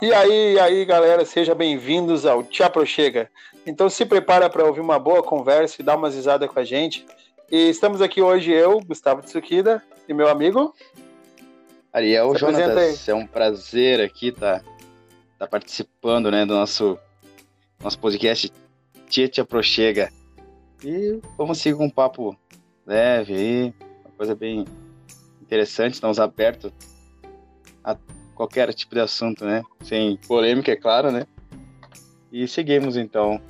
E 0.00 0.14
aí, 0.14 0.54
e 0.54 0.60
aí, 0.60 0.84
galera, 0.84 1.24
sejam 1.24 1.56
bem-vindos 1.56 2.24
ao 2.24 2.44
Tia 2.44 2.70
Chega. 2.86 3.28
Então 3.66 3.90
se 3.90 4.06
prepara 4.06 4.48
para 4.48 4.64
ouvir 4.64 4.80
uma 4.80 4.96
boa 4.96 5.24
conversa 5.24 5.82
e 5.82 5.84
dar 5.84 5.96
umas 5.96 6.14
risadas 6.14 6.48
com 6.48 6.60
a 6.60 6.64
gente. 6.64 7.04
E 7.50 7.68
estamos 7.68 8.00
aqui 8.00 8.22
hoje 8.22 8.52
eu, 8.52 8.78
Gustavo 8.80 9.22
Tsukida, 9.22 9.82
e 10.08 10.14
meu 10.14 10.28
amigo 10.28 10.72
Ariel 11.92 12.32
Jonatas. 12.36 13.08
É 13.08 13.14
um 13.14 13.26
prazer 13.26 14.00
aqui 14.00 14.28
estar 14.28 14.60
tá, 14.60 14.64
tá 15.40 15.46
participando 15.48 16.30
né, 16.30 16.46
do 16.46 16.54
nosso, 16.54 16.96
nosso 17.82 17.98
podcast 17.98 18.52
Tia 19.08 19.28
Tia 19.28 19.44
Chega. 19.62 20.12
E 20.84 21.18
vamos 21.36 21.58
seguir 21.58 21.76
com 21.76 21.86
um 21.86 21.90
papo 21.90 22.36
leve 22.86 23.34
aí, 23.34 23.74
uma 24.04 24.14
coisa 24.16 24.36
bem 24.36 24.64
interessante, 25.42 25.94
estamos 25.94 26.20
abertos 26.20 26.72
a 27.82 27.96
qualquer 28.38 28.72
tipo 28.72 28.94
de 28.94 29.00
assunto, 29.00 29.44
né? 29.44 29.64
Sem 29.82 30.16
polêmica, 30.16 30.70
é 30.70 30.76
claro, 30.76 31.10
né? 31.10 31.26
E 32.30 32.46
seguimos 32.46 32.96
então. 32.96 33.40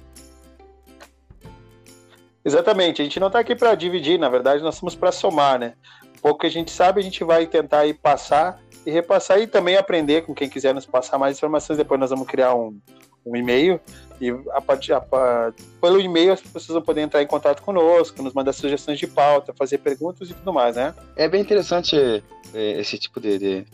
Exatamente, 2.42 3.02
a 3.02 3.05
gente 3.05 3.20
não 3.20 3.27
está 3.27 3.38
aqui 3.38 3.55
para 3.55 3.74
dividir, 3.74 4.19
na 4.19 4.30
verdade, 4.30 4.62
nós 4.62 4.77
estamos 4.77 4.95
para 4.95 5.12
somar, 5.12 5.59
né? 5.59 5.74
O 6.16 6.23
pouco 6.23 6.41
que 6.41 6.46
a 6.46 6.51
gente 6.51 6.70
sabe, 6.70 7.01
a 7.01 7.05
gente 7.05 7.23
vai 7.23 7.46
tentar 7.46 7.80
aí 7.80 7.93
passar 7.93 8.59
e 8.87 8.91
repassar 8.91 9.38
e 9.38 9.46
também 9.46 9.77
aprender 9.77 10.23
com 10.23 10.34
quem 10.34 10.48
quiser 10.48 10.74
nos 10.74 10.87
passar 10.87 11.18
mais 11.18 11.37
informações. 11.37 11.77
Depois 11.77 12.01
nós 12.01 12.09
vamos 12.09 12.27
criar 12.27 12.55
um, 12.55 12.80
um 13.27 13.37
e-mail 13.37 13.79
e 14.18 14.30
a 14.52 14.60
partir, 14.60 14.95
pelo 15.82 16.01
e-mail 16.01 16.32
as 16.32 16.41
pessoas 16.41 16.74
vão 16.74 16.82
poder 16.82 17.02
entrar 17.02 17.23
em 17.23 17.27
contato 17.27 17.62
conosco, 17.62 18.23
nos 18.23 18.32
mandar 18.32 18.55
sugestões 18.55 18.98
de 18.98 19.07
pauta, 19.07 19.52
fazer 19.52 19.79
perguntas 19.79 20.30
e 20.30 20.34
tudo 20.34 20.51
mais, 20.51 20.74
né? 20.74 20.95
É 21.15 21.29
bem 21.29 21.43
interessante 21.43 21.95
é, 22.55 22.80
esse 22.80 22.98
tipo 22.98 23.20
de, 23.20 23.38
de, 23.38 23.66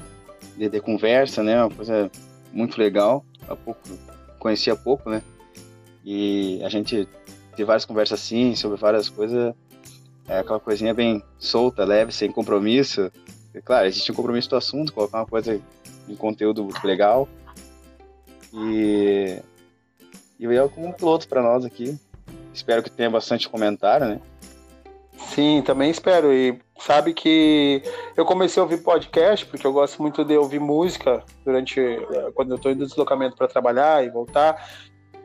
de, 0.57 0.69
de 0.69 0.81
conversa, 0.81 1.43
né? 1.43 1.63
Uma 1.63 1.71
coisa 1.71 2.11
muito 2.53 2.79
legal. 2.79 3.25
Há 3.49 3.57
pouco 3.57 3.81
conhecia 4.39 4.77
pouco, 4.77 5.09
né? 5.09 5.23
E 6.05 6.63
a 6.63 6.69
gente 6.69 7.09
tem 7.57 7.65
várias 7.65 7.85
conversas 7.85 8.21
assim 8.21 8.55
sobre 8.55 8.79
várias 8.79 9.09
coisas. 9.09 9.55
É 10.29 10.39
aquela 10.39 10.61
coisinha 10.61 10.93
bem 10.93 11.23
solta, 11.39 11.85
leve, 11.85 12.13
sem 12.13 12.31
compromisso. 12.31 13.11
E, 13.55 13.61
claro, 13.61 13.87
existe 13.87 14.11
um 14.11 14.15
compromisso 14.15 14.51
do 14.51 14.57
assunto, 14.57 14.93
colocar 14.93 15.19
uma 15.19 15.27
coisa 15.27 15.61
em 16.09 16.15
conteúdo 16.15 16.69
legal. 16.83 17.29
E 18.53 19.39
e 20.39 20.47
veio 20.47 20.69
como 20.69 20.89
um 20.89 20.93
piloto 20.93 21.29
para 21.29 21.43
nós 21.43 21.65
aqui. 21.65 21.99
Espero 22.53 22.83
que 22.83 22.91
tenha 22.91 23.11
bastante 23.11 23.49
comentário, 23.49 24.07
né? 24.07 24.21
Sim, 25.29 25.63
também 25.63 25.91
espero. 25.91 26.33
E 26.33 26.59
sabe 26.79 27.13
que 27.15 27.83
eu 28.17 28.25
comecei 28.25 28.61
a 28.61 28.65
ouvir 28.65 28.83
podcast 28.83 29.47
porque 29.47 29.67
eu 29.67 29.73
gosto 29.73 30.01
muito 30.01 30.25
de 30.25 30.37
ouvir 30.37 30.61
música 30.61 31.23
durante 31.45 31.81
quando 32.35 32.51
eu 32.51 32.57
estou 32.57 32.73
indo 32.73 32.87
deslocamento 32.87 33.37
para 33.37 33.49
trabalhar 33.49 34.05
e 34.05 34.11
voltar. 34.11 34.69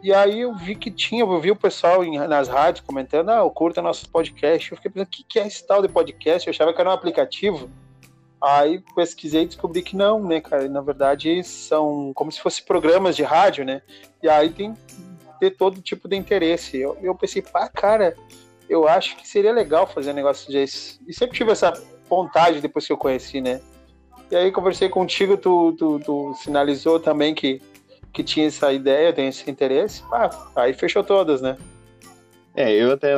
E 0.01 0.13
aí 0.13 0.41
eu 0.41 0.55
vi 0.55 0.75
que 0.75 0.89
tinha, 0.89 1.23
eu 1.23 1.41
vi 1.41 1.51
o 1.51 1.55
pessoal 1.55 2.03
em, 2.03 2.17
nas 2.17 2.47
rádios 2.47 2.85
comentando, 2.85 3.29
ah, 3.29 3.39
eu 3.39 3.51
curto 3.51 3.81
nossos 3.81 4.05
podcasts. 4.05 4.71
Eu 4.71 4.77
fiquei 4.77 4.91
pensando, 4.91 5.07
o 5.07 5.11
que, 5.11 5.23
que 5.23 5.39
é 5.39 5.45
esse 5.45 5.65
tal 5.67 5.81
de 5.81 5.89
podcast? 5.89 6.47
Eu 6.47 6.51
achava 6.51 6.73
que 6.73 6.79
era 6.79 6.89
um 6.89 6.93
aplicativo. 6.93 7.69
Aí 8.41 8.81
pesquisei 8.95 9.43
e 9.43 9.47
descobri 9.47 9.81
que 9.81 9.97
não, 9.97 10.23
né, 10.23 10.39
cara? 10.39 10.69
Na 10.69 10.79
verdade, 10.79 11.43
são 11.43 12.13
como 12.15 12.31
se 12.31 12.39
fossem 12.39 12.63
programas 12.63 13.15
de 13.17 13.23
rádio, 13.23 13.65
né? 13.65 13.81
E 14.23 14.29
aí 14.29 14.49
tem 14.49 14.73
ter 15.39 15.51
todo 15.51 15.81
tipo 15.81 16.07
de 16.07 16.15
interesse. 16.15 16.77
Eu, 16.77 16.97
eu 17.01 17.15
pensei, 17.15 17.41
pá, 17.41 17.69
cara, 17.69 18.15
eu 18.69 18.87
acho 18.87 19.17
que 19.17 19.27
seria 19.27 19.51
legal 19.51 19.87
fazer 19.87 20.11
um 20.11 20.15
negócio 20.15 20.51
desse. 20.51 20.99
E 21.07 21.13
sempre 21.13 21.35
tive 21.35 21.51
essa 21.51 21.73
vontade 22.07 22.61
depois 22.61 22.85
que 22.85 22.93
eu 22.93 22.97
conheci, 22.97 23.41
né? 23.41 23.59
E 24.31 24.35
aí 24.35 24.51
conversei 24.51 24.87
contigo, 24.87 25.35
tu, 25.37 25.75
tu, 25.77 25.99
tu 25.99 26.33
sinalizou 26.35 26.99
também 26.99 27.33
que, 27.33 27.59
que 28.13 28.23
tinha 28.23 28.47
essa 28.47 28.71
ideia, 28.71 29.11
tem 29.11 29.27
esse 29.27 29.49
interesse. 29.49 30.03
Pá, 30.03 30.29
aí 30.55 30.73
fechou 30.73 31.03
todas, 31.03 31.41
né? 31.41 31.57
É, 32.55 32.71
eu 32.71 32.91
até, 32.91 33.15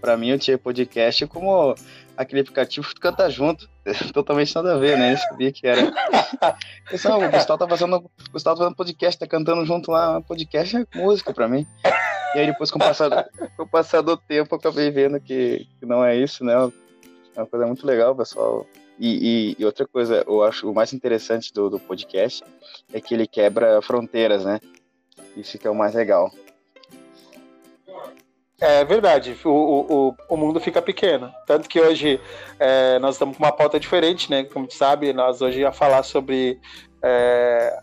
para 0.00 0.16
mim, 0.18 0.28
eu 0.28 0.38
tinha 0.38 0.58
podcast 0.58 1.26
como 1.26 1.74
aquele 2.14 2.42
aplicativo 2.42 2.86
que 2.88 3.00
canta 3.00 3.30
junto. 3.30 3.68
Totalmente 4.12 4.54
nada 4.54 4.74
a 4.74 4.78
ver, 4.78 4.98
né? 4.98 5.14
Eu 5.14 5.16
sabia 5.16 5.50
que 5.50 5.66
era. 5.66 5.90
Pensava, 6.90 7.26
o 7.26 7.30
Gustavo 7.30 7.58
tá 7.58 7.68
fazendo, 7.68 7.96
o 7.96 8.10
Gustavo 8.32 8.56
tá 8.56 8.62
fazendo 8.64 8.76
podcast, 8.76 9.18
tá 9.18 9.26
cantando 9.26 9.64
junto 9.64 9.90
lá. 9.90 10.20
Podcast 10.20 10.76
é 10.76 10.98
música 10.98 11.32
pra 11.32 11.48
mim. 11.48 11.66
E 12.34 12.38
aí 12.38 12.46
depois, 12.46 12.70
com 12.70 12.78
o 12.78 12.80
passar, 12.80 13.10
com 13.56 13.62
o 13.62 13.68
passar 13.68 14.02
do 14.02 14.16
tempo, 14.16 14.54
eu 14.54 14.58
acabei 14.58 14.90
vendo 14.90 15.20
que, 15.20 15.66
que 15.78 15.86
não 15.86 16.04
é 16.04 16.16
isso, 16.16 16.44
né? 16.44 16.52
É 17.34 17.40
uma 17.40 17.46
coisa 17.46 17.66
muito 17.66 17.86
legal, 17.86 18.14
pessoal. 18.14 18.66
E, 18.98 19.54
e, 19.56 19.56
e, 19.58 19.64
outra 19.64 19.86
coisa, 19.86 20.22
eu 20.26 20.42
acho 20.44 20.70
o 20.70 20.74
mais 20.74 20.92
interessante 20.92 21.52
do, 21.54 21.70
do 21.70 21.80
podcast 21.80 22.44
é 22.92 23.00
que 23.00 23.14
ele 23.14 23.26
quebra 23.26 23.80
fronteiras, 23.80 24.44
né? 24.44 24.60
Isso 25.36 25.58
que 25.58 25.66
é 25.66 25.70
o 25.70 25.74
mais 25.74 25.94
legal. 25.94 26.30
É 28.60 28.84
verdade, 28.84 29.34
o, 29.42 29.48
o, 29.48 30.14
o 30.28 30.36
mundo 30.36 30.60
fica 30.60 30.82
pequeno. 30.82 31.32
Tanto 31.46 31.66
que 31.66 31.80
hoje 31.80 32.20
é, 32.58 32.98
nós 32.98 33.14
estamos 33.14 33.38
com 33.38 33.42
uma 33.42 33.52
pauta 33.52 33.80
diferente, 33.80 34.30
né? 34.30 34.44
Como 34.44 34.66
tu 34.66 34.74
sabe, 34.74 35.14
nós 35.14 35.40
hoje 35.40 35.60
ia 35.60 35.72
falar 35.72 36.02
sobre 36.02 36.60
é, 37.02 37.80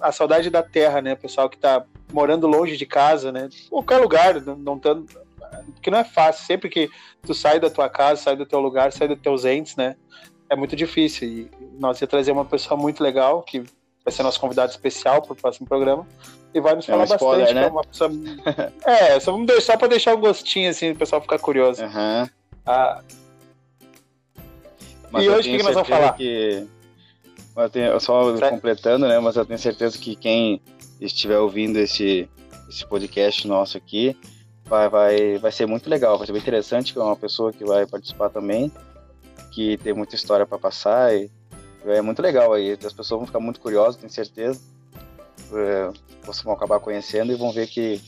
a 0.00 0.10
saudade 0.10 0.48
da 0.48 0.62
terra, 0.62 1.02
né? 1.02 1.12
O 1.12 1.18
pessoal 1.18 1.50
que 1.50 1.56
está 1.56 1.84
morando 2.12 2.46
longe 2.46 2.76
de 2.76 2.86
casa, 2.86 3.30
né? 3.32 3.48
Qualquer 3.68 3.98
lugar, 3.98 4.40
não 4.40 4.78
tanto. 4.78 5.20
Porque 5.74 5.90
não 5.90 5.98
é 5.98 6.04
fácil. 6.04 6.46
Sempre 6.46 6.68
que 6.68 6.90
tu 7.22 7.34
sai 7.34 7.60
da 7.60 7.70
tua 7.70 7.88
casa, 7.88 8.22
sai 8.22 8.36
do 8.36 8.46
teu 8.46 8.60
lugar, 8.60 8.92
sai 8.92 9.08
dos 9.08 9.20
teus 9.20 9.44
entes, 9.44 9.76
né? 9.76 9.96
É 10.50 10.56
muito 10.56 10.74
difícil. 10.74 11.28
E 11.28 11.50
nós 11.78 12.00
ia 12.00 12.06
trazer 12.06 12.32
uma 12.32 12.44
pessoa 12.44 12.78
muito 12.78 13.02
legal, 13.02 13.42
que 13.42 13.60
vai 14.04 14.12
ser 14.12 14.22
nosso 14.22 14.40
convidado 14.40 14.70
especial 14.70 15.22
para 15.22 15.32
o 15.32 15.36
próximo 15.36 15.66
programa 15.66 16.06
e 16.54 16.60
vai 16.60 16.74
nos 16.74 16.88
é 16.88 16.92
falar 16.92 17.04
spoiler, 17.04 17.46
bastante. 17.46 17.54
Né? 17.54 17.64
É, 17.64 17.68
uma 17.68 17.84
pessoa... 17.84 18.10
é, 18.84 19.20
só 19.20 19.32
vamos 19.32 19.46
deixar 19.46 19.76
para 19.76 19.88
deixar 19.88 20.14
um 20.14 20.20
gostinho 20.20 20.70
assim, 20.70 20.92
o 20.92 20.96
pessoal 20.96 21.20
ficar 21.20 21.38
curioso. 21.38 21.82
Uhum. 21.82 22.28
Ah. 22.66 23.02
e 25.18 25.28
hoje 25.28 25.48
o 25.48 25.52
que, 25.52 25.58
que 25.58 25.62
nós 25.62 25.74
vamos 25.74 25.88
falar? 25.88 26.12
Que... 26.14 26.66
Eu 27.56 27.70
tenho, 27.70 27.98
só 27.98 28.38
completando, 28.50 29.08
né? 29.08 29.18
Mas 29.18 29.36
eu 29.36 29.44
tenho 29.44 29.58
certeza 29.58 29.98
que 29.98 30.14
quem 30.14 30.62
estiver 31.00 31.38
ouvindo 31.38 31.78
esse, 31.78 32.28
esse 32.68 32.86
podcast 32.86 33.46
nosso 33.46 33.76
aqui 33.76 34.16
vai, 34.64 34.88
vai, 34.88 35.38
vai 35.38 35.50
ser 35.50 35.66
muito 35.66 35.88
legal, 35.88 36.18
vai 36.18 36.26
ser 36.26 36.32
bem 36.32 36.42
interessante, 36.42 36.92
que 36.92 36.98
é 36.98 37.02
uma 37.02 37.16
pessoa 37.16 37.52
que 37.52 37.64
vai 37.64 37.86
participar 37.86 38.28
também, 38.28 38.70
que 39.52 39.76
tem 39.78 39.92
muita 39.92 40.14
história 40.14 40.46
para 40.46 40.58
passar 40.58 41.14
e 41.14 41.30
é 41.86 42.02
muito 42.02 42.20
legal 42.20 42.52
aí. 42.52 42.72
As 42.72 42.92
pessoas 42.92 43.18
vão 43.20 43.26
ficar 43.26 43.40
muito 43.40 43.60
curiosas, 43.60 43.96
tenho 43.96 44.12
certeza. 44.12 44.60
É, 45.52 45.90
vocês 46.22 46.42
vão 46.42 46.52
acabar 46.52 46.80
conhecendo 46.80 47.32
e 47.32 47.36
vão 47.36 47.50
ver 47.50 47.66
que 47.66 48.00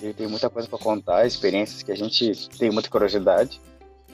ele 0.00 0.14
tem 0.14 0.26
muita 0.26 0.48
coisa 0.48 0.68
para 0.68 0.78
contar, 0.78 1.26
experiências 1.26 1.82
que 1.82 1.92
a 1.92 1.96
gente 1.96 2.48
tem 2.58 2.70
muita 2.70 2.88
curiosidade, 2.88 3.60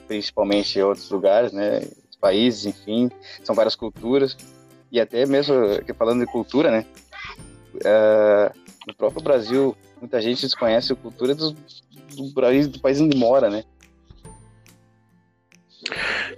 principalmente 0.07 0.77
em 0.77 0.81
outros 0.83 1.09
lugares, 1.09 1.51
né? 1.51 1.81
Países, 2.19 2.65
enfim, 2.65 3.09
são 3.43 3.55
várias 3.55 3.75
culturas 3.75 4.35
e 4.91 4.99
até 4.99 5.25
mesmo 5.25 5.55
falando 5.97 6.19
de 6.19 6.31
cultura, 6.31 6.69
né? 6.69 6.85
Uh, 7.79 8.53
no 8.87 8.93
próprio 8.93 9.21
Brasil, 9.21 9.75
muita 9.99 10.21
gente 10.21 10.41
desconhece 10.41 10.93
a 10.93 10.95
cultura 10.95 11.35
do, 11.35 11.51
do, 11.51 12.33
país, 12.33 12.67
do 12.67 12.79
país 12.79 12.99
onde 12.99 13.17
mora, 13.17 13.49
né? 13.49 13.63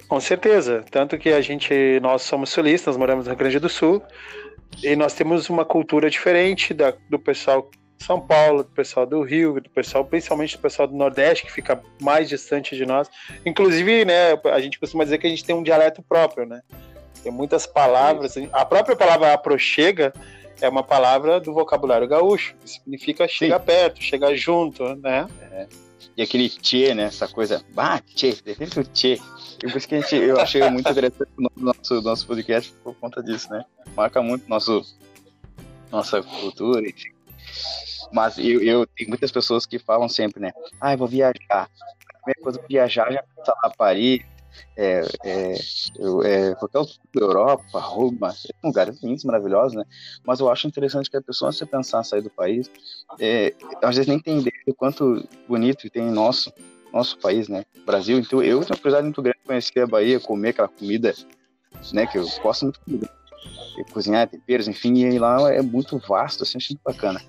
Com 0.08 0.20
certeza, 0.20 0.84
tanto 0.92 1.18
que 1.18 1.30
a 1.30 1.42
gente, 1.42 2.00
nós 2.02 2.22
somos 2.22 2.50
sulistas, 2.50 2.98
moramos 2.98 3.26
no 3.26 3.32
Rio 3.32 3.40
Grande 3.40 3.60
do 3.60 3.70
Sul, 3.70 4.02
e 4.84 4.96
nós 4.96 5.14
temos 5.14 5.50
uma 5.50 5.66
cultura 5.66 6.10
diferente 6.10 6.74
da, 6.74 6.94
do 7.10 7.20
pessoal 7.20 7.70
de 7.98 8.06
São 8.06 8.20
Paulo, 8.20 8.64
do 8.64 8.70
pessoal 8.70 9.06
do 9.06 9.22
Rio, 9.22 9.60
do 9.60 9.70
pessoal, 9.70 10.06
principalmente 10.06 10.58
do 10.58 10.62
pessoal 10.62 10.88
do 10.88 10.96
Nordeste, 10.96 11.46
que 11.46 11.52
fica 11.52 11.82
mais 12.00 12.30
distante 12.30 12.76
de 12.76 12.86
nós. 12.86 13.10
Inclusive, 13.46 14.06
né, 14.06 14.34
a 14.52 14.60
gente 14.60 14.80
costuma 14.80 15.04
dizer 15.04 15.18
que 15.18 15.28
a 15.28 15.30
gente 15.30 15.44
tem 15.44 15.56
um 15.56 15.64
dialeto 15.64 16.02
próprio, 16.02 16.46
né? 16.46 16.62
Tem 17.24 17.32
muitas 17.32 17.68
palavras. 17.68 18.36
A 18.52 18.66
própria 18.66 18.96
palavra 18.96 19.34
aproxega 19.34 20.12
é 20.62 20.70
uma 20.70 20.84
palavra 20.84 21.40
do 21.40 21.54
vocabulário 21.54 22.08
gaúcho, 22.08 22.56
que 22.64 22.70
significa 22.70 23.28
chegar 23.28 23.60
Sim. 23.60 23.66
perto, 23.66 24.02
chegar 24.02 24.36
junto, 24.36 24.96
né? 24.96 25.28
É. 25.52 25.68
E 26.16 26.22
aquele 26.22 26.50
tchê, 26.50 26.94
né? 26.94 27.04
Essa 27.04 27.28
coisa, 27.28 27.64
bah, 27.74 28.00
tchê, 28.16 28.38
defende 28.44 28.80
o 28.80 28.84
tchê. 28.84 29.20
E 29.64 29.68
por 29.68 29.78
isso 29.78 29.88
que 29.88 29.96
a 29.96 30.02
gente, 30.02 30.16
eu 30.16 30.40
achei 30.40 30.62
muito 30.70 30.90
interessante 30.90 31.30
o 31.38 31.50
nosso, 31.58 32.02
nosso 32.02 32.28
podcast 32.28 32.74
por 32.84 32.96
conta 32.96 33.24
disso, 33.24 33.50
né? 33.52 33.64
Marca 33.96 34.22
muito 34.22 34.48
nosso, 34.48 34.84
nossa 35.92 36.22
cultura, 36.22 36.88
enfim. 36.88 37.12
Mas 38.12 38.38
eu, 38.38 38.62
eu 38.62 38.86
tenho 38.86 39.10
muitas 39.10 39.32
pessoas 39.32 39.66
que 39.66 39.80
falam 39.80 40.10
sempre, 40.10 40.42
né? 40.42 40.52
Ah, 40.80 40.94
eu 40.94 40.98
vou 40.98 41.08
viajar. 41.08 41.40
A 41.50 42.14
primeira 42.24 42.42
coisa, 42.42 42.64
viajar 42.68 43.12
já 43.12 43.24
pensa 43.24 43.56
lá 43.64 43.70
Paris, 43.76 44.22
é, 44.78 45.06
é, 45.24 45.56
é, 46.24 46.56
qualquer 46.56 46.80
outro 46.80 47.00
Europa, 47.16 47.80
Roma, 47.80 48.34
lugares 48.64 49.02
lindos, 49.02 49.24
maravilhosos, 49.24 49.76
né? 49.76 49.84
Mas 50.26 50.40
eu 50.40 50.50
acho 50.50 50.68
interessante 50.68 51.10
que 51.10 51.18
a 51.18 51.22
pessoa, 51.22 51.52
se 51.52 51.66
pensar 51.66 52.04
sair 52.04 52.22
do 52.22 52.30
país, 52.30 52.70
é, 53.20 53.54
às 53.82 53.96
vezes 53.96 54.08
nem 54.08 54.18
entender 54.18 54.54
o 54.68 54.74
quanto 54.74 55.28
bonito 55.48 55.90
tem 55.90 56.10
nosso 56.10 56.52
nosso 56.92 57.18
país, 57.20 57.48
né? 57.48 57.64
Brasil. 57.86 58.20
Então 58.20 58.44
eu 58.44 58.60
tenho 58.60 58.72
uma 58.72 58.78
curiosidade 58.78 59.06
muito 59.06 59.22
grande 59.22 59.40
de 59.40 59.46
conhecer 59.46 59.80
a 59.80 59.88
Bahia, 59.88 60.20
comer 60.20 60.50
aquela 60.50 60.68
comida, 60.68 61.14
né? 61.94 62.06
Que 62.06 62.18
eu 62.18 62.26
gosto 62.44 62.64
muito 62.64 62.80
de 62.86 63.10
cozinhar 63.92 64.28
temperos, 64.28 64.68
enfim, 64.68 64.98
e 64.98 65.18
lá 65.18 65.52
é 65.52 65.62
muito 65.62 65.98
vasto, 66.00 66.44
assim, 66.44 66.58
muito 66.70 66.82
bacana. 66.84 67.22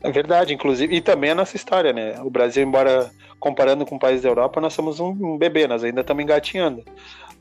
É 0.00 0.10
verdade, 0.10 0.52
inclusive, 0.52 0.94
e 0.94 1.00
também 1.00 1.30
a 1.30 1.34
nossa 1.34 1.56
história, 1.56 1.92
né? 1.92 2.20
O 2.20 2.30
Brasil, 2.30 2.62
embora 2.62 3.10
comparando 3.38 3.84
com 3.84 3.98
países 3.98 4.22
da 4.22 4.28
Europa, 4.28 4.60
nós 4.60 4.72
somos 4.72 5.00
um 5.00 5.36
bebê, 5.36 5.66
nós 5.66 5.84
ainda 5.84 6.00
estamos 6.00 6.22
engatinhando. 6.22 6.82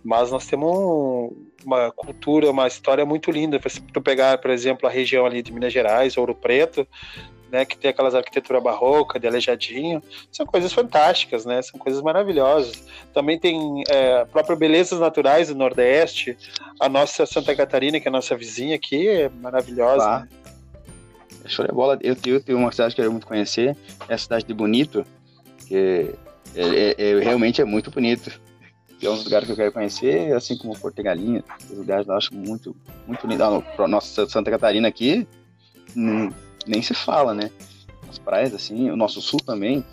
Mas 0.03 0.31
nós 0.31 0.45
temos 0.45 1.33
uma 1.65 1.91
cultura, 1.91 2.51
uma 2.51 2.67
história 2.67 3.05
muito 3.05 3.31
linda. 3.31 3.59
Se 3.67 3.81
tu 3.81 4.01
pegar, 4.01 4.37
por 4.37 4.51
exemplo, 4.51 4.87
a 4.87 4.91
região 4.91 5.25
ali 5.25 5.41
de 5.41 5.51
Minas 5.51 5.73
Gerais, 5.73 6.15
Ouro 6.15 6.35
Preto, 6.35 6.87
né, 7.51 7.65
que 7.65 7.77
tem 7.77 7.89
aquelas 7.89 8.13
arquitetura 8.13 8.59
barroca, 8.59 9.19
de 9.19 9.27
aleijadinho, 9.27 10.01
são 10.31 10.45
coisas 10.45 10.73
fantásticas, 10.73 11.45
né? 11.45 11.61
São 11.61 11.79
coisas 11.79 12.01
maravilhosas. 12.01 12.83
Também 13.13 13.39
tem 13.39 13.83
é, 13.89 14.25
próprias 14.25 14.59
belezas 14.59 14.99
naturais 14.99 15.47
do 15.47 15.55
Nordeste, 15.55 16.37
a 16.79 16.89
nossa 16.89 17.25
Santa 17.25 17.55
Catarina, 17.55 17.99
que 17.99 18.07
é 18.07 18.09
a 18.09 18.11
nossa 18.11 18.35
vizinha 18.35 18.75
aqui, 18.75 19.07
é 19.07 19.29
maravilhosa. 19.29 20.19
Né? 20.19 20.27
Show 21.47 21.65
de 21.65 21.71
bola. 21.71 21.97
Eu, 22.01 22.15
eu 22.25 22.41
tenho 22.41 22.57
uma 22.57 22.71
cidade 22.71 22.93
que 22.93 23.01
eu 23.01 23.03
quero 23.03 23.11
muito 23.11 23.27
conhecer, 23.27 23.77
é 24.09 24.15
a 24.15 24.17
cidade 24.17 24.45
de 24.45 24.53
Bonito, 24.53 25.05
que 25.65 26.15
é, 26.55 26.61
é, 26.61 26.95
é, 26.97 27.19
realmente 27.19 27.61
é 27.61 27.65
muito 27.65 27.91
bonito. 27.91 28.39
É 29.01 29.09
um 29.09 29.15
lugares 29.15 29.45
que 29.45 29.51
eu 29.51 29.57
quero 29.57 29.71
conhecer, 29.71 30.33
assim 30.33 30.57
como 30.57 30.77
Porto 30.79 31.03
Galinha, 31.03 31.43
os 31.69 31.77
lugares 31.77 32.07
eu 32.07 32.15
acho 32.15 32.33
muito, 32.33 32.75
muito 33.05 33.27
lindo. 33.27 33.43
Ah, 33.43 33.87
nossa 33.87 34.27
Santa 34.27 34.49
Catarina 34.49 34.87
aqui, 34.87 35.27
hum, 35.95 36.31
nem 36.65 36.81
se 36.81 36.93
fala, 36.93 37.33
né? 37.33 37.51
As 38.09 38.17
praias, 38.17 38.53
assim, 38.53 38.89
o 38.89 38.95
nosso 38.95 39.21
sul 39.21 39.39
também, 39.39 39.85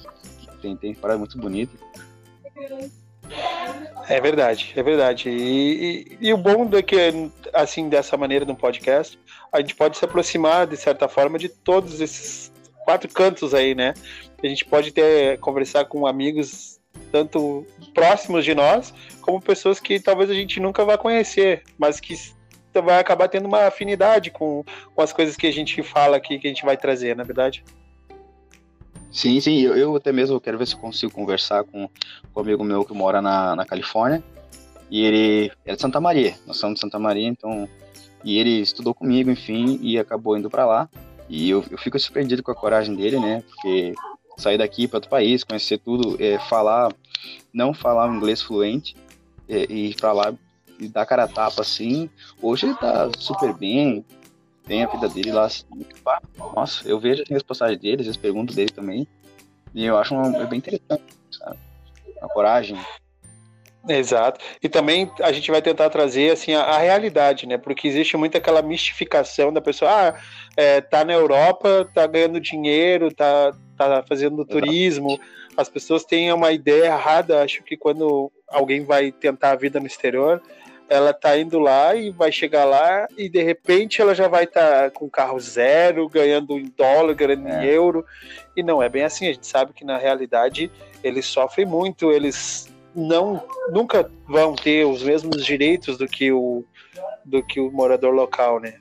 tem, 0.63 0.77
tem 0.77 0.95
praias 0.95 1.19
muito 1.19 1.37
bonitas. 1.37 1.79
É 4.09 4.21
verdade, 4.21 4.73
é 4.77 4.83
verdade. 4.83 5.29
E, 5.29 6.17
e, 6.21 6.29
e, 6.29 6.33
o 6.33 6.37
bom 6.37 6.69
é 6.73 6.83
que, 6.83 6.97
assim, 7.53 7.89
dessa 7.89 8.17
maneira 8.17 8.45
no 8.45 8.55
podcast, 8.55 9.19
a 9.51 9.61
gente 9.61 9.75
pode 9.75 9.97
se 9.97 10.05
aproximar, 10.05 10.67
de 10.67 10.77
certa 10.77 11.09
forma, 11.09 11.39
de 11.39 11.49
todos 11.49 12.01
esses 12.01 12.52
quatro 12.85 13.09
cantos 13.09 13.55
aí, 13.55 13.75
né? 13.75 13.95
A 14.43 14.47
gente 14.47 14.65
pode 14.65 14.91
ter, 14.91 15.39
conversar 15.39 15.85
com 15.85 16.07
amigos 16.07 16.81
tanto 17.11 17.67
próximos 17.95 18.45
de 18.45 18.55
nós, 18.55 18.93
como 19.21 19.41
pessoas 19.41 19.79
que 19.79 20.01
talvez 20.01 20.31
a 20.31 20.35
gente 20.35 20.59
nunca 20.61 20.85
vá 20.85 20.97
conhecer, 20.97 21.63
mas 21.79 22.01
que 22.01 22.15
vai 22.81 22.99
acabar 22.99 23.29
tendo 23.29 23.47
uma 23.47 23.67
afinidade 23.67 24.31
com, 24.31 24.65
com 24.95 25.03
as 25.03 25.13
coisas 25.13 25.37
que 25.37 25.47
a 25.47 25.53
gente 25.53 25.83
fala 25.83 26.17
aqui, 26.17 26.39
que 26.39 26.47
a 26.47 26.51
gente 26.51 26.65
vai 26.65 26.77
trazer, 26.77 27.15
na 27.15 27.23
é 27.23 27.27
verdade? 27.27 27.63
Sim, 29.11 29.39
sim, 29.41 29.61
eu, 29.61 29.77
eu, 29.77 29.95
até 29.95 30.11
mesmo 30.11 30.41
quero 30.41 30.57
ver 30.57 30.67
se 30.67 30.75
consigo 30.75 31.13
conversar 31.13 31.65
com, 31.65 31.87
com 32.33 32.41
um 32.41 32.43
amigo 32.43 32.65
meu 32.65 32.83
que 32.83 32.95
mora 32.95 33.21
na, 33.21 33.55
na 33.55 33.67
Califórnia. 33.67 34.23
E 34.91 35.05
ele 35.05 35.53
é 35.67 35.75
de 35.75 35.81
Santa 35.81 36.01
Maria, 36.01 36.35
nós 36.47 36.57
somos 36.57 36.77
de 36.77 36.81
Santa 36.81 36.99
Maria, 36.99 37.29
então. 37.29 37.69
E 38.25 38.39
ele 38.39 38.61
estudou 38.61 38.95
comigo, 38.95 39.31
enfim, 39.31 39.79
e 39.83 39.99
acabou 39.99 40.37
indo 40.37 40.49
para 40.49 40.65
lá. 40.65 40.89
E 41.29 41.51
eu, 41.51 41.65
eu 41.71 41.79
fico 41.79 41.99
surpreendido 41.99 42.43
com 42.43 42.51
a 42.51 42.55
coragem 42.55 42.95
dele, 42.95 43.19
né? 43.19 43.43
Porque 43.43 43.95
sair 44.37 44.59
daqui 44.59 44.89
para 44.89 44.99
outro 44.99 45.11
país, 45.11 45.45
conhecer 45.45 45.79
tudo, 45.79 46.17
é, 46.23 46.39
falar, 46.39 46.93
não 47.53 47.73
falar 47.73 48.13
inglês 48.15 48.43
fluente, 48.43 48.97
é, 49.49 49.67
e 49.71 49.91
ir 49.91 49.97
para 49.97 50.13
lá 50.13 50.35
e 50.79 50.89
dar 50.89 51.07
cara 51.07 51.25
a 51.25 51.29
tapa 51.29 51.63
assim. 51.63 52.11
Hoje 52.41 52.67
ele 52.67 52.75
tá 52.75 53.11
super 53.19 53.53
bem, 53.55 54.05
tem 54.67 54.85
a 54.85 54.89
vida 54.89 55.09
dele 55.09 55.33
lá. 55.33 55.45
Assim, 55.45 55.67
nossa, 56.55 56.87
eu 56.89 56.99
vejo 56.99 57.23
as 57.31 57.43
postagens 57.43 57.81
dele, 57.81 58.09
as 58.09 58.17
perguntas 58.17 58.57
dele 58.57 58.71
também. 58.71 59.07
E 59.75 59.85
eu 59.85 59.97
acho 59.97 60.15
uma, 60.15 60.37
é 60.43 60.47
bem 60.47 60.59
interessante, 60.59 61.03
sabe? 61.31 61.59
A 62.21 62.29
coragem. 62.29 62.79
Exato. 63.89 64.39
E 64.63 64.69
também 64.69 65.11
a 65.21 65.33
gente 65.33 65.51
vai 65.51 65.61
tentar 65.61 65.91
trazer 65.91 66.31
assim 66.31 66.55
a, 66.55 66.63
a, 66.63 66.79
realidade, 66.79 67.47
né? 67.47 67.59
Porque 67.59 67.89
existe 67.89 68.17
muito 68.17 68.37
aquela 68.37 68.63
mistificação 68.63 69.53
da 69.53 69.61
pessoa, 69.61 69.91
ah, 69.91 70.21
é, 70.57 70.81
tá 70.81 71.05
na 71.05 71.13
Europa, 71.13 71.89
tá 71.93 72.07
ganhando 72.07 72.41
dinheiro, 72.41 73.13
tá, 73.13 73.53
tá 73.77 74.05
fazendo 74.09 74.45
turismo. 74.45 75.19
As 75.57 75.69
pessoas 75.69 76.05
têm 76.05 76.33
uma 76.33 76.53
ideia 76.53 76.87
errada, 76.87 77.43
acho 77.43 77.63
que 77.65 77.77
quando 77.77 78.31
alguém 78.49 78.85
vai 78.85 79.11
tentar 79.11 79.51
a 79.51 79.57
vida 79.57 79.81
no 79.81 79.87
exterior, 79.87 80.41
ela 80.89 81.13
tá 81.13 81.37
indo 81.39 81.59
lá 81.59 81.95
e 81.95 82.11
vai 82.11 82.31
chegar 82.31 82.65
lá 82.65 83.09
e 83.17 83.29
de 83.29 83.43
repente 83.43 84.01
ela 84.01 84.15
já 84.15 84.29
vai 84.29 84.45
estar 84.45 84.85
tá 84.85 84.91
com 84.91 85.09
carro 85.09 85.41
zero, 85.41 86.09
ganhando 86.09 86.59
em 86.59 86.73
dólar, 86.77 87.15
ganhando 87.15 87.49
é. 87.49 87.65
em 87.65 87.69
euro. 87.69 88.05
E 88.57 88.63
não 88.63 88.83
é 88.83 88.89
bem 88.89 89.03
assim, 89.03 89.27
a 89.27 89.33
gente 89.33 89.47
sabe 89.47 89.73
que 89.73 89.85
na 89.85 89.99
realidade 89.99 90.71
eles 91.03 91.27
sofrem 91.27 91.67
muito, 91.67 92.13
eles 92.13 92.72
não 92.95 93.43
nunca 93.71 94.11
vão 94.27 94.55
ter 94.55 94.87
os 94.87 95.03
mesmos 95.03 95.45
direitos 95.45 95.97
do 95.97 96.07
que 96.07 96.33
o 96.33 96.65
do 97.25 97.43
que 97.43 97.61
o 97.61 97.71
morador 97.71 98.13
local, 98.13 98.61
né? 98.61 98.75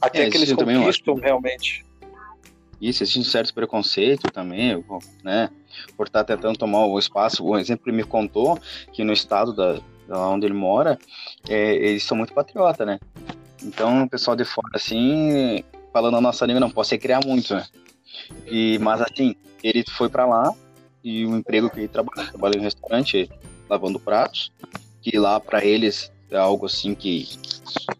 Até 0.00 0.26
é, 0.26 0.30
que 0.30 0.36
eles 0.36 0.52
conquistam 0.52 1.14
realmente. 1.14 1.84
Isso, 2.80 3.02
existe 3.02 3.18
um 3.18 3.24
certo 3.24 3.52
preconceito 3.52 4.30
também, 4.30 4.84
né? 5.24 5.50
Por 5.96 6.06
estar 6.06 6.22
tentando 6.24 6.56
tomar 6.56 6.86
o 6.86 6.98
espaço. 6.98 7.44
O 7.44 7.58
exemplo 7.58 7.84
que 7.84 7.92
me 7.92 8.04
contou 8.04 8.58
que 8.92 9.02
no 9.02 9.12
estado 9.12 9.52
da, 9.52 9.80
lá 10.08 10.28
onde 10.28 10.46
ele 10.46 10.54
mora, 10.54 10.96
é, 11.48 11.74
eles 11.74 12.04
são 12.04 12.16
muito 12.16 12.32
patriota, 12.32 12.86
né? 12.86 13.00
Então, 13.62 14.04
o 14.04 14.08
pessoal 14.08 14.36
de 14.36 14.44
fora, 14.44 14.70
assim, 14.74 15.64
falando 15.92 16.16
a 16.16 16.20
nossa 16.20 16.46
língua, 16.46 16.60
não 16.60 16.70
posso 16.70 16.96
criar 16.98 17.20
muito, 17.26 17.54
né? 17.54 17.66
E, 18.46 18.78
mas, 18.78 19.00
assim, 19.00 19.34
ele 19.62 19.84
foi 19.96 20.08
para 20.08 20.24
lá 20.24 20.54
e 21.02 21.24
o 21.26 21.36
emprego 21.36 21.70
que 21.70 21.80
ele 21.80 21.88
trabalha, 21.88 22.28
trabalha 22.28 22.58
em 22.58 22.62
restaurante, 22.62 23.30
lavando 23.68 24.00
pratos, 24.00 24.52
que 25.00 25.18
lá 25.18 25.38
para 25.40 25.64
eles 25.64 26.10
é 26.30 26.36
algo 26.36 26.66
assim 26.66 26.94
que, 26.94 27.28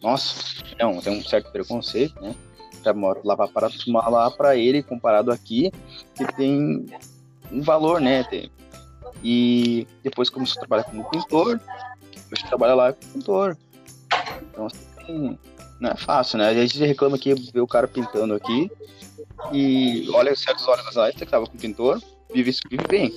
nossa, 0.02 0.62
é 0.78 0.86
um, 0.86 1.00
tem 1.00 1.12
um 1.12 1.22
certo 1.22 1.50
preconceito, 1.50 2.20
né? 2.20 2.34
Pra 2.82 2.94
lavar 3.24 3.48
pratos 3.48 3.84
lá 3.86 4.30
para 4.30 4.56
ele, 4.56 4.82
comparado 4.82 5.30
aqui, 5.30 5.72
que 6.14 6.24
tem 6.34 6.86
um 7.50 7.62
valor, 7.62 8.00
né? 8.00 8.24
Tem, 8.24 8.50
e 9.22 9.86
depois 10.02 10.30
começou 10.30 10.56
a 10.56 10.66
trabalhar 10.66 10.84
como 10.84 11.08
pintor, 11.10 11.60
mas 12.30 12.42
trabalha 12.42 12.74
lá 12.74 12.92
com 12.92 13.06
pintor. 13.12 13.56
Então, 14.42 14.66
assim, 14.66 15.38
não 15.80 15.90
é 15.90 15.96
fácil, 15.96 16.38
né? 16.38 16.48
A 16.48 16.54
gente 16.54 16.78
reclama 16.78 17.18
que 17.18 17.34
vê 17.34 17.60
o 17.60 17.66
cara 17.66 17.88
pintando 17.88 18.34
aqui 18.34 18.70
e 19.52 20.08
olha 20.12 20.34
certos 20.36 20.66
olhos 20.66 20.84
das 20.84 20.96
lives 20.96 21.16
que 21.16 21.26
tava 21.26 21.46
com 21.46 21.56
pintor, 21.56 22.00
vive, 22.32 22.52
vive 22.70 22.86
bem. 22.86 23.12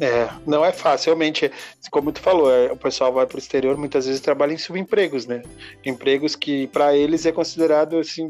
É, 0.00 0.30
não 0.46 0.64
é 0.64 0.72
fácil, 0.72 1.06
realmente, 1.06 1.50
como 1.90 2.12
tu 2.12 2.20
falou, 2.20 2.52
é, 2.52 2.70
o 2.70 2.76
pessoal 2.76 3.12
vai 3.12 3.26
para 3.26 3.34
o 3.34 3.38
exterior, 3.38 3.76
muitas 3.76 4.06
vezes 4.06 4.20
trabalha 4.20 4.52
em 4.52 4.58
subempregos, 4.58 5.26
né? 5.26 5.42
Empregos 5.84 6.36
que 6.36 6.68
para 6.68 6.96
eles 6.96 7.26
é 7.26 7.32
considerado 7.32 7.98
assim 7.98 8.28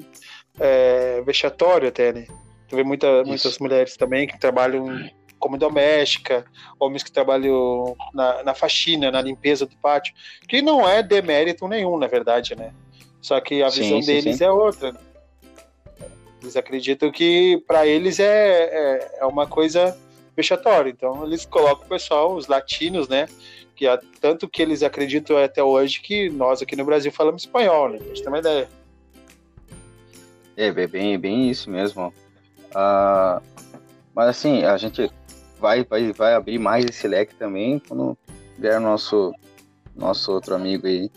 é, 0.59 1.21
vexatório 1.23 1.89
até, 1.89 2.13
né? 2.13 2.27
Tu 2.69 2.77
vê 2.77 2.83
muita, 2.83 3.23
muitas 3.25 3.59
mulheres 3.59 3.97
também 3.97 4.27
que 4.27 4.39
trabalham 4.39 5.11
como 5.39 5.57
doméstica, 5.59 6.45
homens 6.81 7.03
que 7.03 7.13
trabalham 7.13 7.97
na, 8.13 8.43
na 8.43 8.55
faxina, 8.55 9.11
na 9.11 9.23
limpeza 9.23 9.67
do 9.67 9.77
pátio, 9.77 10.15
que 10.49 10.61
não 10.61 10.89
é 10.89 11.03
demérito 11.03 11.69
nenhum, 11.69 11.99
na 11.99 12.07
verdade, 12.07 12.57
né? 12.57 12.73
Só 13.21 13.41
que 13.41 13.63
a 13.63 13.69
visão 13.69 14.01
sim, 14.01 14.07
deles 14.07 14.39
sim. 14.39 14.45
é 14.45 14.51
outra. 14.51 14.93
Né? 14.93 15.01
Eles 16.41 16.57
acreditam 16.57 17.11
que 17.11 17.63
para 17.67 17.87
eles 17.87 18.19
é, 18.21 18.63
é, 18.63 19.19
é, 19.21 19.27
uma 19.27 19.47
coisa 19.47 19.97
vexatória. 20.37 20.91
Então 20.91 21.25
eles 21.25 21.45
colocam 21.45 21.85
o 21.85 21.89
pessoal, 21.89 22.35
os 22.35 22.47
latinos, 22.47 23.09
né? 23.09 23.29
Que 23.75 23.87
há, 23.87 24.01
tanto 24.21 24.49
que 24.49 24.63
eles 24.63 24.83
acreditam 24.83 25.37
até 25.37 25.63
hoje 25.63 26.01
que 26.01 26.31
nós 26.31 26.63
aqui 26.63 26.77
no 26.77 26.85
Brasil 26.85 27.13
falamos 27.13 27.43
espanhol, 27.43 27.89
né? 27.89 27.99
A 28.01 28.05
gente 28.05 28.23
tem 28.23 28.29
uma 28.29 28.39
ideia. 28.39 28.69
É, 30.57 30.73
bem, 30.73 31.19
bem 31.19 31.51
isso 31.51 31.71
mesmo. 31.71 32.13
Uh, 32.71 33.43
mas 34.15 34.29
assim, 34.29 34.65
a 34.65 34.77
gente 34.77 35.11
vai, 35.61 35.85
vai, 35.85 36.13
vai 36.13 36.35
abrir 36.35 36.59
mais 36.59 36.85
esse 36.85 37.07
leque 37.07 37.35
também 37.35 37.79
quando 37.79 38.19
vier 38.59 38.81
nosso, 38.81 39.33
nosso 39.95 40.33
outro 40.33 40.55
amigo 40.55 40.87
aí 40.87 41.11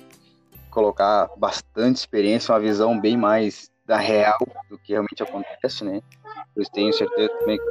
colocar 0.70 1.30
bastante 1.38 1.98
experiência, 1.98 2.54
uma 2.54 2.60
visão 2.60 3.00
bem 3.00 3.18
mais 3.18 3.71
da 3.86 3.98
real 3.98 4.38
do 4.70 4.78
que 4.78 4.94
realmente 4.94 5.24
acontece, 5.24 5.84
né? 5.84 6.02
Eu 6.56 6.64
tenho 6.72 6.94
certeza 6.94 7.30
também 7.40 7.58
que. 7.58 7.64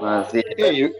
Mas 0.00 0.34
ele... 0.34 0.94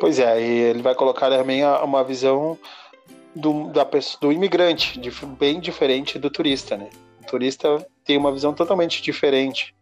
Pois 0.00 0.18
é, 0.18 0.40
ele 0.40 0.82
vai 0.82 0.94
colocar 0.94 1.28
também 1.30 1.64
uma 1.64 2.04
visão 2.04 2.58
do, 3.34 3.68
da 3.68 3.86
do 4.20 4.32
imigrante, 4.32 4.98
bem 5.26 5.60
diferente 5.60 6.18
do 6.18 6.30
turista, 6.30 6.76
né? 6.76 6.88
O 7.22 7.26
turista 7.26 7.86
tem 8.04 8.16
uma 8.16 8.32
visão 8.32 8.54
totalmente 8.54 9.02
diferente. 9.02 9.74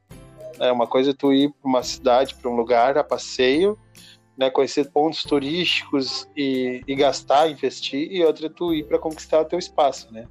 É 0.58 0.72
uma 0.72 0.86
coisa 0.86 1.10
é 1.10 1.14
tu 1.14 1.32
ir 1.32 1.50
para 1.50 1.68
uma 1.68 1.82
cidade, 1.82 2.34
para 2.34 2.50
um 2.50 2.56
lugar 2.56 2.96
a 2.96 3.04
passeio, 3.04 3.78
né, 4.36 4.50
conhecer 4.50 4.90
pontos 4.90 5.22
turísticos 5.22 6.28
e, 6.36 6.82
e 6.86 6.94
gastar, 6.94 7.50
investir, 7.50 8.10
e 8.10 8.22
outra 8.22 8.46
é 8.46 8.50
tu 8.50 8.74
ir 8.74 8.84
para 8.84 8.98
conquistar 8.98 9.40
o 9.40 9.44
teu 9.44 9.58
espaço, 9.58 10.12
né? 10.12 10.26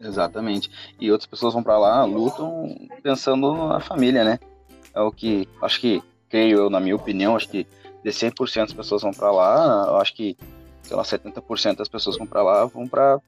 Exatamente. 0.00 0.70
E 1.00 1.10
outras 1.10 1.26
pessoas 1.26 1.54
vão 1.54 1.62
para 1.62 1.76
lá, 1.76 2.04
lutam 2.04 2.88
pensando 3.02 3.52
na 3.66 3.80
família, 3.80 4.22
né? 4.22 4.38
É 4.94 5.00
o 5.00 5.10
que, 5.10 5.48
acho 5.60 5.80
que, 5.80 6.02
creio 6.28 6.58
eu, 6.58 6.70
na 6.70 6.78
minha 6.78 6.94
opinião, 6.94 7.34
acho 7.34 7.48
que 7.48 7.66
de 8.04 8.10
100% 8.10 8.60
das 8.60 8.72
pessoas 8.72 9.02
vão 9.02 9.12
para 9.12 9.32
lá, 9.32 9.86
eu 9.88 9.96
acho 9.96 10.14
que, 10.14 10.36
sei 10.82 10.96
lá, 10.96 11.02
70% 11.02 11.76
das 11.76 11.88
pessoas 11.88 12.16
vão 12.16 12.26
para 12.26 12.42
lá 12.42 12.64
vão 12.66 12.86
para 12.86 13.20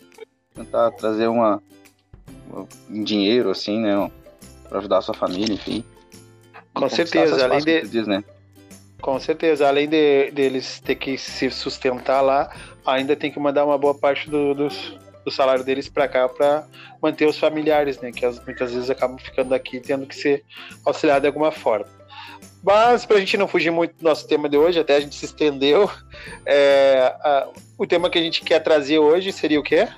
tentar 0.55 0.93
trazer 0.93 1.27
uma, 1.27 1.61
um 2.89 3.03
dinheiro, 3.03 3.51
assim, 3.51 3.81
né? 3.81 4.11
Para 4.69 4.79
ajudar 4.79 4.99
a 4.99 5.03
sua 5.03 5.15
família, 5.15 5.53
enfim. 5.53 5.85
Com 6.73 6.89
certeza, 6.89 7.45
além 7.45 7.61
de. 7.61 7.83
Diz, 7.83 8.07
né? 8.07 8.23
Com 9.01 9.19
certeza, 9.19 9.67
além 9.67 9.89
de 9.89 10.31
deles 10.31 10.81
ter 10.81 10.95
que 10.95 11.17
se 11.17 11.51
sustentar 11.51 12.21
lá, 12.21 12.55
ainda 12.85 13.17
tem 13.17 13.31
que 13.31 13.39
mandar 13.39 13.65
uma 13.65 13.79
boa 13.79 13.95
parte 13.95 14.29
do, 14.29 14.55
dos, 14.55 14.95
do 15.25 15.31
salário 15.31 15.65
deles 15.65 15.89
para 15.89 16.07
cá 16.07 16.29
para 16.29 16.67
manter 17.03 17.27
os 17.27 17.39
familiares, 17.39 17.99
né? 18.01 18.13
Que 18.13 18.27
muitas 18.45 18.73
vezes 18.73 18.91
acabam 18.91 19.19
ficando 19.19 19.55
aqui 19.55 19.81
tendo 19.81 20.07
que 20.07 20.15
ser 20.15 20.45
auxiliados 20.85 21.23
de 21.23 21.29
alguma 21.29 21.51
forma. 21.51 21.87
Mas 22.63 23.07
para 23.07 23.17
a 23.17 23.21
gente 23.21 23.39
não 23.39 23.49
fugir 23.49 23.71
muito 23.71 23.95
do 23.97 24.05
nosso 24.05 24.27
tema 24.29 24.49
de 24.49 24.57
hoje, 24.57 24.79
até 24.79 24.97
a 24.97 25.01
gente 25.01 25.15
se 25.15 25.25
estendeu, 25.25 25.91
é, 26.45 27.15
a, 27.21 27.49
o 27.79 27.87
tema 27.87 28.11
que 28.11 28.19
a 28.19 28.23
gente 28.23 28.43
quer 28.43 28.61
trazer 28.61 28.99
hoje 28.99 29.33
seria 29.33 29.59
o 29.59 29.63
quê? 29.63 29.89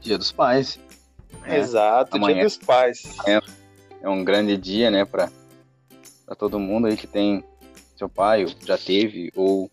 Dia 0.00 0.16
dos 0.16 0.32
Pais. 0.32 0.80
Né? 1.42 1.58
Exato, 1.58 2.16
Amanhã 2.16 2.36
Dia 2.36 2.44
dos 2.44 2.56
Pais. 2.56 3.02
É, 3.26 3.40
é 4.02 4.08
um 4.08 4.24
grande 4.24 4.56
dia, 4.56 4.90
né, 4.90 5.04
para 5.04 5.30
todo 6.34 6.58
mundo 6.58 6.86
aí 6.86 6.96
que 6.96 7.06
tem 7.06 7.44
seu 7.96 8.08
pai, 8.08 8.44
ou 8.44 8.50
já 8.64 8.78
teve, 8.78 9.30
ou 9.34 9.70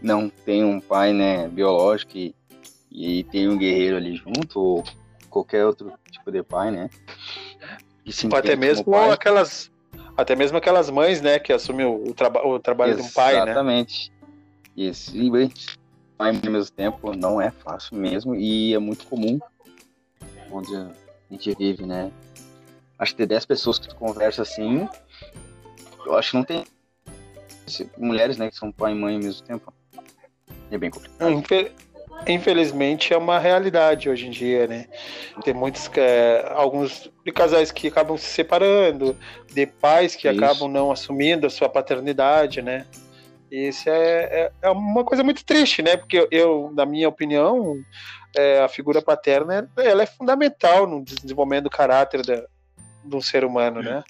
não 0.00 0.28
tem 0.28 0.64
um 0.64 0.80
pai, 0.80 1.12
né, 1.12 1.48
biológico 1.48 2.16
e, 2.16 2.34
e 2.90 3.24
tem 3.24 3.48
um 3.48 3.58
guerreiro 3.58 3.96
ali 3.96 4.14
junto, 4.14 4.60
ou 4.60 4.84
qualquer 5.28 5.66
outro 5.66 5.92
tipo 6.10 6.30
de 6.30 6.42
pai, 6.42 6.70
né? 6.70 6.88
Até 8.32 8.54
mesmo 8.54 8.94
aquelas 8.94 9.72
até 10.16 10.36
mesmo 10.36 10.56
aquelas 10.56 10.90
mães, 10.90 11.20
né, 11.20 11.38
que 11.38 11.52
assumem 11.52 11.86
o, 11.86 12.10
o, 12.10 12.14
traba 12.14 12.46
o 12.46 12.60
trabalho 12.60 12.92
Exatamente. 12.92 13.06
de 13.06 13.10
um 13.10 13.14
pai, 13.14 13.34
né? 13.34 13.50
Exatamente. 13.50 14.12
Isso. 14.76 15.16
E 15.16 15.30
bem, 15.30 15.52
pai 16.16 16.30
ao 16.44 16.52
mesmo 16.52 16.72
tempo 16.72 17.16
não 17.16 17.40
é 17.40 17.50
fácil 17.50 17.96
mesmo 17.96 18.34
e 18.34 18.74
é 18.74 18.78
muito 18.78 19.06
comum 19.06 19.38
onde 20.50 20.74
a 20.76 20.90
gente 21.30 21.54
vive, 21.54 21.84
né? 21.84 22.12
Acho 22.98 23.12
que 23.12 23.18
tem 23.18 23.26
10 23.26 23.46
pessoas 23.46 23.78
que 23.78 23.88
tu 23.88 23.96
conversa 23.96 24.42
assim, 24.42 24.88
eu 26.04 26.16
acho 26.16 26.32
que 26.32 26.36
não 26.36 26.44
tem 26.44 26.64
mulheres, 27.96 28.36
né, 28.36 28.50
que 28.50 28.56
são 28.56 28.70
pai 28.70 28.92
e 28.92 28.94
mãe 28.94 29.14
ao 29.16 29.22
mesmo 29.22 29.46
tempo. 29.46 29.72
É 30.70 30.78
bem 30.78 30.90
complicado. 30.90 31.44
Infelizmente 32.26 33.12
é 33.12 33.18
uma 33.18 33.38
realidade 33.38 34.08
hoje 34.08 34.26
em 34.26 34.30
dia, 34.30 34.66
né? 34.66 34.86
Tem 35.42 35.52
muitos, 35.52 35.90
é, 35.96 36.46
alguns 36.54 37.10
de 37.24 37.32
casais 37.32 37.70
que 37.70 37.88
acabam 37.88 38.16
se 38.16 38.26
separando, 38.26 39.16
de 39.52 39.66
pais 39.66 40.14
que 40.14 40.28
Isso. 40.28 40.44
acabam 40.44 40.68
não 40.68 40.90
assumindo 40.90 41.46
a 41.46 41.50
sua 41.50 41.68
paternidade, 41.68 42.62
né? 42.62 42.86
Isso 43.50 43.90
é, 43.90 44.22
é, 44.22 44.52
é, 44.62 44.70
uma 44.70 45.04
coisa 45.04 45.22
muito 45.22 45.44
triste, 45.44 45.82
né? 45.82 45.96
Porque 45.96 46.26
eu, 46.30 46.72
na 46.74 46.86
minha 46.86 47.08
opinião, 47.08 47.76
é, 48.34 48.60
a 48.60 48.68
figura 48.68 49.02
paterna 49.02 49.70
ela 49.76 50.02
é 50.02 50.06
fundamental 50.06 50.86
no 50.86 51.04
desenvolvimento 51.04 51.64
do 51.64 51.70
caráter 51.70 52.24
da, 52.24 52.46
de 53.04 53.16
um 53.16 53.20
ser 53.20 53.44
humano, 53.44 53.82
né? 53.82 54.02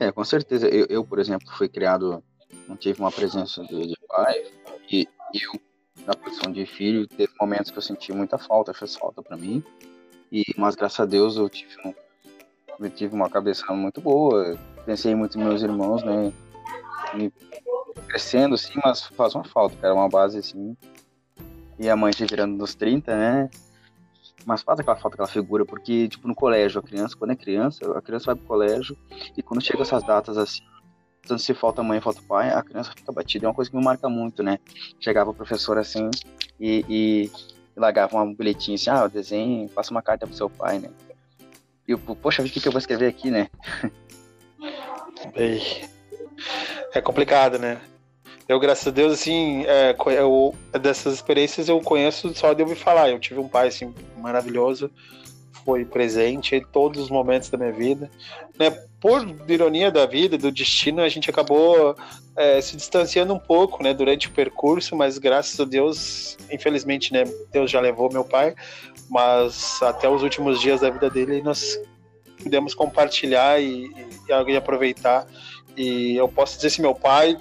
É, 0.00 0.10
com 0.10 0.24
certeza. 0.24 0.66
Eu, 0.68 0.86
eu, 0.88 1.04
por 1.04 1.18
exemplo, 1.18 1.46
fui 1.56 1.68
criado, 1.68 2.24
não 2.66 2.76
tive 2.76 3.00
uma 3.00 3.12
presença 3.12 3.62
de, 3.62 3.86
de 3.88 3.96
pai, 4.08 4.44
e 4.90 5.06
eu 5.34 5.60
na 6.06 6.14
posição 6.14 6.50
de 6.52 6.64
filho, 6.66 7.06
teve 7.06 7.32
momentos 7.40 7.70
que 7.70 7.78
eu 7.78 7.82
senti 7.82 8.12
muita 8.12 8.38
falta, 8.38 8.74
fez 8.74 8.96
falta 8.96 9.22
para 9.22 9.36
mim. 9.36 9.62
E 10.32 10.44
mas 10.56 10.74
graças 10.74 11.00
a 11.00 11.04
Deus 11.04 11.36
eu 11.36 11.48
tive 11.48 11.74
um, 11.84 11.94
eu 12.78 12.90
tive 12.90 13.14
uma 13.14 13.28
cabeça 13.28 13.72
muito 13.72 14.00
boa. 14.00 14.58
Pensei 14.86 15.14
muito 15.14 15.38
nos 15.38 15.46
meus 15.46 15.62
irmãos, 15.62 16.02
né? 16.02 16.32
E 17.16 17.30
crescendo 18.08 18.54
assim, 18.54 18.72
mas 18.82 19.04
faz 19.04 19.34
uma 19.34 19.44
falta, 19.44 19.76
cara, 19.76 19.94
uma 19.94 20.08
base 20.08 20.38
assim. 20.38 20.76
E 21.78 21.88
a 21.88 21.96
mãe 21.96 22.12
se 22.12 22.24
virando 22.24 22.56
nos 22.56 22.74
30, 22.74 23.16
né? 23.16 23.50
Mas 24.46 24.62
faz 24.62 24.80
aquela 24.80 24.96
falta, 24.96 25.16
aquela 25.16 25.28
figura, 25.28 25.64
porque, 25.64 26.08
tipo, 26.08 26.26
no 26.26 26.34
colégio, 26.34 26.80
a 26.80 26.82
criança, 26.82 27.16
quando 27.16 27.32
é 27.32 27.36
criança, 27.36 27.96
a 27.96 28.00
criança 28.00 28.26
vai 28.26 28.34
pro 28.34 28.46
colégio, 28.46 28.96
e 29.36 29.42
quando 29.42 29.62
chega 29.62 29.82
essas 29.82 30.02
datas 30.02 30.38
assim, 30.38 30.62
tanto 31.26 31.42
se 31.42 31.54
falta 31.54 31.82
mãe, 31.82 32.00
falta 32.00 32.22
pai, 32.26 32.50
a 32.50 32.62
criança 32.62 32.92
fica 32.96 33.12
batida. 33.12 33.46
É 33.46 33.48
uma 33.48 33.54
coisa 33.54 33.70
que 33.70 33.76
me 33.76 33.84
marca 33.84 34.08
muito, 34.08 34.42
né? 34.42 34.58
Chegava 34.98 35.30
o 35.30 35.34
professor 35.34 35.78
assim 35.78 36.10
e, 36.58 36.84
e 36.88 37.30
largava 37.76 38.22
um 38.22 38.34
bilhetinho 38.34 38.76
assim, 38.76 38.90
ah, 38.90 39.04
o 39.04 39.08
desenho, 39.08 39.68
passa 39.68 39.90
uma 39.90 40.02
carta 40.02 40.26
pro 40.26 40.34
seu 40.34 40.48
pai, 40.48 40.78
né? 40.78 40.90
E 41.86 41.92
eu, 41.92 41.98
poxa, 41.98 42.42
o 42.42 42.46
que, 42.46 42.60
que 42.60 42.68
eu 42.68 42.72
vou 42.72 42.78
escrever 42.78 43.06
aqui, 43.06 43.30
né? 43.30 43.48
É 46.92 47.00
complicado, 47.00 47.58
né? 47.58 47.80
Eu, 48.50 48.58
graças 48.58 48.88
a 48.88 48.90
Deus, 48.90 49.12
assim, 49.12 49.64
é, 49.64 49.94
eu, 50.18 50.52
dessas 50.80 51.14
experiências 51.14 51.68
eu 51.68 51.80
conheço 51.80 52.34
só 52.34 52.52
de 52.52 52.60
ouvir 52.60 52.74
falar. 52.74 53.08
Eu 53.08 53.20
tive 53.20 53.38
um 53.38 53.46
pai, 53.46 53.68
assim, 53.68 53.94
maravilhoso, 54.18 54.90
foi 55.64 55.84
presente 55.84 56.56
em 56.56 56.64
todos 56.64 57.00
os 57.00 57.10
momentos 57.10 57.48
da 57.48 57.56
minha 57.56 57.70
vida. 57.70 58.10
Né? 58.58 58.72
Por 59.00 59.24
ironia 59.48 59.88
da 59.88 60.04
vida, 60.04 60.36
do 60.36 60.50
destino, 60.50 61.00
a 61.00 61.08
gente 61.08 61.30
acabou 61.30 61.94
é, 62.36 62.60
se 62.60 62.76
distanciando 62.76 63.32
um 63.32 63.38
pouco 63.38 63.84
né, 63.84 63.94
durante 63.94 64.26
o 64.26 64.32
percurso, 64.32 64.96
mas 64.96 65.16
graças 65.16 65.60
a 65.60 65.64
Deus, 65.64 66.36
infelizmente, 66.50 67.12
né, 67.12 67.22
Deus 67.52 67.70
já 67.70 67.78
levou 67.78 68.12
meu 68.12 68.24
pai, 68.24 68.56
mas 69.08 69.80
até 69.80 70.08
os 70.08 70.24
últimos 70.24 70.60
dias 70.60 70.80
da 70.80 70.90
vida 70.90 71.08
dele 71.08 71.40
nós 71.40 71.80
pudemos 72.42 72.74
compartilhar 72.74 73.62
e, 73.62 73.84
e, 73.84 74.32
e 74.48 74.56
aproveitar. 74.56 75.24
E 75.76 76.16
eu 76.16 76.26
posso 76.26 76.56
dizer 76.56 76.70
se 76.70 76.82
meu 76.82 76.96
pai 76.96 77.38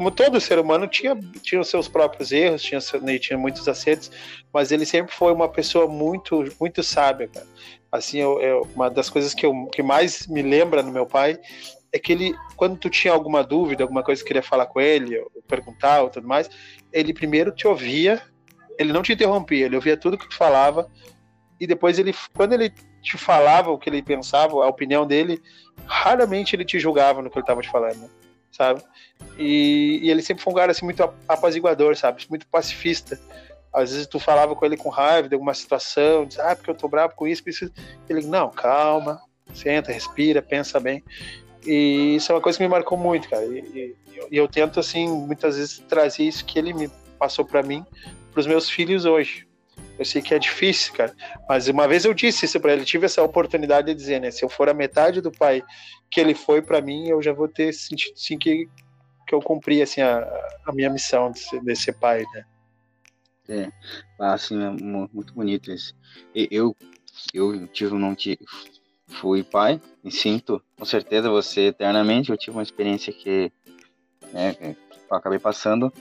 como 0.00 0.10
todo 0.10 0.40
ser 0.40 0.58
humano, 0.58 0.88
tinha, 0.88 1.14
tinha 1.42 1.60
os 1.60 1.68
seus 1.68 1.86
próprios 1.86 2.32
erros, 2.32 2.62
tinha, 2.62 2.80
né, 3.02 3.18
tinha 3.18 3.38
muitos 3.38 3.68
acertos, 3.68 4.10
mas 4.50 4.72
ele 4.72 4.86
sempre 4.86 5.12
foi 5.12 5.30
uma 5.30 5.46
pessoa 5.46 5.86
muito, 5.86 6.42
muito 6.58 6.82
sábia, 6.82 7.28
cara. 7.28 7.46
Assim, 7.92 8.16
eu, 8.16 8.40
eu, 8.40 8.68
uma 8.74 8.88
das 8.88 9.10
coisas 9.10 9.34
que, 9.34 9.44
eu, 9.44 9.66
que 9.66 9.82
mais 9.82 10.26
me 10.26 10.40
lembra 10.40 10.82
no 10.82 10.90
meu 10.90 11.04
pai 11.04 11.38
é 11.92 11.98
que 11.98 12.12
ele, 12.12 12.34
quando 12.56 12.78
tu 12.78 12.88
tinha 12.88 13.12
alguma 13.12 13.44
dúvida, 13.44 13.84
alguma 13.84 14.02
coisa 14.02 14.22
que 14.22 14.28
queria 14.28 14.42
falar 14.42 14.64
com 14.64 14.80
ele, 14.80 15.18
ou 15.18 15.30
perguntar 15.46 16.00
ou 16.00 16.08
tudo 16.08 16.26
mais, 16.26 16.48
ele 16.90 17.12
primeiro 17.12 17.52
te 17.52 17.68
ouvia, 17.68 18.22
ele 18.78 18.94
não 18.94 19.02
te 19.02 19.12
interrompia, 19.12 19.66
ele 19.66 19.76
ouvia 19.76 19.98
tudo 19.98 20.16
que 20.16 20.30
tu 20.30 20.34
falava, 20.34 20.90
e 21.60 21.66
depois 21.66 21.98
ele, 21.98 22.14
quando 22.34 22.54
ele 22.54 22.72
te 23.02 23.18
falava 23.18 23.70
o 23.70 23.76
que 23.76 23.90
ele 23.90 24.00
pensava, 24.00 24.64
a 24.64 24.66
opinião 24.66 25.06
dele, 25.06 25.42
raramente 25.84 26.56
ele 26.56 26.64
te 26.64 26.78
julgava 26.80 27.20
no 27.20 27.28
que 27.28 27.36
ele 27.36 27.42
estava 27.42 27.60
te 27.60 27.68
falando. 27.68 27.98
Né? 27.98 28.08
Sabe? 28.60 28.82
E, 29.38 30.00
e, 30.02 30.10
ele 30.10 30.20
sempre 30.20 30.42
foi 30.42 30.52
um 30.52 30.56
cara 30.56 30.70
assim 30.70 30.84
muito 30.84 31.02
apaziguador, 31.26 31.96
sabe? 31.96 32.26
Muito 32.28 32.46
pacifista. 32.46 33.18
Às 33.72 33.90
vezes 33.90 34.06
tu 34.06 34.18
falava 34.18 34.54
com 34.54 34.66
ele 34.66 34.76
com 34.76 34.90
raiva 34.90 35.28
de 35.28 35.34
alguma 35.34 35.54
situação, 35.54 36.26
diz, 36.26 36.38
ah, 36.38 36.54
porque 36.54 36.70
eu 36.70 36.74
tô 36.74 36.86
bravo 36.88 37.14
com 37.14 37.26
isso. 37.26 37.42
Ele, 38.06 38.26
não, 38.26 38.50
calma, 38.50 39.18
senta, 39.54 39.92
respira, 39.92 40.42
pensa 40.42 40.78
bem. 40.78 41.02
E 41.64 42.16
isso 42.16 42.32
é 42.32 42.34
uma 42.34 42.40
coisa 42.42 42.58
que 42.58 42.64
me 42.64 42.70
marcou 42.70 42.98
muito, 42.98 43.30
cara. 43.30 43.46
E, 43.46 43.58
e, 43.58 43.96
e 44.30 44.36
eu 44.36 44.46
tento, 44.46 44.78
assim, 44.78 45.08
muitas 45.08 45.56
vezes 45.56 45.78
trazer 45.88 46.24
isso 46.24 46.44
que 46.44 46.58
ele 46.58 46.74
me 46.74 46.90
passou 47.18 47.44
para 47.44 47.62
mim, 47.62 47.82
para 48.32 48.40
os 48.40 48.46
meus 48.46 48.68
filhos 48.68 49.06
hoje. 49.06 49.46
Eu 50.00 50.04
sei 50.06 50.22
que 50.22 50.32
é 50.32 50.38
difícil, 50.38 50.94
cara. 50.94 51.14
Mas 51.46 51.68
uma 51.68 51.86
vez 51.86 52.06
eu 52.06 52.14
disse 52.14 52.46
isso 52.46 52.58
para 52.58 52.72
ele, 52.72 52.86
tive 52.86 53.04
essa 53.04 53.22
oportunidade 53.22 53.88
de 53.88 53.94
dizer, 53.94 54.18
né? 54.18 54.30
Se 54.30 54.42
eu 54.42 54.48
for 54.48 54.66
a 54.70 54.72
metade 54.72 55.20
do 55.20 55.30
pai 55.30 55.62
que 56.10 56.18
ele 56.18 56.34
foi 56.34 56.62
para 56.62 56.80
mim, 56.80 57.06
eu 57.08 57.20
já 57.20 57.34
vou 57.34 57.46
ter 57.46 57.70
sentido 57.74 58.16
sim 58.16 58.38
que, 58.38 58.66
que 59.28 59.34
eu 59.34 59.42
cumpri 59.42 59.82
assim 59.82 60.00
a, 60.00 60.20
a 60.64 60.72
minha 60.72 60.88
missão 60.88 61.30
de 61.30 61.40
ser, 61.40 61.60
de 61.60 61.76
ser 61.76 61.92
pai, 61.92 62.24
né? 62.32 62.44
É, 63.50 63.70
assim, 64.18 64.58
é 64.64 64.70
muito 64.70 65.34
bonito 65.34 65.70
isso. 65.70 65.94
Eu, 66.34 66.74
eu 67.34 67.66
tive, 67.66 67.94
não 67.94 68.14
tive, 68.14 68.38
fui 69.06 69.42
pai 69.42 69.82
e 70.02 70.10
sinto, 70.10 70.62
com 70.78 70.84
certeza 70.86 71.28
você 71.28 71.66
eternamente. 71.66 72.30
Eu 72.30 72.38
tive 72.38 72.56
uma 72.56 72.62
experiência 72.62 73.12
que, 73.12 73.52
né, 74.32 74.56
eu 74.62 75.14
acabei 75.14 75.38
passando 75.38 75.92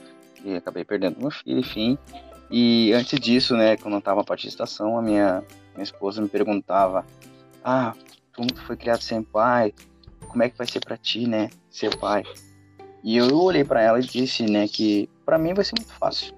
e 0.46 0.56
acabei 0.56 0.86
perdendo 0.86 1.20
meu 1.20 1.32
filho, 1.32 1.60
enfim. 1.60 1.98
E 2.52 2.92
antes 2.94 3.20
disso, 3.20 3.56
né, 3.56 3.78
quando 3.78 3.96
eu 3.96 4.02
tava 4.02 4.24
partir 4.24 4.44
de 4.44 4.50
estação, 4.50 4.98
a 4.98 5.02
minha, 5.02 5.44
minha 5.74 5.84
esposa 5.84 6.22
me 6.22 6.28
perguntava: 6.28 7.06
Ah, 7.64 7.94
tu 8.34 8.44
foi 8.66 8.76
criado 8.76 9.02
sem 9.02 9.22
pai, 9.22 9.74
como 10.28 10.44
é 10.44 10.50
que 10.50 10.58
vai 10.58 10.68
ser 10.68 10.80
para 10.80 10.98
ti, 10.98 11.28
né, 11.28 11.50
ser 11.70 11.96
pai? 11.98 12.24
E 13.04 13.16
eu 13.16 13.34
olhei 13.38 13.64
para 13.64 13.82
ela 13.82 14.00
e 14.00 14.04
disse, 14.04 14.44
né, 14.44 14.68
que 14.68 15.10
para 15.26 15.38
mim 15.38 15.54
vai 15.54 15.64
ser 15.64 15.76
muito 15.78 15.94
fácil. 15.94 16.34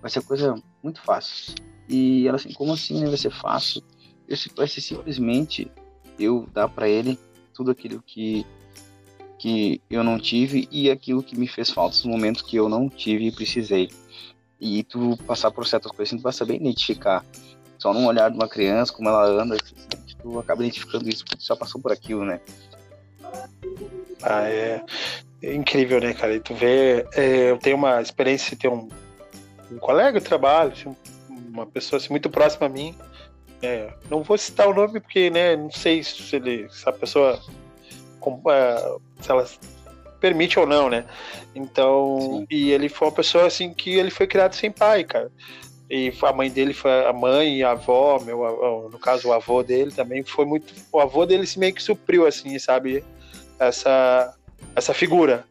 Vai 0.00 0.10
ser 0.10 0.22
coisa 0.22 0.54
muito 0.82 1.02
fácil. 1.02 1.54
E 1.88 2.26
ela 2.26 2.36
assim, 2.36 2.52
como 2.52 2.72
assim, 2.72 3.00
né, 3.00 3.06
vai 3.06 3.16
ser 3.16 3.30
fácil? 3.30 3.82
Eu, 4.26 4.36
vai 4.56 4.66
ser 4.66 4.80
simplesmente 4.80 5.70
eu 6.18 6.46
dar 6.52 6.68
para 6.68 6.88
ele 6.88 7.18
tudo 7.54 7.70
aquilo 7.70 8.02
que 8.02 8.46
que 9.38 9.80
eu 9.88 10.02
não 10.02 10.18
tive 10.18 10.68
e 10.68 10.90
aquilo 10.90 11.22
que 11.22 11.38
me 11.38 11.46
fez 11.46 11.70
falta 11.70 11.94
nos 11.94 12.06
momentos 12.06 12.42
que 12.42 12.56
eu 12.56 12.68
não 12.68 12.88
tive 12.88 13.28
e 13.28 13.32
precisei 13.32 13.88
e 14.60 14.82
tu 14.82 15.16
passar 15.26 15.50
por 15.50 15.66
certas 15.66 15.92
coisas, 15.92 16.18
tu 16.18 16.22
vai 16.22 16.32
saber 16.32 16.56
identificar 16.56 17.24
só 17.78 17.94
num 17.94 18.06
olhar 18.06 18.30
de 18.30 18.36
uma 18.36 18.48
criança, 18.48 18.92
como 18.92 19.08
ela 19.08 19.24
anda, 19.24 19.54
assim, 19.54 19.74
tu 20.20 20.38
acaba 20.38 20.62
identificando 20.62 21.08
isso 21.08 21.24
porque 21.24 21.36
tu 21.36 21.46
já 21.46 21.56
passou 21.56 21.80
por 21.80 21.92
aquilo, 21.92 22.24
né? 22.24 22.40
Ah, 24.22 24.48
é, 24.48 24.84
é 25.42 25.54
incrível, 25.54 26.00
né, 26.00 26.12
cara? 26.12 26.34
E 26.34 26.40
tu 26.40 26.54
vê, 26.54 27.06
é, 27.12 27.50
eu 27.50 27.58
tenho 27.58 27.76
uma 27.76 28.02
experiência 28.02 28.50
de 28.50 28.62
ter 28.62 28.68
um, 28.68 28.88
um 29.70 29.78
colega 29.78 30.18
de 30.18 30.26
trabalho, 30.26 30.72
assim, 30.72 30.94
uma 31.28 31.66
pessoa 31.66 31.98
assim, 31.98 32.10
muito 32.10 32.28
próxima 32.28 32.66
a 32.66 32.68
mim. 32.68 32.94
É, 33.62 33.92
não 34.10 34.22
vou 34.22 34.38
citar 34.38 34.68
o 34.68 34.74
nome 34.74 35.00
porque, 35.00 35.30
né, 35.30 35.56
não 35.56 35.70
sei 35.70 36.02
se, 36.02 36.34
ele, 36.34 36.68
se 36.70 36.88
a 36.88 36.92
pessoa 36.92 37.40
é, 38.50 38.96
se 39.20 39.30
ela 39.30 39.46
permite 40.20 40.58
ou 40.58 40.66
não, 40.66 40.88
né? 40.88 41.04
Então, 41.54 42.18
Sim. 42.20 42.46
e 42.50 42.70
ele 42.70 42.88
foi 42.88 43.08
uma 43.08 43.14
pessoa 43.14 43.46
assim 43.46 43.72
que 43.72 43.94
ele 43.94 44.10
foi 44.10 44.26
criado 44.26 44.54
sem 44.54 44.70
pai, 44.70 45.04
cara. 45.04 45.30
E 45.90 46.12
a 46.22 46.32
mãe 46.32 46.50
dele 46.50 46.74
foi 46.74 47.06
a 47.06 47.12
mãe 47.12 47.58
e 47.58 47.64
a 47.64 47.70
avó, 47.70 48.20
meu, 48.20 48.88
no 48.92 48.98
caso 48.98 49.28
o 49.28 49.32
avô 49.32 49.62
dele 49.62 49.90
também 49.90 50.22
foi 50.22 50.44
muito, 50.44 50.74
o 50.92 51.00
avô 51.00 51.24
dele 51.24 51.46
se 51.46 51.58
meio 51.58 51.72
que 51.72 51.82
supriu 51.82 52.26
assim, 52.26 52.58
sabe? 52.58 53.02
Essa 53.58 54.34
essa 54.76 54.92
figura. 54.92 55.44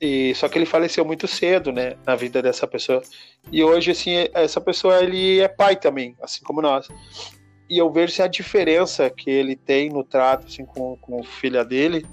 E 0.00 0.32
só 0.36 0.48
que 0.48 0.56
ele 0.56 0.64
faleceu 0.64 1.04
muito 1.04 1.26
cedo, 1.26 1.72
né, 1.72 1.96
na 2.06 2.14
vida 2.14 2.40
dessa 2.40 2.68
pessoa. 2.68 3.02
E 3.50 3.64
hoje 3.64 3.90
assim, 3.90 4.28
essa 4.32 4.60
pessoa 4.60 5.02
ele 5.02 5.40
é 5.40 5.48
pai 5.48 5.74
também, 5.74 6.14
assim 6.22 6.40
como 6.44 6.62
nós. 6.62 6.86
E 7.68 7.78
eu 7.78 7.90
vejo 7.90 8.22
a 8.22 8.28
diferença 8.28 9.10
que 9.10 9.28
ele 9.28 9.56
tem 9.56 9.90
no 9.90 10.04
trato 10.04 10.46
assim 10.46 10.64
com, 10.64 10.96
com 10.98 11.20
a 11.20 11.24
filha 11.24 11.64
dele 11.64 12.06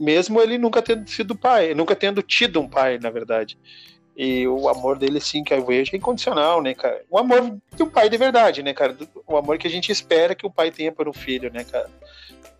mesmo 0.00 0.40
ele 0.40 0.56
nunca 0.56 0.80
tendo 0.80 1.08
sido 1.08 1.36
pai, 1.36 1.74
nunca 1.74 1.94
tendo 1.94 2.22
tido 2.22 2.60
um 2.60 2.68
pai, 2.68 2.98
na 2.98 3.10
verdade. 3.10 3.58
E 4.16 4.46
o 4.46 4.68
amor 4.68 4.98
dele, 4.98 5.20
sim, 5.20 5.44
que 5.44 5.54
eu 5.54 5.64
vejo, 5.64 5.92
é 5.94 5.96
incondicional, 5.96 6.62
né, 6.62 6.74
cara? 6.74 7.02
O 7.08 7.18
amor 7.18 7.56
de 7.74 7.82
um 7.82 7.88
pai 7.88 8.08
de 8.08 8.16
verdade, 8.16 8.62
né, 8.62 8.74
cara? 8.74 8.96
O 9.26 9.36
amor 9.36 9.56
que 9.56 9.66
a 9.66 9.70
gente 9.70 9.92
espera 9.92 10.34
que 10.34 10.46
o 10.46 10.50
pai 10.50 10.70
tenha 10.70 10.90
para 10.92 11.08
um 11.08 11.12
filho, 11.12 11.50
né, 11.52 11.64
cara? 11.64 11.88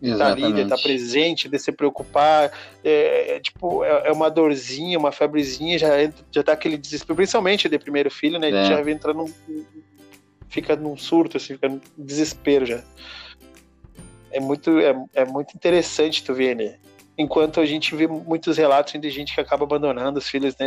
De 0.01 0.13
estar 0.13 0.27
tá 0.27 0.33
ali, 0.33 0.53
de 0.53 0.63
estar 0.63 0.77
tá 0.77 0.83
presente, 0.83 1.49
de 1.49 1.59
se 1.59 1.73
preocupar. 1.73 2.51
É, 2.83 3.37
é 3.37 3.41
tipo, 3.41 3.85
é, 3.85 4.09
é, 4.09 4.13
uma 4.13 4.31
dorzinha, 4.31 4.99
uma 4.99 5.13
febrezinha, 5.13 5.79
já, 5.79 5.89
já 6.31 6.43
tá 6.43 6.53
aquele 6.53 6.79
desespero, 6.79 7.17
principalmente 7.17 7.69
de 7.69 7.79
primeiro 7.79 8.11
filho, 8.11 8.39
né? 8.39 8.49
É. 8.49 8.65
Já 8.65 8.91
entra 8.91 9.13
num. 9.13 9.31
Fica 10.49 10.75
num 10.75 10.97
surto, 10.97 11.37
assim, 11.37 11.55
fica 11.55 11.69
num 11.69 11.81
desespero 11.99 12.65
já. 12.65 12.83
É 14.33 14.41
muito, 14.41 14.79
é, 14.79 14.95
é 15.15 15.25
muito 15.25 15.55
interessante 15.55 16.25
tu 16.25 16.33
ver, 16.33 16.57
né? 16.57 16.77
Enquanto 17.21 17.61
a 17.61 17.67
gente 17.67 17.95
vê 17.95 18.07
muitos 18.07 18.57
relatos 18.57 18.99
de 18.99 19.11
gente 19.11 19.35
que 19.35 19.41
acaba 19.41 19.65
abandonando 19.65 20.19
os 20.19 20.29
filhos, 20.29 20.57
né? 20.57 20.67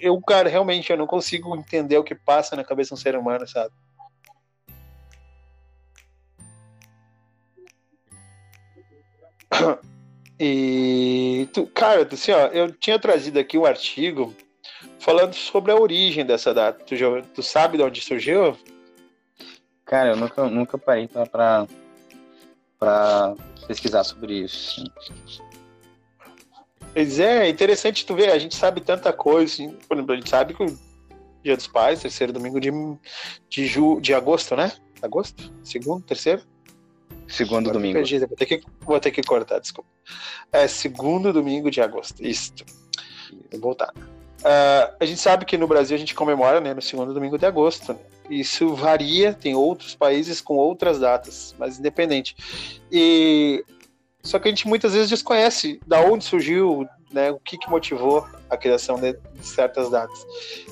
Eu, 0.00 0.20
cara, 0.20 0.48
realmente 0.48 0.90
eu 0.90 0.96
não 0.96 1.06
consigo 1.06 1.54
entender 1.56 1.98
o 1.98 2.04
que 2.04 2.14
passa 2.14 2.54
na 2.54 2.64
cabeça 2.64 2.88
de 2.88 2.94
um 2.94 3.02
ser 3.02 3.16
humano, 3.16 3.46
sabe? 3.46 3.72
E, 10.42 11.46
tu, 11.52 11.66
cara, 11.66 12.08
assim, 12.10 12.32
ó, 12.32 12.46
eu 12.46 12.72
tinha 12.72 12.98
trazido 12.98 13.38
aqui 13.38 13.58
um 13.58 13.66
artigo 13.66 14.34
falando 14.98 15.34
sobre 15.34 15.70
a 15.70 15.76
origem 15.76 16.24
dessa 16.24 16.54
data. 16.54 16.82
Tu, 16.82 16.96
já, 16.96 17.06
tu 17.34 17.42
sabe 17.42 17.76
de 17.76 17.84
onde 17.84 18.00
surgiu? 18.00 18.56
Cara, 19.84 20.12
eu 20.12 20.16
nunca, 20.16 20.48
nunca 20.48 20.78
parei 20.78 21.06
para 21.08 21.66
pesquisar 23.66 24.02
sobre 24.02 24.44
isso. 24.44 24.82
Pois 26.92 27.18
é, 27.18 27.46
é 27.46 27.48
interessante 27.48 28.04
tu 28.04 28.14
ver, 28.14 28.30
a 28.30 28.38
gente 28.38 28.54
sabe 28.56 28.80
tanta 28.80 29.12
coisa, 29.12 29.52
assim, 29.52 29.76
por 29.88 29.96
exemplo, 29.96 30.12
a 30.12 30.16
gente 30.16 30.30
sabe 30.30 30.54
que 30.54 30.62
o 30.62 30.78
Dia 31.42 31.56
dos 31.56 31.66
Pais, 31.66 32.00
terceiro 32.00 32.32
domingo 32.32 32.60
de, 32.60 32.70
de, 33.48 33.66
ju, 33.66 34.00
de 34.00 34.12
agosto, 34.12 34.54
né? 34.56 34.72
Agosto? 35.00 35.52
Segundo, 35.64 36.02
terceiro? 36.04 36.42
Segundo 37.26 37.70
Agora 37.70 37.74
domingo. 37.74 37.94
Perdi, 37.94 38.18
vou, 38.18 38.36
ter 38.36 38.46
que, 38.46 38.62
vou 38.80 39.00
ter 39.00 39.10
que 39.10 39.22
cortar, 39.22 39.60
desculpa. 39.60 39.88
É 40.52 40.66
segundo 40.66 41.32
domingo 41.32 41.70
de 41.70 41.80
agosto, 41.80 42.24
isso. 42.24 42.52
Vou 43.52 43.60
voltar. 43.60 43.92
Uh, 44.40 44.96
a 44.98 45.04
gente 45.04 45.20
sabe 45.20 45.44
que 45.44 45.56
no 45.56 45.68
Brasil 45.68 45.94
a 45.94 45.98
gente 45.98 46.14
comemora 46.14 46.60
né, 46.60 46.74
no 46.74 46.82
segundo 46.82 47.14
domingo 47.14 47.38
de 47.38 47.46
agosto. 47.46 47.92
Né? 47.92 47.98
Isso 48.28 48.74
varia, 48.74 49.32
tem 49.32 49.54
outros 49.54 49.94
países 49.94 50.40
com 50.40 50.56
outras 50.56 50.98
datas, 50.98 51.54
mas 51.58 51.78
independente. 51.78 52.36
E 52.90 53.64
só 54.22 54.38
que 54.38 54.48
a 54.48 54.50
gente 54.50 54.68
muitas 54.68 54.92
vezes 54.92 55.08
desconhece 55.08 55.80
da 55.86 56.00
onde 56.00 56.24
surgiu, 56.24 56.86
né, 57.12 57.30
o 57.30 57.38
que, 57.38 57.56
que 57.56 57.70
motivou 57.70 58.26
a 58.48 58.56
criação 58.56 58.96
de, 58.96 59.12
de 59.12 59.46
certas 59.46 59.90
datas. 59.90 60.26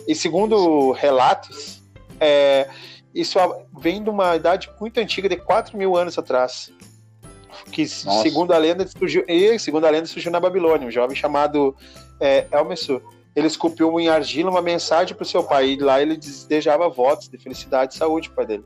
E 0.07 0.15
segundo 0.15 0.93
relatos, 0.93 1.83
é, 2.21 2.69
isso 3.15 3.39
vem 3.79 4.03
de 4.03 4.11
uma 4.11 4.37
idade 4.37 4.71
muito 4.81 4.99
antiga, 4.99 5.29
de 5.29 5.37
4 5.37 5.77
mil 5.77 5.97
anos 5.97 6.19
atrás. 6.19 6.73
Que 7.73 7.83
Nossa. 7.83 8.23
segundo 8.23 8.53
a 8.53 8.59
lenda 8.59 8.87
surgiu, 8.87 9.25
e 9.27 9.59
segundo 9.59 9.87
a 9.87 9.91
lenda 9.91 10.07
surgiu 10.07 10.31
na 10.31 10.39
Babilônia, 10.39 10.87
um 10.87 10.91
jovem 10.91 11.17
chamado 11.17 11.75
é, 12.21 12.47
Elmessur. 12.53 13.03
Ele 13.35 13.47
esculpiu 13.47 13.99
em 13.99 14.09
argila 14.09 14.51
uma 14.51 14.63
mensagem 14.63 15.15
para 15.15 15.23
o 15.23 15.27
seu 15.27 15.43
pai, 15.43 15.71
e 15.71 15.77
lá 15.77 16.01
ele 16.01 16.17
desejava 16.17 16.89
votos 16.89 17.29
de 17.29 17.39
felicidade 17.39 17.95
e 17.95 17.97
saúde 17.97 18.31
para 18.31 18.45
dele. 18.45 18.65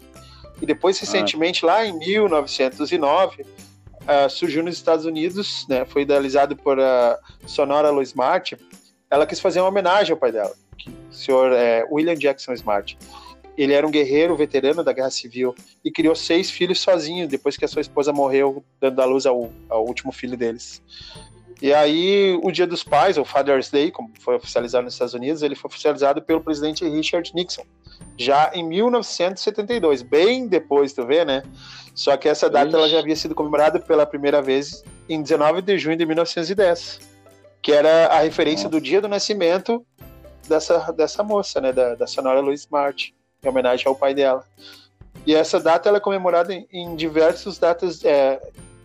E 0.61 0.67
depois, 0.67 0.97
ah. 0.97 1.01
recentemente, 1.01 1.65
ah. 1.65 1.69
lá 1.69 1.87
em 1.87 1.99
1909, 1.99 3.47
uh, 4.03 4.29
surgiu 4.31 4.63
nos 4.63 4.75
Estados 4.75 5.05
Unidos, 5.05 5.67
né, 5.69 5.85
foi 5.85 6.03
idealizado 6.03 6.57
por 6.57 6.79
a 6.81 7.19
Sonora 7.47 7.91
Louis 7.91 8.09
Smart. 8.09 8.57
Ela 9.11 9.27
quis 9.27 9.41
fazer 9.41 9.61
uma 9.61 9.69
homenagem 9.69 10.13
ao 10.13 10.19
pai 10.19 10.33
dela, 10.33 10.55
o 11.11 11.15
senhor 11.15 11.53
é, 11.53 11.85
William 11.91 12.17
Jackson 12.17 12.53
Smart. 12.55 12.97
Ele 13.57 13.75
era 13.75 13.87
um 13.87 13.91
guerreiro 13.91 14.35
veterano 14.35 14.83
da 14.83 14.93
Guerra 14.93 15.11
Civil 15.11 15.55
e 15.85 15.91
criou 15.91 16.15
seis 16.15 16.51
filhos 16.51 16.81
sozinho 16.81 17.29
depois 17.29 17.57
que 17.57 17.65
a 17.65 17.69
sua 17.69 17.83
esposa 17.83 18.13
morreu, 18.13 18.65
dando 18.81 19.03
à 19.03 19.05
luz 19.05 19.27
ao, 19.27 19.53
ao 19.69 19.85
último 19.87 20.11
filho 20.11 20.37
deles. 20.37 20.83
E 21.61 21.73
aí, 21.73 22.37
o 22.43 22.51
Dia 22.51 22.67
dos 22.67 22.83
Pais, 22.83 23.17
ou 23.17 23.25
Father's 23.25 23.71
Day, 23.71 23.93
como 23.93 24.11
foi 24.19 24.35
oficializado 24.35 24.85
nos 24.85 24.95
Estados 24.95 25.15
Unidos, 25.15 25.43
ele 25.43 25.55
foi 25.55 25.69
oficializado 25.69 26.21
pelo 26.21 26.41
presidente 26.41 26.85
Richard 26.85 27.31
Nixon, 27.35 27.65
já 28.23 28.51
em 28.55 28.63
1972, 28.63 30.03
bem 30.03 30.47
depois, 30.47 30.93
tu 30.93 31.07
vê, 31.07 31.25
né? 31.25 31.43
Só 31.95 32.17
que 32.17 32.29
essa 32.29 32.49
data 32.49 32.77
ela 32.77 32.89
já 32.89 32.99
havia 32.99 33.17
sido 33.17 33.35
comemorada 33.35 33.79
pela 33.79 34.07
primeira 34.07 34.41
vez 34.41 34.83
em 35.09 35.23
19 35.23 35.63
de 35.63 35.79
junho 35.79 35.97
de 35.97 36.07
1910, 36.07 37.01
que 37.61 37.73
era 37.73 38.07
a 38.07 38.21
referência 38.21 38.69
do 38.69 38.81
dia 38.81 39.01
do 39.01 39.09
nascimento 39.09 39.85
dessa, 40.49 40.91
dessa 40.93 41.23
moça, 41.23 41.61
né, 41.61 41.73
da, 41.73 41.95
da 41.95 42.07
Sonora 42.07 42.41
Louise 42.41 42.67
Martin, 42.71 43.13
em 43.43 43.49
homenagem 43.49 43.87
ao 43.87 43.95
pai 43.95 44.15
dela. 44.15 44.45
E 45.27 45.35
essa 45.35 45.61
data 45.61 45.89
ela 45.89 45.99
é 45.99 46.01
comemorada 46.01 46.53
em, 46.53 46.67
em 46.73 46.97
diversas 46.97 47.59
datas, 47.59 48.05
é, 48.05 48.41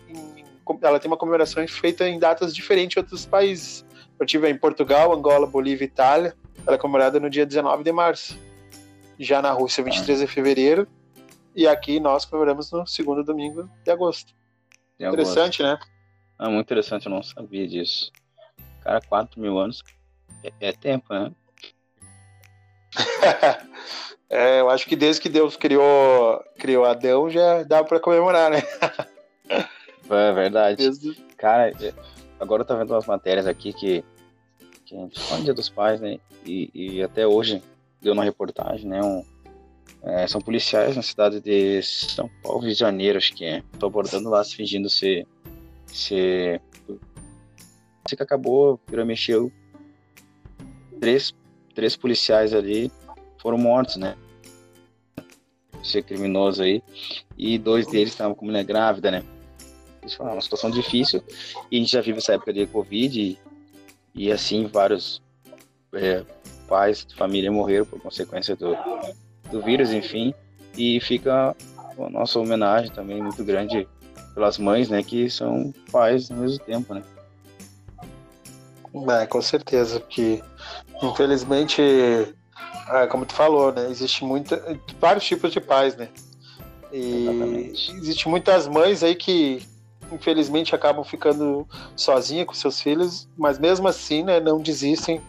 em, 0.09 0.45
ela 0.81 0.99
tem 0.99 1.09
uma 1.09 1.17
comemoração 1.17 1.65
feita 1.67 2.07
em 2.07 2.19
datas 2.19 2.53
diferentes 2.53 2.97
em 2.97 2.99
outros 2.99 3.25
países. 3.25 3.85
Eu 4.19 4.25
tive 4.25 4.49
em 4.49 4.57
Portugal, 4.57 5.13
Angola, 5.13 5.47
Bolívia 5.47 5.85
Itália, 5.85 6.35
ela 6.65 6.75
é 6.75 6.79
comemorada 6.79 7.19
no 7.19 7.29
dia 7.29 7.45
19 7.45 7.83
de 7.83 7.91
março. 7.91 8.46
Já 9.19 9.41
na 9.41 9.51
Rússia, 9.51 9.83
23 9.83 10.19
de 10.19 10.27
fevereiro, 10.27 10.87
e 11.55 11.67
aqui 11.67 11.99
nós 11.99 12.23
comemoramos 12.23 12.71
no 12.71 12.85
segundo 12.85 13.23
domingo 13.23 13.69
de 13.83 13.91
agosto. 13.91 14.33
De 14.99 15.05
interessante, 15.05 15.63
agosto. 15.63 15.83
né? 15.83 15.91
Ah, 16.37 16.49
muito 16.49 16.67
interessante, 16.67 17.07
eu 17.07 17.11
não 17.11 17.23
sabia 17.23 17.67
disso. 17.67 18.11
Cara, 18.81 19.01
4 19.01 19.41
mil 19.41 19.57
anos 19.57 19.83
é, 20.43 20.51
é 20.69 20.71
tempo, 20.71 21.13
né? 21.13 21.31
é, 24.29 24.59
eu 24.59 24.69
acho 24.69 24.85
que 24.85 24.95
desde 24.95 25.21
que 25.21 25.29
Deus 25.29 25.57
criou, 25.57 26.43
criou 26.59 26.85
Adão 26.85 27.29
já 27.29 27.63
dá 27.63 27.83
para 27.83 27.99
comemorar, 27.99 28.51
né? 28.51 28.61
é 30.09 30.33
verdade. 30.33 30.77
Desde... 30.77 31.15
Cara, 31.37 31.69
é, 31.69 31.93
agora 32.39 32.61
eu 32.61 32.65
tô 32.65 32.77
vendo 32.77 32.91
umas 32.93 33.05
matérias 33.05 33.47
aqui 33.47 33.73
que, 33.73 34.03
que 34.85 34.95
a 34.95 34.99
gente 34.99 35.19
fala 35.19 35.43
Dia 35.43 35.53
dos 35.53 35.69
Pais, 35.69 35.99
né? 35.99 36.19
E, 36.45 36.69
e 36.73 37.03
até 37.03 37.27
hoje 37.27 37.63
deu 38.01 38.13
uma 38.13 38.23
reportagem, 38.23 38.87
né? 38.87 39.01
Um, 39.01 39.23
é, 40.03 40.27
são 40.27 40.39
policiais 40.39 40.95
na 40.95 41.01
cidade 41.01 41.41
de 41.41 41.81
São 41.81 42.29
Paulo, 42.41 42.59
Rio 42.59 42.73
de 42.73 42.79
Janeiro, 42.79 43.17
acho 43.17 43.33
que 43.33 43.45
é. 43.45 43.63
Tô 43.79 43.87
abordando 43.87 44.29
lá, 44.29 44.43
fingindo 44.43 44.89
ser. 44.89 45.27
ser. 45.87 46.61
Que 48.07 48.21
acabou, 48.21 48.79
virou 48.87 49.05
mexeu. 49.05 49.51
Três, 50.99 51.33
três 51.75 51.95
policiais 51.97 52.53
ali 52.53 52.91
foram 53.37 53.57
mortos, 53.57 53.97
né? 53.97 54.15
Ser 55.83 56.03
criminoso 56.03 56.63
aí. 56.63 56.81
E 57.37 57.57
dois 57.57 57.85
deles 57.87 58.13
estavam 58.13 58.33
com 58.33 58.45
mulher 58.45 58.63
grávida, 58.63 59.11
né? 59.11 59.23
Isso 60.05 60.17
foi 60.17 60.25
uma 60.25 60.39
situação 60.41 60.71
difícil. 60.71 61.21
E 61.69 61.75
a 61.75 61.79
gente 61.79 61.91
já 61.91 62.01
vive 62.01 62.19
essa 62.19 62.33
época 62.33 62.53
de 62.53 62.65
Covid. 62.65 63.19
E, 63.19 63.37
e 64.15 64.31
assim, 64.31 64.67
vários 64.67 65.21
é, 65.93 66.23
pais 66.67 67.05
de 67.05 67.15
família 67.15 67.51
morreram 67.51 67.85
por 67.85 67.99
consequência 67.99 68.55
do, 68.55 68.75
do 69.51 69.61
vírus, 69.61 69.91
enfim. 69.91 70.33
E 70.77 70.99
fica 70.99 71.55
a 71.97 72.09
nossa 72.09 72.39
homenagem 72.39 72.91
também 72.91 73.21
muito 73.21 73.43
grande 73.43 73.87
pelas 74.33 74.57
mães, 74.59 74.87
né, 74.89 75.01
que 75.01 75.29
são 75.29 75.73
pais 75.91 76.29
ao 76.29 76.37
mesmo 76.37 76.59
tempo, 76.59 76.93
né? 76.93 77.01
É, 79.21 79.25
com 79.25 79.41
certeza, 79.41 79.99
porque 79.99 80.41
infelizmente, 81.01 81.81
é, 81.81 83.07
como 83.07 83.25
tu 83.25 83.33
falou, 83.33 83.71
né, 83.71 83.89
existe 83.89 84.23
muita, 84.23 84.79
vários 84.99 85.25
tipos 85.25 85.51
de 85.51 85.59
pais, 85.59 85.95
né? 85.95 86.09
E 86.91 87.23
Exatamente. 87.23 87.91
existe 87.91 88.29
muitas 88.29 88.67
mães 88.67 89.03
aí 89.03 89.15
que 89.15 89.61
infelizmente 90.11 90.73
acabam 90.73 91.03
ficando 91.03 91.67
sozinhas 91.95 92.45
com 92.45 92.53
seus 92.53 92.79
filhos, 92.79 93.27
mas 93.37 93.59
mesmo 93.59 93.87
assim, 93.87 94.23
né, 94.23 94.39
não 94.39 94.61
desistem, 94.61 95.21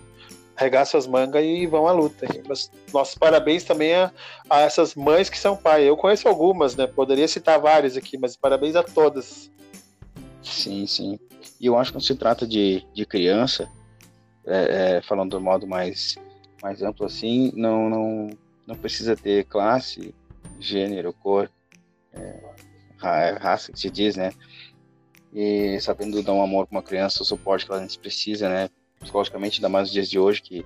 regaçam 0.59 0.99
as 0.99 1.07
mangas 1.07 1.45
e 1.45 1.67
vão 1.67 1.87
à 1.87 1.93
luta. 1.93 2.27
Mas 2.47 2.71
nossos 2.93 3.15
parabéns 3.15 3.63
também 3.63 3.95
a, 3.95 4.13
a, 4.51 4.61
essas 4.61 4.95
mães 4.95 5.31
que 5.31 5.39
são 5.39 5.57
pai. 5.57 5.85
Eu 5.85 5.97
conheço 5.97 6.29
algumas, 6.29 6.75
né? 6.75 6.87
Poderia 6.87 7.29
citar 7.29 7.61
várias 7.61 7.97
aqui, 7.97 8.19
mas 8.19 8.37
parabéns 8.37 8.75
a 8.75 8.83
todas. 8.83 9.51
Sim, 10.43 10.87
sim. 10.87 11.19
E 11.61 11.67
eu 11.67 11.79
acho 11.79 11.91
que 11.91 11.97
quando 11.97 12.05
se 12.05 12.15
trata 12.17 12.47
de, 12.47 12.85
de 12.93 13.07
criança, 13.07 13.69
é, 14.45 14.97
é, 14.97 15.03
falando 15.03 15.31
do 15.31 15.41
modo 15.41 15.67
mais, 15.67 16.17
mais 16.61 16.83
amplo 16.83 17.07
assim, 17.07 17.53
não, 17.55 17.89
não, 17.89 18.31
não 18.67 18.77
precisa 18.77 19.17
ter 19.17 19.45
classe, 19.45 20.15
gênero, 20.59 21.13
cor, 21.13 21.51
é, 22.13 23.39
raça 23.41 23.71
que 23.73 23.79
se 23.79 23.91
diz, 23.91 24.17
né? 24.17 24.33
E 25.33 25.79
sabendo 25.81 26.23
dar 26.23 26.33
um 26.33 26.43
amor 26.43 26.67
para 26.67 26.79
uma 26.79 26.83
criança, 26.83 27.23
o 27.23 27.27
suporte 27.27 27.65
que 27.65 27.73
ela 27.73 27.87
precisa, 28.01 28.49
né? 28.49 28.69
Psicologicamente, 29.01 29.59
ainda 29.59 29.69
mais 29.69 29.85
nos 29.85 29.93
dias 29.93 30.09
de 30.09 30.19
hoje, 30.19 30.43
que 30.43 30.65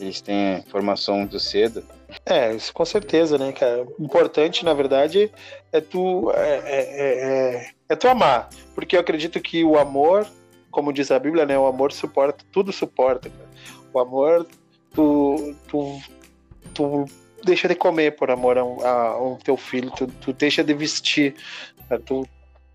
eles 0.00 0.20
têm 0.20 0.62
formação 0.68 1.18
muito 1.18 1.38
cedo. 1.40 1.84
É, 2.24 2.54
isso 2.54 2.72
com 2.72 2.84
certeza, 2.84 3.38
né, 3.38 3.52
cara? 3.52 3.86
Importante, 3.98 4.64
na 4.64 4.74
verdade, 4.74 5.30
é 5.72 5.80
tu, 5.80 6.30
é, 6.32 6.62
é, 6.64 6.80
é, 7.58 7.70
é 7.88 7.96
tu 7.96 8.08
amar. 8.08 8.48
Porque 8.74 8.96
eu 8.96 9.00
acredito 9.00 9.40
que 9.40 9.64
o 9.64 9.78
amor, 9.78 10.26
como 10.70 10.92
diz 10.92 11.10
a 11.10 11.18
Bíblia, 11.18 11.46
né? 11.46 11.58
O 11.58 11.66
amor 11.66 11.92
suporta, 11.92 12.44
tudo 12.52 12.72
suporta, 12.72 13.30
cara. 13.30 13.48
O 13.92 13.98
amor, 13.98 14.46
tu, 14.94 15.54
tu, 15.68 16.00
tu 16.74 17.04
deixa 17.44 17.68
de 17.68 17.74
comer 17.74 18.16
por 18.16 18.30
amor 18.30 18.58
ao, 18.58 18.78
a, 18.84 19.38
teu 19.42 19.56
filho, 19.56 19.90
tu, 19.90 20.06
tu 20.06 20.32
deixa 20.32 20.62
de 20.62 20.74
vestir, 20.74 21.34
né? 21.88 21.98
tu, 22.04 22.26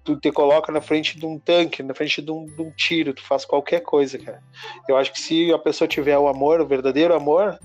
tu 0.04 0.16
te 0.16 0.32
coloca 0.32 0.72
na 0.72 0.82
frente 0.82 1.18
de 1.18 1.26
um 1.26 1.38
tanque, 1.38 1.84
na 1.84 1.94
frente 1.94 2.22
de 2.22 2.32
um, 2.32 2.46
de 2.46 2.62
um, 2.62 2.72
tiro, 2.72 3.14
tu 3.14 3.22
faz 3.22 3.46
qualquer 3.46 3.82
coisa, 3.82 4.18
cara. 4.18 4.42
Eu 4.88 4.98
acho 4.98 5.12
que 5.12 5.20
se 5.20 5.52
a 5.54 5.60
pessoa 5.60 5.88
tiver 5.88 6.18
o 6.18 6.28
amor, 6.28 6.60
o 6.60 6.68
verdadeiro 6.68 7.14
amor, 7.14 7.60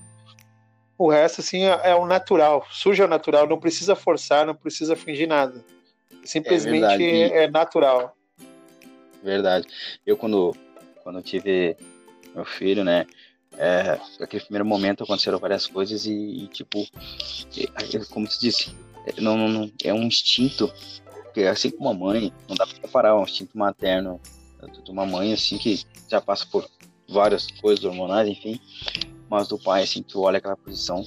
o 0.99 1.11
resto, 1.11 1.40
assim, 1.40 1.64
é, 1.64 1.81
é 1.90 1.94
o 1.94 2.07
natural. 2.07 2.66
Surge 2.70 3.03
o 3.03 3.09
natural, 3.09 3.46
não 3.46 3.59
precisa 3.59 3.94
forçar, 3.94 4.46
não 4.46 4.55
precisa 4.55 4.96
fingir 4.96 5.29
nada. 5.29 5.64
Simplesmente 6.25 7.05
é, 7.05 7.44
é 7.44 7.51
natural. 7.51 8.16
Verdade. 9.22 9.66
Eu, 10.07 10.16
quando, 10.16 10.55
quando 11.03 11.22
tive 11.22 11.77
meu 12.35 12.44
filho, 12.44 12.85
né, 12.85 13.07
é, 13.57 13.99
naquele 14.20 14.42
primeiro 14.42 14.64
momento 14.64 15.05
aconteceram 15.05 15.38
várias 15.38 15.66
coisas 15.66 16.05
e, 16.07 16.12
e 16.12 16.46
tipo, 16.49 16.87
como 18.11 18.29
tu 18.29 18.38
disse, 18.38 18.75
é, 19.07 19.20
não, 19.20 19.37
não, 19.37 19.70
é 19.83 19.92
um 19.94 20.03
instinto 20.03 20.70
que 21.37 21.44
assim 21.44 21.70
como 21.70 21.90
a 21.90 21.94
mãe, 21.94 22.33
não 22.49 22.57
dá 22.57 22.66
para 22.66 22.77
separar 22.77 23.14
um 23.14 23.22
instinto 23.22 23.59
materno 23.59 24.18
de 24.83 24.90
uma 24.90 25.05
mãe 25.05 25.35
assim 25.35 25.59
que 25.59 25.85
já 26.09 26.18
passa 26.18 26.46
por 26.46 26.66
várias 27.07 27.51
coisas 27.51 27.85
hormonais, 27.85 28.27
enfim, 28.27 28.59
mas 29.29 29.46
do 29.46 29.59
pai 29.59 29.83
assim, 29.83 30.03
tu 30.03 30.22
olha 30.22 30.38
aquela 30.38 30.57
posição 30.57 31.07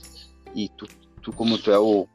e 0.54 0.70
tu, 0.70 0.88
tu 1.24 1.34
como 1.34 1.58
tu 1.58 1.72
é 1.72 1.80
o 1.80 2.08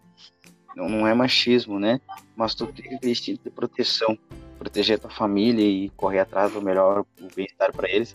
não, 0.76 0.88
não 0.88 1.08
é 1.08 1.12
machismo, 1.12 1.80
né? 1.80 2.00
Mas 2.36 2.54
tu 2.54 2.68
tem 2.68 2.94
aquele 2.94 3.10
instinto 3.10 3.42
de 3.42 3.50
proteção, 3.50 4.16
proteger 4.60 4.94
a 4.96 5.00
tua 5.00 5.10
família 5.10 5.64
e 5.64 5.90
correr 5.90 6.20
atrás 6.20 6.52
do 6.52 6.62
melhor, 6.62 7.04
o 7.20 7.34
bem-estar 7.34 7.72
para 7.72 7.90
eles. 7.90 8.14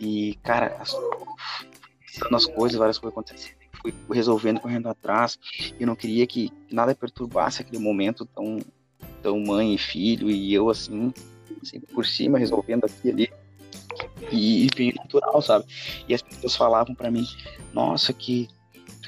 E, 0.00 0.34
cara, 0.42 0.76
as, 0.80 0.92
as 2.32 2.46
coisas, 2.46 2.78
várias 2.78 2.98
coisas 2.98 3.16
acontecendo, 3.16 3.56
fui 3.80 3.94
resolvendo, 4.12 4.60
correndo 4.60 4.88
atrás. 4.88 5.38
Eu 5.78 5.86
não 5.86 5.94
queria 5.94 6.26
que 6.26 6.52
nada 6.70 6.94
perturbasse 6.94 7.62
aquele 7.62 7.82
momento 7.82 8.24
tão, 8.26 8.58
tão 9.24 9.40
mãe 9.40 9.74
e 9.74 9.78
filho, 9.78 10.30
e 10.30 10.52
eu, 10.52 10.68
assim, 10.68 11.12
assim 11.62 11.80
por 11.80 12.04
cima, 12.04 12.38
resolvendo 12.38 12.84
aqui 12.84 13.10
ali. 13.10 13.32
E, 14.30 14.68
bem 14.76 14.92
natural, 14.94 15.40
sabe? 15.40 15.64
E 16.06 16.14
as 16.14 16.20
pessoas 16.20 16.54
falavam 16.54 16.94
para 16.94 17.10
mim: 17.10 17.26
Nossa, 17.72 18.12
que 18.12 18.48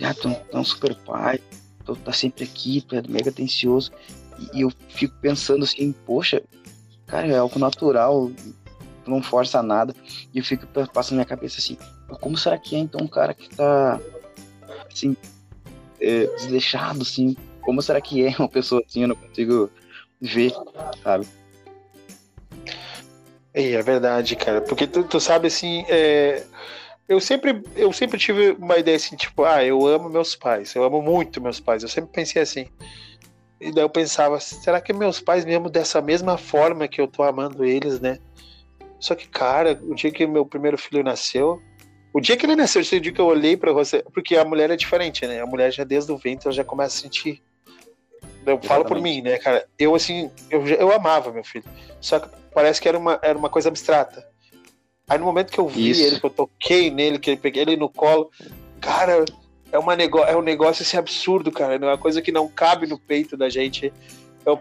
ah, 0.03 0.15
tu, 0.15 0.35
tu 0.51 0.57
é 0.57 0.59
um 0.59 0.65
super 0.65 0.95
pai, 0.95 1.39
tu 1.85 1.95
tá 1.97 2.13
sempre 2.13 2.45
aqui, 2.45 2.81
tu 2.81 2.97
é 2.97 3.03
mega 3.07 3.29
atencioso. 3.29 3.93
E, 4.39 4.59
e 4.59 4.61
eu 4.63 4.73
fico 4.89 5.15
pensando 5.21 5.65
assim: 5.65 5.93
Poxa, 6.07 6.43
cara, 7.07 7.27
é 7.27 7.37
algo 7.37 7.59
natural 7.59 8.31
não 9.09 9.23
força 9.23 9.63
nada. 9.63 9.95
E 10.35 10.39
eu 10.39 10.45
fico 10.45 10.67
passando 10.67 11.13
na 11.13 11.25
minha 11.25 11.27
cabeça 11.27 11.59
assim, 11.59 11.79
como 12.21 12.37
será 12.37 12.59
que 12.59 12.75
é 12.75 12.79
então 12.79 13.01
um 13.01 13.09
cara 13.09 13.35
que 13.35 13.49
tá 13.55 14.01
assim, 14.93 15.17
é, 16.01 16.27
desleixado, 16.37 17.03
assim? 17.03 17.37
Como 17.61 17.81
será 17.83 18.01
que 18.01 18.25
é 18.25 18.35
uma 18.39 18.49
pessoa 18.49 18.83
assim? 18.87 19.03
Eu 19.03 19.09
não 19.09 19.17
consigo 19.17 19.71
ver, 20.21 20.53
sabe? 21.03 21.27
É, 23.55 23.73
é 23.73 23.83
verdade, 23.83 24.37
cara. 24.37 24.61
Porque 24.61 24.87
tu, 24.87 25.05
tu 25.05 25.19
sabe 25.19 25.49
assim, 25.49 25.85
é... 25.89 26.45
eu 27.09 27.21
sempre 27.21 27.63
eu 27.75 27.93
sempre 27.93 28.19
tive 28.19 28.51
uma 28.53 28.79
ideia 28.79 28.97
assim, 28.97 29.17
tipo, 29.17 29.45
ah, 29.45 29.65
eu 29.65 29.87
amo 29.87 30.09
meus 30.09 30.37
pais, 30.37 30.75
eu 30.75 30.85
amo 30.85 31.01
muito 31.01 31.41
meus 31.41 31.59
pais. 31.59 31.83
Eu 31.83 31.89
sempre 31.89 32.11
pensei 32.13 32.43
assim. 32.43 32.69
E 33.61 33.73
daí 33.73 33.85
eu 33.85 33.89
pensava, 33.89 34.39
será 34.39 34.81
que 34.81 34.93
meus 34.93 35.19
pais 35.19 35.45
me 35.45 35.55
amam 35.55 35.71
dessa 35.71 36.03
mesma 36.03 36.37
forma 36.37 36.87
que 36.87 37.01
eu 37.01 37.09
tô 37.09 37.23
amando 37.23 37.65
eles, 37.65 38.01
né? 38.01 38.19
Só 39.01 39.15
que, 39.15 39.27
cara, 39.29 39.81
o 39.83 39.95
dia 39.95 40.11
que 40.11 40.27
meu 40.27 40.45
primeiro 40.45 40.77
filho 40.77 41.03
nasceu, 41.03 41.61
o 42.13 42.21
dia 42.21 42.37
que 42.37 42.45
ele 42.45 42.57
nasceu, 42.57 42.83
o 42.83 43.01
dia 43.01 43.13
que 43.13 43.21
eu 43.21 43.27
olhei 43.27 43.57
para 43.57 43.73
você, 43.73 44.03
porque 44.13 44.37
a 44.37 44.45
mulher 44.45 44.71
é 44.71 44.77
diferente, 44.77 45.27
né? 45.27 45.41
A 45.41 45.47
mulher 45.47 45.73
já 45.73 45.85
desde 45.85 46.13
o 46.13 46.19
ventre 46.19 46.47
ela 46.49 46.55
já 46.55 46.65
começa 46.65 46.99
a 46.99 47.03
sentir. 47.03 47.43
Eu 48.47 48.55
Exatamente. 48.55 48.69
falo 48.69 48.85
por 48.85 49.01
mim, 49.01 49.23
né, 49.23 49.39
cara? 49.39 49.67
Eu 49.79 49.95
assim, 49.95 50.31
eu, 50.51 50.67
eu 50.67 50.93
amava 50.93 51.33
meu 51.33 51.45
filho. 51.45 51.65
Só 52.01 52.21
que 52.21 52.29
parece 52.55 52.81
que 52.81 52.89
era 52.89 52.99
uma, 52.99 53.19
era 53.23 53.37
uma 53.37 53.49
coisa 53.49 53.69
abstrata. 53.69 54.25
Aí 55.09 55.19
no 55.19 55.25
momento 55.25 55.53
que 55.53 55.59
eu 55.59 55.69
vi 55.69 55.91
Isso. 55.91 56.03
ele, 56.03 56.21
que 56.21 56.27
eu 56.27 56.31
toquei 56.31 56.91
nele, 56.91 57.19
que 57.19 57.33
eu 57.33 57.37
peguei 57.37 57.63
ele 57.63 57.77
no 57.77 57.89
colo, 57.89 58.31
cara, 58.81 59.25
é, 59.71 59.79
uma 59.79 59.95
é 59.95 60.37
um 60.37 60.43
negócio 60.43 60.83
assim 60.83 60.97
absurdo, 60.97 61.51
cara. 61.51 61.75
É 61.75 61.79
uma 61.79 61.99
coisa 61.99 62.23
que 62.23 62.33
não 62.33 62.49
cabe 62.49 62.87
no 62.87 62.99
peito 62.99 63.37
da 63.37 63.49
gente. 63.49 63.93
Eu, 64.45 64.59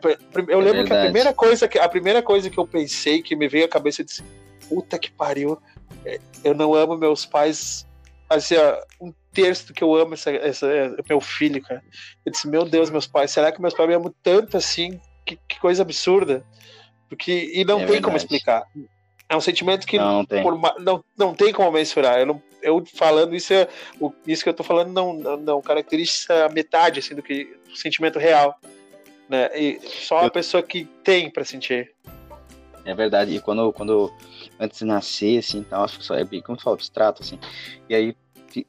eu 0.47 0.59
lembro 0.59 0.81
é 0.81 0.83
que 0.83 0.93
a 0.93 1.01
primeira, 1.03 1.33
coisa 1.33 1.67
que 1.67 1.79
a 1.79 1.89
primeira 1.89 2.21
coisa 2.21 2.49
que 2.49 2.57
eu 2.57 2.67
pensei, 2.67 3.21
que 3.21 3.35
me 3.35 3.47
veio 3.47 3.65
à 3.65 3.69
cabeça, 3.69 4.01
eu 4.01 4.05
disse: 4.05 4.23
puta 4.67 4.97
que 4.97 5.11
pariu, 5.11 5.57
é, 6.03 6.19
eu 6.43 6.53
não 6.53 6.73
amo 6.73 6.97
meus 6.97 7.25
pais. 7.25 7.85
Assim, 8.27 8.55
ó, 8.55 8.77
um 8.99 9.13
terço 9.35 9.67
do 9.67 9.73
que 9.73 9.83
eu 9.83 9.93
amo 9.95 10.13
essa, 10.13 10.31
essa, 10.31 10.67
meu 11.07 11.19
filho, 11.21 11.61
cara. 11.61 11.83
Eu 12.25 12.31
disse: 12.31 12.47
meu 12.47 12.65
Deus, 12.65 12.89
meus 12.89 13.07
pais, 13.07 13.31
será 13.31 13.51
que 13.51 13.61
meus 13.61 13.73
pais 13.73 13.89
me 13.89 13.95
amam 13.95 14.13
tanto 14.23 14.57
assim? 14.57 14.99
Que, 15.25 15.37
que 15.47 15.59
coisa 15.59 15.81
absurda. 15.81 16.45
Porque, 17.09 17.51
e 17.53 17.63
não 17.63 17.75
é 17.75 17.79
tem 17.79 17.85
verdade. 17.87 18.03
como 18.03 18.17
explicar. 18.17 18.63
É 19.27 19.35
um 19.35 19.41
sentimento 19.41 19.87
que 19.87 19.97
não, 19.97 20.17
não, 20.17 20.25
tem. 20.25 20.43
Por, 20.43 20.59
não, 20.79 21.03
não 21.17 21.33
tem 21.33 21.51
como 21.51 21.71
mensurar. 21.71 22.19
Eu, 22.19 22.25
não, 22.25 22.43
eu 22.61 22.83
falando 22.95 23.35
isso, 23.35 23.53
é, 23.53 23.67
o, 23.99 24.11
isso 24.25 24.43
que 24.43 24.49
eu 24.49 24.53
tô 24.53 24.63
falando 24.63 24.91
não, 24.91 25.13
não, 25.13 25.37
não 25.37 25.61
caracteriza 25.61 26.45
a 26.45 26.49
metade 26.49 26.99
assim, 26.99 27.15
do 27.15 27.23
que 27.23 27.57
sentimento 27.73 28.19
real 28.19 28.59
né? 29.29 29.49
E 29.57 29.79
só 29.81 30.25
a 30.25 30.29
pessoa 30.29 30.61
que 30.63 30.85
tem 31.03 31.29
para 31.29 31.43
sentir. 31.43 31.91
É 32.83 32.93
verdade. 32.93 33.35
E 33.35 33.39
quando, 33.39 33.71
quando 33.73 34.13
antes 34.59 34.79
de 34.79 34.85
nascer, 34.85 35.39
assim, 35.39 35.63
tal, 35.63 35.83
acho 35.83 35.99
que 35.99 36.05
só 36.05 36.15
é 36.15 36.23
bem, 36.23 36.41
como 36.41 36.57
tu 36.57 36.63
falou, 36.63 36.75
abstrato, 36.75 37.23
assim. 37.23 37.39
E 37.89 37.95
aí 37.95 38.15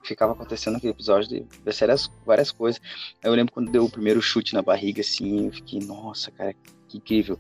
ficava 0.03 0.33
acontecendo 0.33 0.77
aquele 0.77 0.93
episódio 0.93 1.29
de, 1.29 1.47
várias, 1.65 2.11
várias 2.25 2.51
coisas. 2.51 2.81
Eu 3.23 3.33
lembro 3.35 3.53
quando 3.53 3.71
deu 3.71 3.85
o 3.85 3.91
primeiro 3.91 4.23
chute 4.23 4.55
na 4.55 4.63
barriga, 4.63 5.01
assim, 5.01 5.47
eu 5.47 5.53
fiquei, 5.53 5.81
nossa, 5.81 6.31
cara, 6.31 6.55
que 6.89 6.97
incrível. 6.97 7.39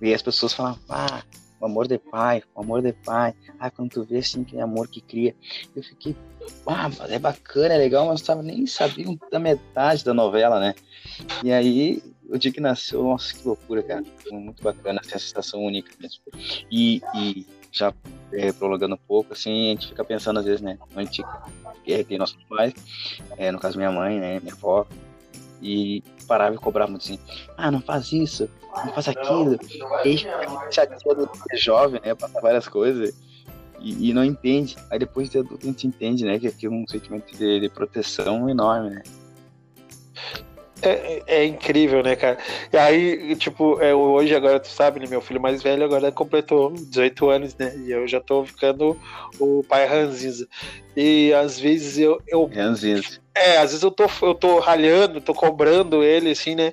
E 0.00 0.12
as 0.12 0.22
pessoas 0.22 0.52
falavam, 0.52 0.80
ah, 0.88 1.22
o 1.60 1.66
amor 1.66 1.86
de 1.88 1.98
pai, 1.98 2.42
o 2.54 2.60
amor 2.60 2.82
de 2.82 2.92
pai. 2.92 3.34
Ah, 3.58 3.70
quando 3.70 3.90
tu 3.90 4.04
vê 4.04 4.18
assim, 4.18 4.44
que 4.44 4.58
é 4.58 4.62
amor 4.62 4.88
que 4.88 5.00
cria. 5.00 5.34
Eu 5.74 5.82
fiquei, 5.82 6.16
ah, 6.66 6.90
é 7.08 7.18
bacana, 7.18 7.74
é 7.74 7.78
legal, 7.78 8.06
mas 8.06 8.26
eu 8.28 8.42
nem 8.42 8.66
sabia 8.66 9.06
da 9.30 9.38
metade 9.38 10.04
da 10.04 10.12
novela, 10.12 10.60
né? 10.60 10.74
E 11.42 11.52
aí 11.52 12.02
o 12.28 12.36
dia 12.36 12.52
que 12.52 12.60
nasceu, 12.60 13.02
nossa, 13.04 13.34
que 13.34 13.46
loucura, 13.46 13.82
cara. 13.82 14.04
Muito 14.30 14.62
bacana, 14.62 15.00
essa 15.04 15.18
sensação 15.18 15.62
única 15.62 15.90
mesmo. 16.00 16.22
E, 16.70 17.00
e 17.14 17.46
já 17.76 17.92
é, 18.32 18.52
prolongando 18.52 18.94
um 18.94 18.98
pouco, 19.06 19.34
assim, 19.34 19.68
a 19.68 19.70
gente 19.72 19.88
fica 19.88 20.04
pensando 20.04 20.38
às 20.38 20.46
vezes, 20.46 20.60
né? 20.60 20.78
A 20.94 21.02
gente 21.02 21.22
é, 21.86 22.02
tem 22.02 22.18
nossos 22.18 22.42
pais, 22.44 22.72
é, 23.36 23.52
no 23.52 23.58
caso 23.58 23.76
minha 23.76 23.92
mãe, 23.92 24.18
né? 24.18 24.40
Minha 24.40 24.54
avó, 24.54 24.86
e 25.60 26.02
parava 26.26 26.54
e 26.54 26.58
cobrava 26.58 26.90
muito 26.90 27.02
assim, 27.02 27.18
ah, 27.56 27.70
não 27.70 27.80
faz 27.80 28.12
isso, 28.12 28.48
não 28.84 28.92
faz 28.92 29.08
aquilo. 29.08 29.58
Chateia 30.70 31.14
do 31.14 31.30
jovem, 31.54 32.00
né? 32.04 32.14
Passa 32.14 32.40
várias 32.40 32.66
coisas. 32.66 33.14
E, 33.78 34.08
e, 34.08 34.14
não 34.14 34.24
entende. 34.24 34.74
Aí 34.90 34.98
depois 34.98 35.28
de 35.28 35.38
adulto 35.38 35.66
a 35.66 35.70
gente 35.70 35.86
entende, 35.86 36.24
né? 36.24 36.38
Que 36.38 36.48
aqui 36.48 36.66
é 36.66 36.70
um 36.70 36.86
sentimento 36.88 37.36
de, 37.36 37.60
de 37.60 37.68
proteção 37.68 38.48
enorme, 38.48 38.90
né? 38.90 39.02
É, 40.82 41.22
é, 41.26 41.44
incrível, 41.44 42.02
né, 42.02 42.14
cara? 42.14 42.36
E 42.72 42.76
aí, 42.76 43.34
tipo, 43.36 43.80
é, 43.80 43.94
hoje 43.94 44.34
agora, 44.34 44.60
tu 44.60 44.68
sabe, 44.68 45.00
né, 45.00 45.06
meu 45.08 45.22
filho 45.22 45.40
mais 45.40 45.62
velho 45.62 45.84
agora 45.84 46.12
completou 46.12 46.70
18 46.70 47.30
anos, 47.30 47.56
né? 47.56 47.74
E 47.78 47.90
eu 47.90 48.06
já 48.06 48.20
tô 48.20 48.44
ficando 48.44 48.98
o 49.38 49.64
pai 49.66 49.86
ranzinza. 49.86 50.46
E 50.94 51.32
às 51.32 51.58
vezes 51.58 51.98
eu. 51.98 52.20
eu 52.28 52.44
ranzinza. 52.46 53.18
É, 53.34 53.58
às 53.58 53.70
vezes 53.70 53.82
eu 53.82 53.90
tô, 53.90 54.06
eu 54.22 54.34
tô 54.34 54.58
ralhando, 54.58 55.20
tô 55.20 55.34
cobrando 55.34 56.02
ele, 56.02 56.30
assim, 56.30 56.54
né? 56.54 56.72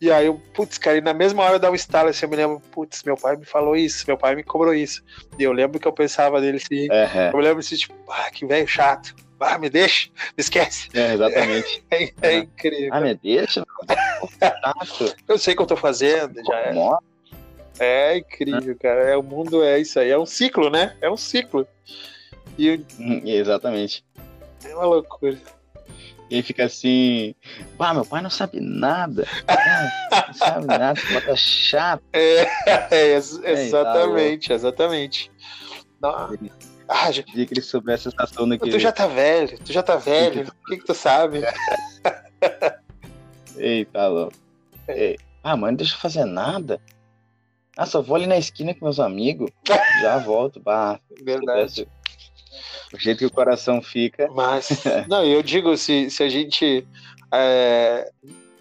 E 0.00 0.10
aí 0.10 0.26
eu, 0.26 0.40
putz, 0.52 0.76
cara, 0.76 0.98
e 0.98 1.00
na 1.00 1.14
mesma 1.14 1.42
hora 1.42 1.58
dá 1.58 1.70
um 1.70 1.74
estalo, 1.74 2.10
assim, 2.10 2.26
eu 2.26 2.30
me 2.30 2.36
lembro, 2.36 2.60
putz, 2.70 3.02
meu 3.02 3.16
pai 3.16 3.36
me 3.36 3.46
falou 3.46 3.74
isso, 3.74 4.04
meu 4.06 4.16
pai 4.16 4.34
me 4.34 4.42
cobrou 4.42 4.74
isso. 4.74 5.02
E 5.38 5.42
eu 5.42 5.52
lembro 5.52 5.80
que 5.80 5.88
eu 5.88 5.92
pensava 5.92 6.40
dele 6.40 6.58
assim, 6.58 6.88
uhum. 6.90 7.30
eu 7.32 7.36
me 7.38 7.42
lembro 7.42 7.60
assim, 7.60 7.76
tipo, 7.76 7.94
ah, 8.10 8.30
que 8.30 8.44
velho 8.44 8.66
chato. 8.66 9.14
Ah, 9.38 9.58
me 9.58 9.68
deixa, 9.68 10.08
me 10.08 10.40
esquece. 10.40 10.88
É, 10.94 11.14
exatamente. 11.14 11.84
É, 11.90 12.04
é, 12.04 12.12
é 12.22 12.38
incrível. 12.38 12.90
Ah, 12.92 13.00
me 13.00 13.14
deixa? 13.14 13.64
eu 15.28 15.38
sei 15.38 15.54
o 15.54 15.56
que 15.56 15.62
eu 15.62 15.66
tô 15.66 15.76
fazendo, 15.76 16.42
já 16.44 16.58
é. 16.58 16.74
É 17.78 18.18
incrível, 18.18 18.76
cara. 18.80 19.02
É, 19.02 19.16
o 19.16 19.22
mundo 19.22 19.62
é 19.62 19.78
isso 19.78 20.00
aí. 20.00 20.10
É 20.10 20.18
um 20.18 20.26
ciclo, 20.26 20.70
né? 20.70 20.96
É 21.00 21.10
um 21.10 21.16
ciclo. 21.16 21.66
E 22.58 22.80
hum, 22.98 23.22
Exatamente. 23.24 24.04
É 24.64 24.74
uma 24.74 24.86
loucura. 24.86 25.38
E 26.28 26.42
fica 26.42 26.64
assim, 26.64 27.34
pá, 27.78 27.94
meu 27.94 28.04
pai 28.04 28.20
não 28.20 28.30
sabe 28.30 28.58
nada. 28.60 29.26
não 30.26 30.34
sabe 30.34 30.66
nada, 30.66 31.00
tá 31.24 31.36
chato. 31.36 32.02
É, 32.12 32.48
é 32.90 33.12
exatamente, 33.12 34.52
exatamente. 34.52 35.30
Não. 36.00 36.36
Ah, 36.88 37.10
já... 37.10 37.22
que 37.22 37.40
ele 37.40 37.62
soubesse 37.62 38.08
essa 38.08 38.16
sensação 38.16 38.48
daquele... 38.48 38.70
Tu 38.70 38.78
já 38.78 38.92
tá 38.92 39.06
velho, 39.06 39.58
tu 39.58 39.72
já 39.72 39.82
tá 39.82 39.96
velho, 39.96 40.46
o 40.62 40.66
que 40.66 40.76
que 40.78 40.84
tu 40.84 40.94
sabe? 40.94 41.42
Eita, 43.56 44.06
louco. 44.08 44.36
Ei. 44.88 45.18
Ah, 45.42 45.56
mãe, 45.56 45.70
não 45.70 45.76
deixa 45.76 45.94
eu 45.94 46.00
fazer 46.00 46.24
nada. 46.24 46.80
Ah, 47.76 47.86
só 47.86 48.00
vou 48.00 48.16
ali 48.16 48.26
na 48.26 48.38
esquina 48.38 48.74
com 48.74 48.84
meus 48.84 48.98
amigos, 48.98 49.50
já 50.00 50.18
volto. 50.18 50.60
Bah, 50.60 50.98
Verdade. 51.22 51.86
O 52.92 52.98
jeito 52.98 53.18
que 53.18 53.26
o 53.26 53.30
coração 53.30 53.82
fica. 53.82 54.28
Mas, 54.32 54.82
não, 55.08 55.24
eu 55.24 55.42
digo, 55.42 55.76
se, 55.76 56.08
se 56.08 56.22
a 56.22 56.28
gente 56.28 56.86
é, 57.32 58.10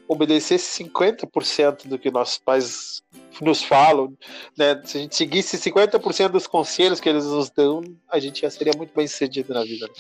obedecesse 0.08 0.84
50% 0.84 1.88
do 1.88 1.98
que 1.98 2.12
nossos 2.12 2.38
pais 2.38 3.04
nos 3.42 3.64
falam, 3.64 4.14
né? 4.58 4.82
Se 4.86 4.98
a 4.98 5.02
gente 5.02 5.16
seguisse 5.16 5.58
50% 5.58 6.30
dos 6.30 6.48
conselhos 6.48 7.00
que 7.00 7.10
eles 7.10 7.26
nos 7.26 7.50
dão, 7.50 7.82
a 8.10 8.20
gente 8.20 8.42
já 8.42 8.50
seria 8.50 8.74
muito 8.78 8.94
bem 8.96 9.08
sucedido 9.08 9.54
na 9.54 9.64
vida. 9.64 9.88
Né? 9.88 9.94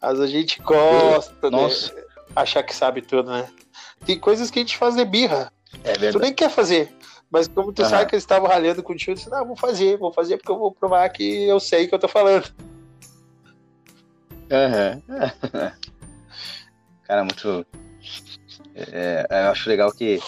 Mas 0.00 0.20
a 0.20 0.26
gente 0.26 0.60
gosta 0.62 1.50
de 1.50 2.04
achar 2.34 2.62
que 2.62 2.74
sabe 2.74 3.02
tudo, 3.02 3.30
né? 3.30 3.48
Tem 4.04 4.18
coisas 4.18 4.50
que 4.50 4.58
a 4.58 4.62
gente 4.62 4.76
faz 4.76 4.94
de 4.94 5.04
birra. 5.04 5.52
É 5.82 5.92
verdade. 5.92 6.12
Tu 6.12 6.18
nem 6.18 6.34
quer 6.34 6.50
fazer. 6.50 6.94
Mas 7.30 7.48
como 7.48 7.72
tu 7.72 7.82
uhum. 7.82 7.88
sabe 7.88 8.06
que 8.06 8.14
eles 8.14 8.22
estavam 8.22 8.48
ralhando 8.48 8.82
contigo, 8.82 9.12
eu 9.12 9.14
disse, 9.16 9.30
não, 9.30 9.44
vou 9.46 9.56
fazer, 9.56 9.98
vou 9.98 10.12
fazer 10.12 10.36
porque 10.36 10.52
eu 10.52 10.58
vou 10.58 10.70
provar 10.70 11.08
que 11.08 11.46
eu 11.46 11.58
sei 11.58 11.88
que 11.88 11.94
eu 11.94 11.98
tô 11.98 12.06
falando. 12.06 12.52
Uhum. 14.50 15.02
Cara, 17.04 17.24
muito. 17.24 17.66
É, 18.74 19.26
eu 19.30 19.50
acho 19.50 19.68
legal 19.68 19.92
que 19.92 20.20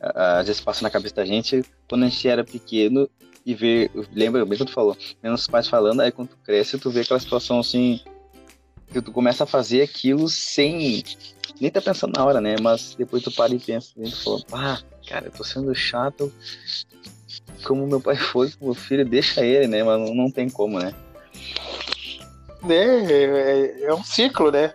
às 0.00 0.46
vezes 0.46 0.60
passa 0.60 0.82
na 0.82 0.90
cabeça 0.90 1.14
da 1.14 1.24
gente 1.24 1.64
quando 1.88 2.04
a 2.04 2.08
gente 2.08 2.26
era 2.26 2.44
pequeno 2.44 3.08
e 3.44 3.54
ver. 3.54 3.90
Lembra, 4.12 4.44
mesmo 4.44 4.66
tu 4.66 4.72
falou, 4.72 4.96
vendo 5.22 5.34
os 5.34 5.46
pais 5.46 5.68
falando, 5.68 6.00
aí 6.00 6.10
quando 6.10 6.28
tu 6.28 6.38
cresce, 6.44 6.78
tu 6.78 6.90
vê 6.90 7.00
aquela 7.00 7.20
situação 7.20 7.60
assim. 7.60 8.00
Que 8.88 9.00
tu 9.00 9.10
começa 9.10 9.44
a 9.44 9.46
fazer 9.46 9.82
aquilo 9.82 10.28
sem. 10.28 11.02
Nem 11.60 11.70
tá 11.70 11.80
pensando 11.80 12.14
na 12.16 12.24
hora, 12.24 12.40
né? 12.40 12.56
Mas 12.60 12.94
depois 12.94 13.22
tu 13.22 13.30
para 13.30 13.54
e 13.54 13.58
pensa, 13.58 13.92
e 13.96 14.10
tu 14.10 14.16
fala, 14.16 14.42
ah, 14.52 14.78
cara, 15.08 15.26
eu 15.26 15.32
tô 15.32 15.44
sendo 15.44 15.74
chato 15.74 16.32
como 17.64 17.86
meu 17.86 18.00
pai 18.00 18.16
foi 18.18 18.50
com 18.50 18.66
meu 18.66 18.74
filho, 18.74 19.04
deixa 19.04 19.44
ele, 19.44 19.66
né? 19.66 19.82
Mas 19.82 20.00
não, 20.00 20.14
não 20.14 20.30
tem 20.30 20.48
como, 20.48 20.78
né? 20.78 20.92
né, 22.62 22.76
é, 22.76 23.84
é 23.84 23.94
um 23.94 24.04
ciclo, 24.04 24.50
né? 24.50 24.72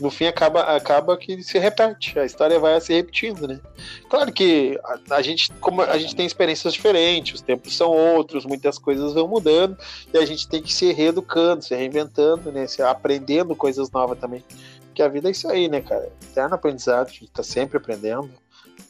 No 0.00 0.10
fim 0.10 0.26
acaba, 0.26 0.62
acaba 0.62 1.14
que 1.16 1.42
se 1.42 1.58
repete, 1.58 2.18
a 2.18 2.24
história 2.24 2.58
vai 2.58 2.80
se 2.80 2.94
repetindo, 2.94 3.46
né? 3.46 3.60
Claro 4.08 4.32
que 4.32 4.80
a, 4.82 5.16
a, 5.16 5.22
gente, 5.22 5.52
como 5.60 5.82
a 5.82 5.98
gente 5.98 6.16
tem 6.16 6.24
experiências 6.24 6.72
diferentes, 6.72 7.34
os 7.34 7.42
tempos 7.42 7.76
são 7.76 7.90
outros, 7.90 8.46
muitas 8.46 8.78
coisas 8.78 9.12
vão 9.12 9.28
mudando 9.28 9.76
e 10.12 10.16
a 10.16 10.24
gente 10.24 10.48
tem 10.48 10.62
que 10.62 10.72
se 10.72 10.90
reeducando, 10.92 11.62
se 11.62 11.74
reinventando, 11.74 12.50
né? 12.50 12.66
Se 12.66 12.80
aprendendo 12.82 13.54
coisas 13.54 13.90
novas 13.90 14.18
também. 14.18 14.42
Porque 14.86 15.02
a 15.02 15.08
vida 15.08 15.28
é 15.28 15.32
isso 15.32 15.48
aí, 15.48 15.68
né, 15.68 15.82
cara? 15.82 16.10
Eterno 16.22 16.54
aprendizado, 16.54 17.08
a 17.08 17.12
gente 17.12 17.30
tá 17.30 17.42
sempre 17.42 17.76
aprendendo. 17.76 18.30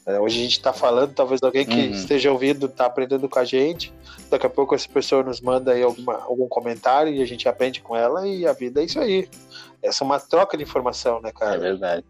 É, 0.05 0.19
hoje 0.19 0.39
a 0.39 0.43
gente 0.43 0.53
está 0.53 0.73
falando, 0.73 1.13
talvez 1.13 1.41
alguém 1.43 1.65
que 1.65 1.75
uhum. 1.75 1.91
esteja 1.91 2.31
ouvindo 2.31 2.65
está 2.65 2.85
aprendendo 2.85 3.27
com 3.27 3.39
a 3.39 3.45
gente. 3.45 3.93
Daqui 4.29 4.45
a 4.45 4.49
pouco 4.49 4.75
essa 4.75 4.87
pessoa 4.87 5.23
nos 5.23 5.39
manda 5.39 5.71
aí 5.71 5.81
alguma, 5.81 6.15
algum 6.23 6.47
comentário 6.47 7.13
e 7.13 7.21
a 7.21 7.25
gente 7.25 7.47
aprende 7.47 7.81
com 7.81 7.95
ela 7.95 8.27
e 8.27 8.45
a 8.45 8.53
vida 8.53 8.81
é 8.81 8.85
isso 8.85 8.99
aí. 8.99 9.29
Essa 9.83 10.03
é 10.03 10.05
uma 10.05 10.19
troca 10.19 10.55
de 10.55 10.63
informação, 10.63 11.21
né, 11.21 11.31
cara? 11.31 11.55
É 11.55 11.59
verdade. 11.59 12.05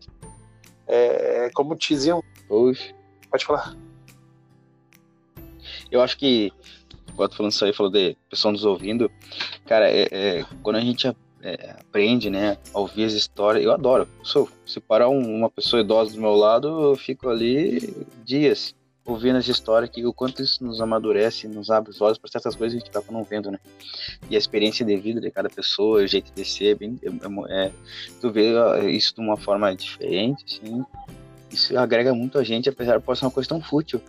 É, 0.88 1.46
é 1.46 1.50
como 1.50 1.76
diziam. 1.76 2.24
Poxa. 2.48 2.94
Pode 3.30 3.46
falar. 3.46 3.76
Eu 5.92 6.02
acho 6.02 6.18
que, 6.18 6.54
enquanto 7.12 7.36
falando 7.36 7.52
isso 7.52 7.66
aí, 7.66 7.74
falou 7.74 7.92
de 7.92 8.16
pessoa 8.30 8.52
nos 8.52 8.64
ouvindo, 8.64 9.12
cara, 9.66 9.90
é, 9.90 10.08
é 10.12 10.46
quando 10.62 10.76
a 10.76 10.82
gente 10.82 11.08
é, 11.42 11.76
aprende, 11.80 12.30
né, 12.30 12.58
a 12.74 12.80
ouvir 12.80 13.06
as 13.06 13.14
histórias. 13.14 13.64
Eu 13.64 13.72
adoro. 13.72 14.08
Sou, 14.24 14.48
se 14.66 14.80
parar 14.80 15.10
um, 15.10 15.36
uma 15.36 15.50
pessoa 15.50 15.82
idosa 15.82 16.14
do 16.14 16.22
meu 16.22 16.36
lado, 16.36 16.68
eu 16.68 16.96
fico 16.96 17.28
ali 17.28 18.06
dias 18.24 18.76
ouvindo 19.06 19.38
as 19.38 19.48
histórias, 19.48 19.90
que 19.90 20.06
o 20.06 20.14
quanto 20.14 20.42
isso 20.42 20.64
nos 20.64 20.82
amadurece, 20.82 21.48
nos 21.48 21.70
abre 21.70 21.92
os 21.92 22.02
olhos 22.02 22.18
para 22.18 22.32
certas 22.32 22.56
coisas 22.56 22.74
que 22.74 22.84
a 22.84 22.86
gente 22.86 22.98
acaba 22.98 23.12
não 23.12 23.24
vendo, 23.24 23.52
né? 23.52 23.60
E 24.30 24.36
a 24.36 24.40
experiência 24.40 24.86
de 24.86 24.96
vida 24.98 25.20
de 25.20 25.30
cada 25.30 25.50
pessoa, 25.50 26.02
o 26.02 26.08
jeito 26.08 26.32
de 26.34 26.46
ser, 26.46 26.76
bem, 26.76 26.98
é, 27.04 27.08
é, 27.08 27.66
é 27.66 27.72
tu 28.22 28.32
vê 28.32 28.54
isso 28.90 29.14
de 29.16 29.22
uma 29.22 29.38
forma 29.38 29.76
diferente, 29.76 30.46
assim, 30.46 30.86
isso 31.52 31.78
agrega 31.78 32.14
muito 32.14 32.40
a 32.40 32.44
gente, 32.44 32.70
apesar 32.70 32.98
de 32.98 33.06
ser 33.18 33.26
uma 33.26 33.32
coisa 33.32 33.50
tão 33.50 33.62
fútil, 33.62 34.02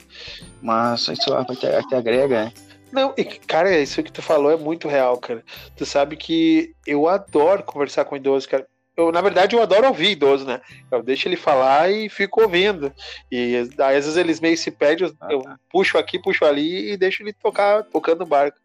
mas 0.62 1.08
isso 1.08 1.34
até, 1.34 1.76
até 1.76 1.96
agrega, 1.96 2.46
né? 2.46 2.52
Não, 2.90 3.12
e, 3.16 3.24
cara, 3.24 3.76
isso 3.76 4.02
que 4.04 4.12
tu 4.12 4.22
falou 4.22 4.52
é 4.52 4.56
muito 4.56 4.86
real, 4.86 5.18
cara. 5.18 5.42
Tu 5.76 5.84
sabe 5.84 6.16
que 6.16 6.72
eu 6.86 7.08
adoro 7.08 7.64
conversar 7.64 8.04
com 8.04 8.16
idoso, 8.16 8.48
cara. 8.48 8.64
Eu, 8.96 9.10
na 9.10 9.20
verdade, 9.20 9.56
eu 9.56 9.62
adoro 9.62 9.88
ouvir 9.88 10.10
idoso, 10.10 10.46
né? 10.46 10.60
Eu 10.90 11.02
deixo 11.02 11.26
ele 11.26 11.36
falar 11.36 11.90
e 11.90 12.08
fico 12.08 12.42
ouvindo. 12.42 12.92
E 13.30 13.56
às 13.56 13.94
vezes 13.94 14.16
eles 14.16 14.40
meio 14.40 14.56
se 14.56 14.70
perdem, 14.70 15.08
eu, 15.08 15.14
ah, 15.20 15.32
eu 15.32 15.42
tá. 15.42 15.58
puxo 15.68 15.98
aqui, 15.98 16.18
puxo 16.18 16.44
ali 16.44 16.92
e 16.92 16.96
deixo 16.96 17.22
ele 17.22 17.32
tocar, 17.32 17.82
tocando 17.84 18.22
o 18.22 18.26
barco. 18.26 18.58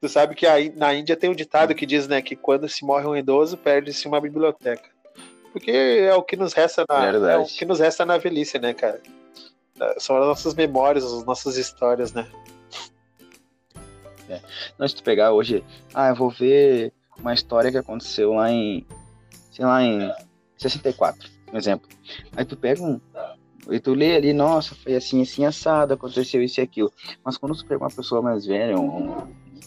Tu 0.00 0.08
sabe 0.08 0.34
que 0.34 0.46
aí, 0.46 0.72
na 0.76 0.94
Índia 0.94 1.16
tem 1.16 1.30
um 1.30 1.34
ditado 1.34 1.74
que 1.74 1.86
diz, 1.86 2.06
né, 2.06 2.22
que 2.22 2.36
quando 2.36 2.68
se 2.68 2.84
morre 2.84 3.06
um 3.06 3.16
idoso, 3.16 3.56
perde-se 3.56 4.06
uma 4.06 4.20
biblioteca. 4.20 4.88
Porque 5.50 5.70
é 5.70 6.14
o 6.14 6.22
que 6.22 6.36
nos 6.36 6.52
resta 6.52 6.84
na, 6.88 7.06
é 7.06 7.36
o 7.38 7.46
que 7.46 7.64
nos 7.64 7.80
resta 7.80 8.04
na 8.04 8.18
velhice, 8.18 8.58
né, 8.58 8.74
cara? 8.74 9.00
São 9.98 10.16
as 10.16 10.26
nossas 10.26 10.54
memórias, 10.54 11.04
as 11.04 11.24
nossas 11.24 11.56
histórias, 11.56 12.12
né? 12.12 12.28
É. 14.28 14.40
Não, 14.78 14.86
se 14.86 14.96
tu 14.96 15.02
pegar 15.02 15.32
hoje, 15.32 15.64
ah, 15.92 16.08
eu 16.08 16.14
vou 16.14 16.30
ver 16.30 16.92
uma 17.18 17.34
história 17.34 17.70
que 17.70 17.78
aconteceu 17.78 18.34
lá 18.34 18.50
em, 18.50 18.86
sei 19.54 19.64
lá, 19.64 19.82
em 19.82 20.12
64, 20.58 21.30
um 21.52 21.56
exemplo. 21.56 21.88
Aí 22.36 22.44
tu 22.44 22.56
pega 22.56 22.82
um, 22.82 23.00
e 23.70 23.80
tu 23.80 23.94
lê 23.94 24.16
ali, 24.16 24.32
nossa, 24.32 24.74
foi 24.74 24.94
assim, 24.94 25.22
assim, 25.22 25.44
assado, 25.44 25.94
aconteceu 25.94 26.42
isso 26.42 26.60
e 26.60 26.62
aquilo. 26.62 26.92
Mas 27.24 27.38
quando 27.38 27.56
tu 27.56 27.64
pega 27.64 27.82
uma 27.82 27.90
pessoa 27.90 28.20
mais 28.20 28.44
velha, 28.44 28.78
um, 28.78 29.26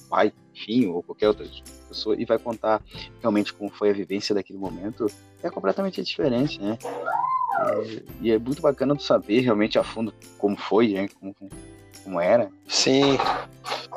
pai, 0.10 0.32
filho, 0.54 0.96
ou 0.96 1.04
qualquer 1.04 1.30
outra 1.30 1.46
pessoa, 1.88 2.16
e 2.20 2.26
vai 2.26 2.38
contar 2.38 2.82
realmente 3.22 3.54
como 3.54 3.70
foi 3.70 3.90
a 3.90 3.94
vivência 3.94 4.36
daquele 4.36 4.60
momento, 4.60 5.08
é 5.42 5.50
completamente 5.50 6.04
diferente, 6.04 6.62
né? 6.62 6.78
É, 7.60 8.04
e 8.22 8.32
é 8.32 8.38
muito 8.38 8.62
bacana 8.62 8.96
tu 8.96 9.04
saber 9.04 9.40
realmente 9.40 9.80
a 9.80 9.84
fundo 9.84 10.14
como 10.38 10.58
foi, 10.58 10.90
né? 10.90 11.08
Como, 11.20 11.36
como 12.04 12.20
era. 12.20 12.52
Sim, 12.68 13.18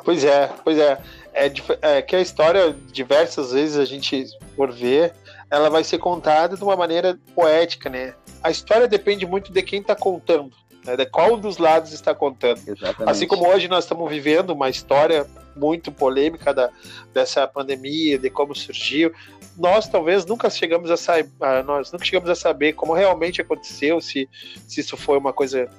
pois 0.03 0.23
é, 0.23 0.47
pois 0.63 0.77
é. 0.77 1.01
É, 1.33 1.51
é 1.81 2.01
que 2.01 2.15
a 2.15 2.21
história, 2.21 2.75
diversas 2.91 3.51
vezes 3.51 3.77
a 3.77 3.85
gente 3.85 4.25
por 4.55 4.71
ver, 4.71 5.13
ela 5.51 5.69
vai 5.69 5.83
ser 5.83 5.97
contada 5.97 6.55
de 6.55 6.63
uma 6.63 6.77
maneira 6.77 7.19
poética, 7.35 7.89
né? 7.89 8.15
A 8.41 8.49
história 8.49 8.87
depende 8.87 9.25
muito 9.25 9.51
de 9.51 9.61
quem 9.61 9.81
está 9.81 9.93
contando, 9.93 10.55
né? 10.85 10.95
de 10.95 11.05
qual 11.05 11.35
dos 11.35 11.57
lados 11.57 11.91
está 11.91 12.15
contando. 12.15 12.61
Exatamente. 12.65 13.11
Assim 13.11 13.27
como 13.27 13.45
hoje 13.45 13.67
nós 13.67 13.83
estamos 13.83 14.09
vivendo 14.09 14.51
uma 14.51 14.69
história 14.69 15.27
muito 15.53 15.91
polêmica 15.91 16.53
da, 16.53 16.69
dessa 17.13 17.45
pandemia, 17.45 18.17
de 18.17 18.29
como 18.29 18.55
surgiu, 18.55 19.11
nós 19.57 19.89
talvez 19.89 20.25
nunca 20.25 20.49
chegamos 20.49 20.89
a 20.89 20.95
saber, 20.95 21.29
nós 21.65 21.91
nunca 21.91 22.05
chegamos 22.05 22.29
a 22.29 22.35
saber 22.35 22.71
como 22.71 22.93
realmente 22.93 23.41
aconteceu, 23.41 23.99
se, 23.99 24.29
se 24.65 24.79
isso 24.79 24.95
foi 24.95 25.17
uma 25.17 25.33
coisa 25.33 25.69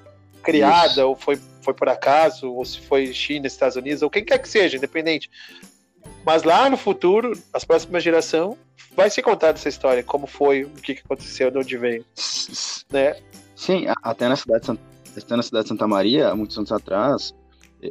criada 0.42 0.92
Isso. 0.92 1.08
ou 1.08 1.16
foi, 1.16 1.40
foi 1.62 1.72
por 1.72 1.88
acaso, 1.88 2.52
ou 2.52 2.64
se 2.64 2.80
foi 2.80 3.12
China, 3.12 3.46
Estados 3.46 3.76
Unidos, 3.76 4.02
ou 4.02 4.10
quem 4.10 4.24
quer 4.24 4.38
que 4.38 4.48
seja, 4.48 4.76
independente. 4.76 5.30
Mas 6.24 6.42
lá 6.42 6.70
no 6.70 6.76
futuro, 6.76 7.32
as 7.52 7.64
próximas 7.64 8.02
gerações, 8.02 8.56
vai 8.96 9.10
ser 9.10 9.22
contada 9.22 9.58
essa 9.58 9.68
história, 9.68 10.02
como 10.02 10.26
foi, 10.26 10.64
o 10.64 10.70
que, 10.70 11.00
aconteceu, 11.04 11.50
de 11.50 11.58
onde 11.58 11.76
veio. 11.76 12.04
Né? 12.90 13.16
Sim, 13.56 13.86
até 14.02 14.28
na 14.28 14.36
cidade 14.36 14.60
de 14.60 14.66
Santa, 14.66 14.82
até 15.16 15.36
na 15.36 15.42
cidade 15.42 15.64
de 15.64 15.68
Santa 15.68 15.88
Maria, 15.88 16.34
muitos 16.34 16.56
anos 16.56 16.70
atrás, 16.70 17.34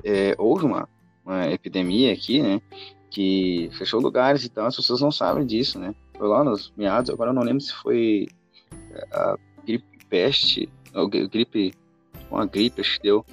é, 0.04 0.36
houve 0.38 0.66
uma, 0.66 0.88
uma 1.26 1.48
epidemia 1.52 2.14
aqui, 2.14 2.42
né? 2.42 2.62
Que 3.10 3.70
fechou 3.78 4.00
lugares 4.00 4.46
e 4.46 4.50
tal, 4.50 4.66
as 4.66 4.76
pessoas 4.76 5.02
não 5.02 5.12
sabem 5.12 5.46
disso, 5.46 5.78
né? 5.78 5.94
Foi 6.18 6.28
lá 6.28 6.44
nos 6.44 6.72
meados, 6.78 7.10
agora 7.10 7.32
eu 7.32 7.34
não 7.34 7.44
lembro 7.44 7.62
se 7.62 7.74
foi 7.74 8.28
a 9.12 9.36
gripe 9.66 10.06
peste, 10.10 10.70
ou 10.94 11.08
gripe 11.08 11.74
com 12.30 12.38
a 12.38 12.46
gripe, 12.46 12.82
acho 12.82 12.98
que 12.98 13.04
deu. 13.04 13.26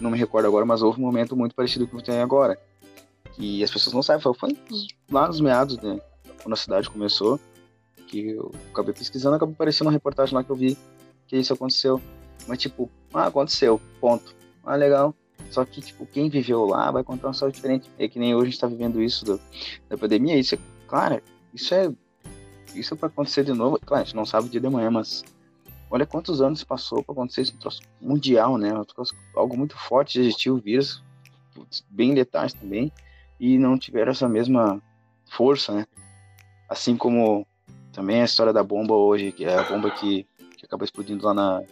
Não 0.00 0.10
me 0.10 0.18
recordo 0.18 0.46
agora, 0.46 0.66
mas 0.66 0.82
houve 0.82 1.00
um 1.00 1.04
momento 1.04 1.36
muito 1.36 1.54
parecido 1.54 1.86
com 1.86 1.96
o 1.96 2.00
que 2.00 2.06
tem 2.06 2.20
agora. 2.20 2.58
E 3.38 3.62
as 3.62 3.70
pessoas 3.70 3.94
não 3.94 4.02
sabem, 4.02 4.22
foi 4.22 4.56
lá 5.10 5.26
nos 5.26 5.40
meados, 5.40 5.78
né? 5.78 5.98
Quando 6.42 6.52
a 6.52 6.56
cidade 6.56 6.90
começou, 6.90 7.40
que 8.06 8.30
eu 8.30 8.52
acabei 8.70 8.92
pesquisando, 8.92 9.36
acabou 9.36 9.54
aparecendo 9.54 9.86
uma 9.86 9.92
reportagem 9.92 10.34
lá 10.34 10.44
que 10.44 10.50
eu 10.50 10.56
vi 10.56 10.76
que 11.26 11.36
isso 11.36 11.52
aconteceu. 11.52 12.00
Mas 12.46 12.58
tipo, 12.58 12.90
ah, 13.14 13.26
aconteceu, 13.26 13.80
ponto. 14.00 14.34
Ah, 14.64 14.76
legal. 14.76 15.14
Só 15.50 15.64
que, 15.64 15.80
tipo, 15.80 16.06
quem 16.06 16.28
viveu 16.28 16.64
lá 16.64 16.90
vai 16.90 17.02
contar 17.02 17.28
uma 17.28 17.32
história 17.32 17.52
diferente. 17.52 17.90
É 17.98 18.08
que 18.08 18.18
nem 18.18 18.34
hoje 18.34 18.42
a 18.42 18.50
gente 18.50 18.60
tá 18.60 18.66
vivendo 18.66 19.02
isso 19.02 19.24
do, 19.24 19.40
da 19.88 19.96
pandemia. 19.96 20.38
Isso 20.38 20.54
é, 20.54 20.58
claro, 20.86 21.22
isso 21.52 21.74
é. 21.74 21.92
Isso 22.74 22.94
é 22.94 22.96
pra 22.96 23.08
acontecer 23.08 23.44
de 23.44 23.52
novo. 23.52 23.78
Claro, 23.78 24.02
a 24.02 24.04
gente 24.04 24.16
não 24.16 24.24
sabe 24.24 24.46
o 24.46 24.50
dia 24.50 24.60
de 24.60 24.68
manhã, 24.68 24.90
mas 24.90 25.22
olha 25.90 26.06
quantos 26.06 26.40
anos 26.40 26.64
passou 26.64 27.02
para 27.02 27.12
acontecer 27.12 27.42
isso, 27.42 27.54
um 27.54 27.58
troço 27.58 27.82
mundial, 28.00 28.56
né? 28.56 28.72
Um 28.72 28.84
troço, 28.84 29.14
algo 29.36 29.56
muito 29.56 29.76
forte, 29.76 30.14
já 30.14 30.20
existia 30.22 30.52
o 30.52 30.56
vírus, 30.56 31.02
bem 31.90 32.14
letais 32.14 32.54
também, 32.54 32.90
e 33.42 33.58
não 33.58 33.76
tiveram 33.76 34.12
essa 34.12 34.28
mesma 34.28 34.80
força, 35.28 35.72
né? 35.74 35.84
Assim 36.68 36.96
como 36.96 37.44
também 37.92 38.22
a 38.22 38.24
história 38.24 38.52
da 38.52 38.62
bomba 38.62 38.94
hoje, 38.94 39.32
que 39.32 39.44
é 39.44 39.58
a 39.58 39.64
bomba 39.64 39.90
que, 39.90 40.24
que 40.56 40.64
acabou 40.64 40.84
explodindo 40.84 41.26
lá 41.26 41.34
na. 41.34 41.62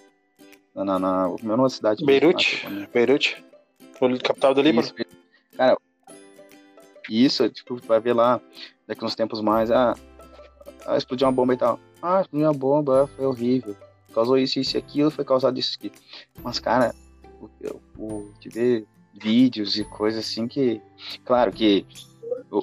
na, 0.75 0.85
na, 0.99 0.99
na, 0.99 1.57
na 1.57 1.69
cidade. 1.69 2.05
Beirute. 2.05 2.69
Né? 2.69 2.89
Beirute. 2.93 3.45
Capital 4.25 4.53
do 4.53 4.63
Líbano. 4.63 4.85
Isso, 4.85 4.95
cara, 5.57 5.79
isso, 7.09 7.49
tipo, 7.51 7.77
vai 7.77 8.01
ver 8.01 8.15
lá, 8.15 8.41
daqui 8.89 9.05
uns 9.05 9.15
tempos 9.15 9.41
mais, 9.41 9.71
ah, 9.71 9.95
ah, 10.87 10.97
explodiu 10.97 11.29
uma 11.29 11.33
bomba 11.33 11.55
e 11.55 11.57
tal. 11.57 11.79
Ah, 12.03 12.21
explodiu 12.21 12.49
uma 12.49 12.55
bomba, 12.55 13.09
foi 13.17 13.27
horrível. 13.27 13.77
Causou 14.13 14.37
isso, 14.37 14.59
isso 14.59 14.77
e 14.77 14.79
aquilo, 14.79 15.11
foi 15.11 15.25
causado 15.25 15.57
isso 15.57 15.77
aqui. 15.79 15.93
Mas, 16.43 16.59
cara, 16.59 16.93
o, 17.41 17.49
o, 17.97 18.33
de 18.41 18.49
ver 18.49 18.87
vídeos 19.15 19.79
e 19.79 19.85
coisas 19.85 20.25
assim 20.25 20.47
que. 20.47 20.81
Claro 21.25 21.53
que 21.53 21.87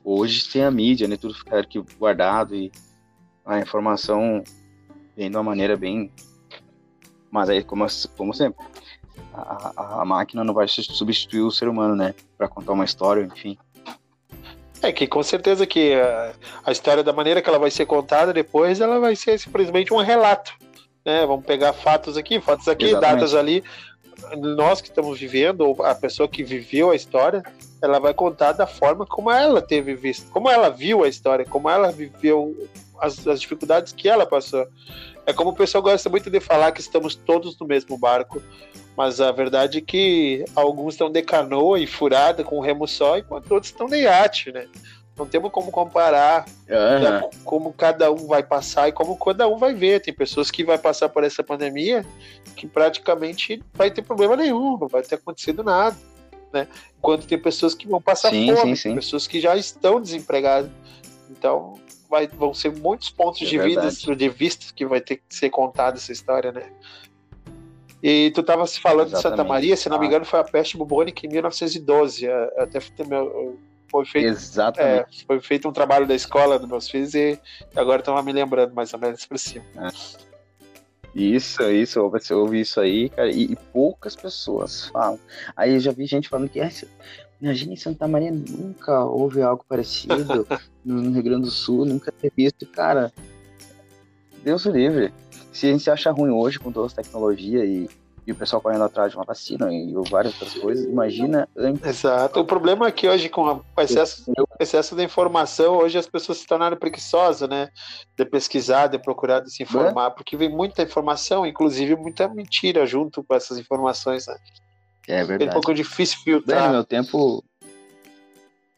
hoje 0.04 0.48
tem 0.50 0.64
a 0.64 0.72
mídia, 0.72 1.08
né? 1.08 1.18
Tudo 1.18 1.34
fica 1.34 1.60
aqui 1.60 1.84
guardado 1.98 2.56
e 2.56 2.72
a 3.46 3.60
informação 3.60 4.44
vem 5.16 5.30
de 5.30 5.38
uma 5.38 5.44
maneira 5.44 5.78
bem. 5.78 6.12
Mas 7.32 7.50
aí, 7.50 7.64
como, 7.64 7.86
como 8.16 8.34
sempre, 8.34 8.66
a, 9.34 10.02
a 10.02 10.06
máquina 10.06 10.44
não 10.44 10.54
vai 10.54 10.68
substituir 10.68 11.42
o 11.42 11.52
ser 11.52 11.68
humano, 11.68 11.96
né? 11.96 12.14
Para 12.38 12.48
contar 12.48 12.74
uma 12.74 12.86
história, 12.86 13.24
enfim. 13.24 13.58
É 14.82 14.92
que 14.92 15.08
com 15.08 15.24
certeza 15.24 15.66
que 15.66 15.96
a, 15.96 16.34
a, 16.66 16.72
história 16.72 17.04
da 17.04 17.12
maneira 17.12 17.42
que 17.42 17.50
ela 17.50 17.58
vai 17.58 17.72
ser 17.72 17.86
contada 17.86 18.32
depois, 18.32 18.80
ela 18.80 19.00
vai 19.00 19.16
ser 19.16 19.40
simplesmente 19.40 19.94
um 19.94 19.98
relato, 19.98 20.54
né? 21.06 21.26
Vamos 21.26 21.46
pegar 21.46 21.74
fatos 21.74 22.16
aqui, 22.16 22.40
fatos 22.40 22.68
aqui, 22.68 22.86
Exatamente. 22.86 23.16
datas 23.16 23.34
ali. 23.34 23.64
Nós 24.38 24.82
que 24.82 24.90
estamos 24.90 25.20
vivendo, 25.20 25.62
ou 25.62 25.84
a 25.84 25.94
pessoa 25.96 26.28
que 26.28 26.44
viveu 26.44 26.92
a 26.92 26.96
história, 26.96 27.44
ela 27.82 28.00
vai 28.00 28.14
contar 28.14 28.54
da 28.54 28.68
forma 28.68 29.06
como 29.06 29.32
ela 29.32 29.62
teve 29.62 29.94
visto, 29.96 30.30
como 30.32 30.50
ela 30.50 30.70
viu 30.70 31.04
a 31.04 31.08
história, 31.08 31.46
como 31.46 31.70
ela 31.70 31.92
viveu 31.92 32.56
as, 33.00 33.26
as 33.28 33.42
dificuldades 33.42 33.94
que 33.94 34.10
ela 34.10 34.26
passou. 34.26 34.68
É 35.26 35.34
como 35.34 35.52
o 35.52 35.56
pessoal 35.56 35.82
gosta 35.82 36.10
muito 36.10 36.30
de 36.30 36.40
falar 36.40 36.72
que 36.72 36.82
estamos 36.82 37.16
todos 37.16 37.58
no 37.60 37.68
mesmo 37.68 37.98
barco, 37.98 38.42
mas 38.96 39.22
a 39.22 39.32
verdade 39.32 39.78
é 39.78 39.82
que 39.82 40.44
alguns 40.56 40.94
estão 40.94 41.12
de 41.12 41.22
canoa 41.22 41.80
e 41.80 41.86
furada 41.86 42.44
com 42.44 42.60
remo 42.60 42.88
só, 42.88 43.18
enquanto 43.18 43.52
outros 43.52 43.72
estão 43.72 43.88
de 43.88 43.98
iate, 43.98 44.52
né? 44.52 44.68
Não 45.18 45.26
temos 45.26 45.52
como 45.52 45.72
comparar 45.72 46.46
uhum. 46.70 47.30
como 47.44 47.74
cada 47.74 48.12
um 48.12 48.28
vai 48.28 48.44
passar 48.44 48.88
e 48.88 48.92
como 48.92 49.18
cada 49.18 49.48
um 49.48 49.58
vai 49.58 49.74
ver. 49.74 50.02
Tem 50.02 50.14
pessoas 50.14 50.52
que 50.52 50.64
vai 50.64 50.78
passar 50.78 51.10
por 51.10 51.24
essa 51.24 51.44
pandemia 51.44 52.06
que 52.56 52.68
praticamente 52.68 53.64
vai 53.74 53.90
ter 53.90 54.02
problema 54.02 54.36
nenhum, 54.36 54.78
não 54.78 54.88
vai 54.88 55.02
ter 55.02 55.16
acontecido 55.16 55.64
nada. 55.64 55.98
Né? 56.54 56.68
Enquanto 56.98 57.26
tem 57.26 57.38
pessoas 57.38 57.74
que 57.74 57.88
vão 57.88 58.02
passar 58.02 58.30
sim, 58.30 58.54
fome, 58.56 58.76
sim, 58.76 58.90
sim. 58.90 58.96
pessoas 58.96 59.28
que 59.28 59.40
já 59.42 59.56
estão 59.56 60.00
desempregadas. 60.00 60.70
Então, 61.30 61.80
vai, 62.10 62.28
vão 62.28 62.54
ser 62.54 62.72
muitos 62.72 63.10
pontos 63.10 63.42
é 63.42 63.46
de, 63.46 63.58
vida, 63.58 63.90
de 63.90 64.30
vista 64.30 64.74
que 64.74 64.86
vai 64.86 65.02
ter 65.02 65.18
que 65.18 65.36
ser 65.36 65.50
contada 65.50 65.98
essa 65.98 66.12
história, 66.12 66.52
né? 66.52 66.64
E 68.02 68.32
tu 68.32 68.42
estava 68.42 68.66
se 68.68 68.80
falando 68.80 69.08
Exatamente. 69.08 69.32
de 69.32 69.38
Santa 69.38 69.50
Maria, 69.50 69.76
se 69.76 69.90
não 69.90 69.98
me 69.98 70.06
ah. 70.06 70.08
engano, 70.08 70.26
foi 70.26 70.40
a 70.40 70.44
peste 70.44 70.78
bubônica 70.78 71.26
em 71.26 71.30
1912. 71.30 72.28
É, 72.28 72.54
até 72.58 72.80
foi 73.90 74.06
feito, 74.06 74.28
Exatamente. 74.28 75.24
É, 75.24 75.26
foi 75.26 75.40
feito 75.40 75.68
um 75.68 75.72
trabalho 75.72 76.08
da 76.08 76.16
escola 76.16 76.60
dos 76.60 76.70
meus 76.70 76.90
filhos 76.90 77.14
e 77.14 77.40
agora 77.76 78.00
estão 78.00 78.22
me 78.22 78.32
lembrando 78.32 78.74
mais 78.74 78.94
ou 78.94 79.00
menos 79.00 79.26
por 79.26 79.38
cima. 79.38 79.66
É. 79.76 80.28
Isso, 81.16 81.64
isso, 81.64 82.10
você 82.10 82.34
ouve 82.34 82.60
isso 82.60 82.80
aí, 82.80 83.10
cara, 83.10 83.32
e, 83.32 83.52
e, 83.52 83.56
poucas 83.74 84.16
pessoas 84.16 84.88
falam. 84.90 85.20
Aí 85.56 85.74
eu 85.74 85.80
já 85.80 85.92
vi 85.92 86.06
gente 86.06 86.30
falando 86.30 86.50
que 86.50 86.60
Imagina 87.40 87.74
em 87.74 87.78
Santa 87.78 88.08
Maria 88.08 88.32
nunca 88.32 89.04
houve 89.06 89.42
algo 89.42 89.64
parecido 89.68 90.48
no 90.84 91.12
Rio 91.12 91.24
Grande 91.24 91.44
do 91.44 91.52
Sul, 91.52 91.86
nunca 91.86 92.12
ter 92.12 92.32
visto. 92.36 92.66
Cara, 92.68 93.12
Deus 94.44 94.66
o 94.66 94.72
livre. 94.72 95.14
Se 95.52 95.68
a 95.68 95.72
gente 95.72 95.84
se 95.84 95.90
acha 95.90 96.12
ruim 96.12 96.32
hoje 96.32 96.60
com 96.60 96.72
toda 96.72 96.88
essa 96.88 97.02
tecnologia 97.02 97.64
e, 97.66 97.90
e 98.28 98.34
o 98.34 98.36
pessoal 98.36 98.62
correndo 98.62 98.84
atrás 98.84 99.10
de 99.10 99.18
uma 99.18 99.24
vacina 99.24 99.74
e 99.74 99.94
várias 100.10 100.34
outras 100.34 100.54
coisas, 100.56 100.86
imagina. 100.86 101.48
Exato. 101.86 102.42
O 102.42 102.44
problema 102.44 102.86
é 102.86 102.92
que 102.92 103.08
hoje, 103.08 103.30
com 103.30 103.42
o 103.42 103.82
excesso, 103.82 104.30
excesso 104.60 104.98
de 104.98 105.04
informação, 105.04 105.78
hoje 105.78 105.98
as 105.98 106.08
pessoas 106.08 106.40
se 106.40 106.46
tornaram 106.46 106.76
preguiçosas, 106.76 107.48
né? 107.48 107.70
De 108.18 108.26
pesquisar, 108.26 108.88
de 108.88 109.00
procurar, 109.00 109.40
de 109.40 109.50
se 109.50 109.64
informar, 109.64 110.08
é? 110.08 110.10
porque 110.10 110.36
vem 110.36 110.50
muita 110.50 110.84
informação, 110.84 111.46
inclusive 111.46 111.96
muita 111.96 112.28
mentira 112.28 112.86
junto 112.86 113.24
com 113.24 113.34
essas 113.34 113.58
informações, 113.58 114.28
né? 114.28 114.36
É 115.08 115.24
verdade. 115.24 115.46
É 115.46 115.48
um 115.48 115.54
pouco 115.54 115.74
difícil 115.74 116.20
filtrar. 116.22 116.60
Bem, 116.60 116.68
no 116.68 116.74
meu 116.74 116.84
tempo, 116.84 117.42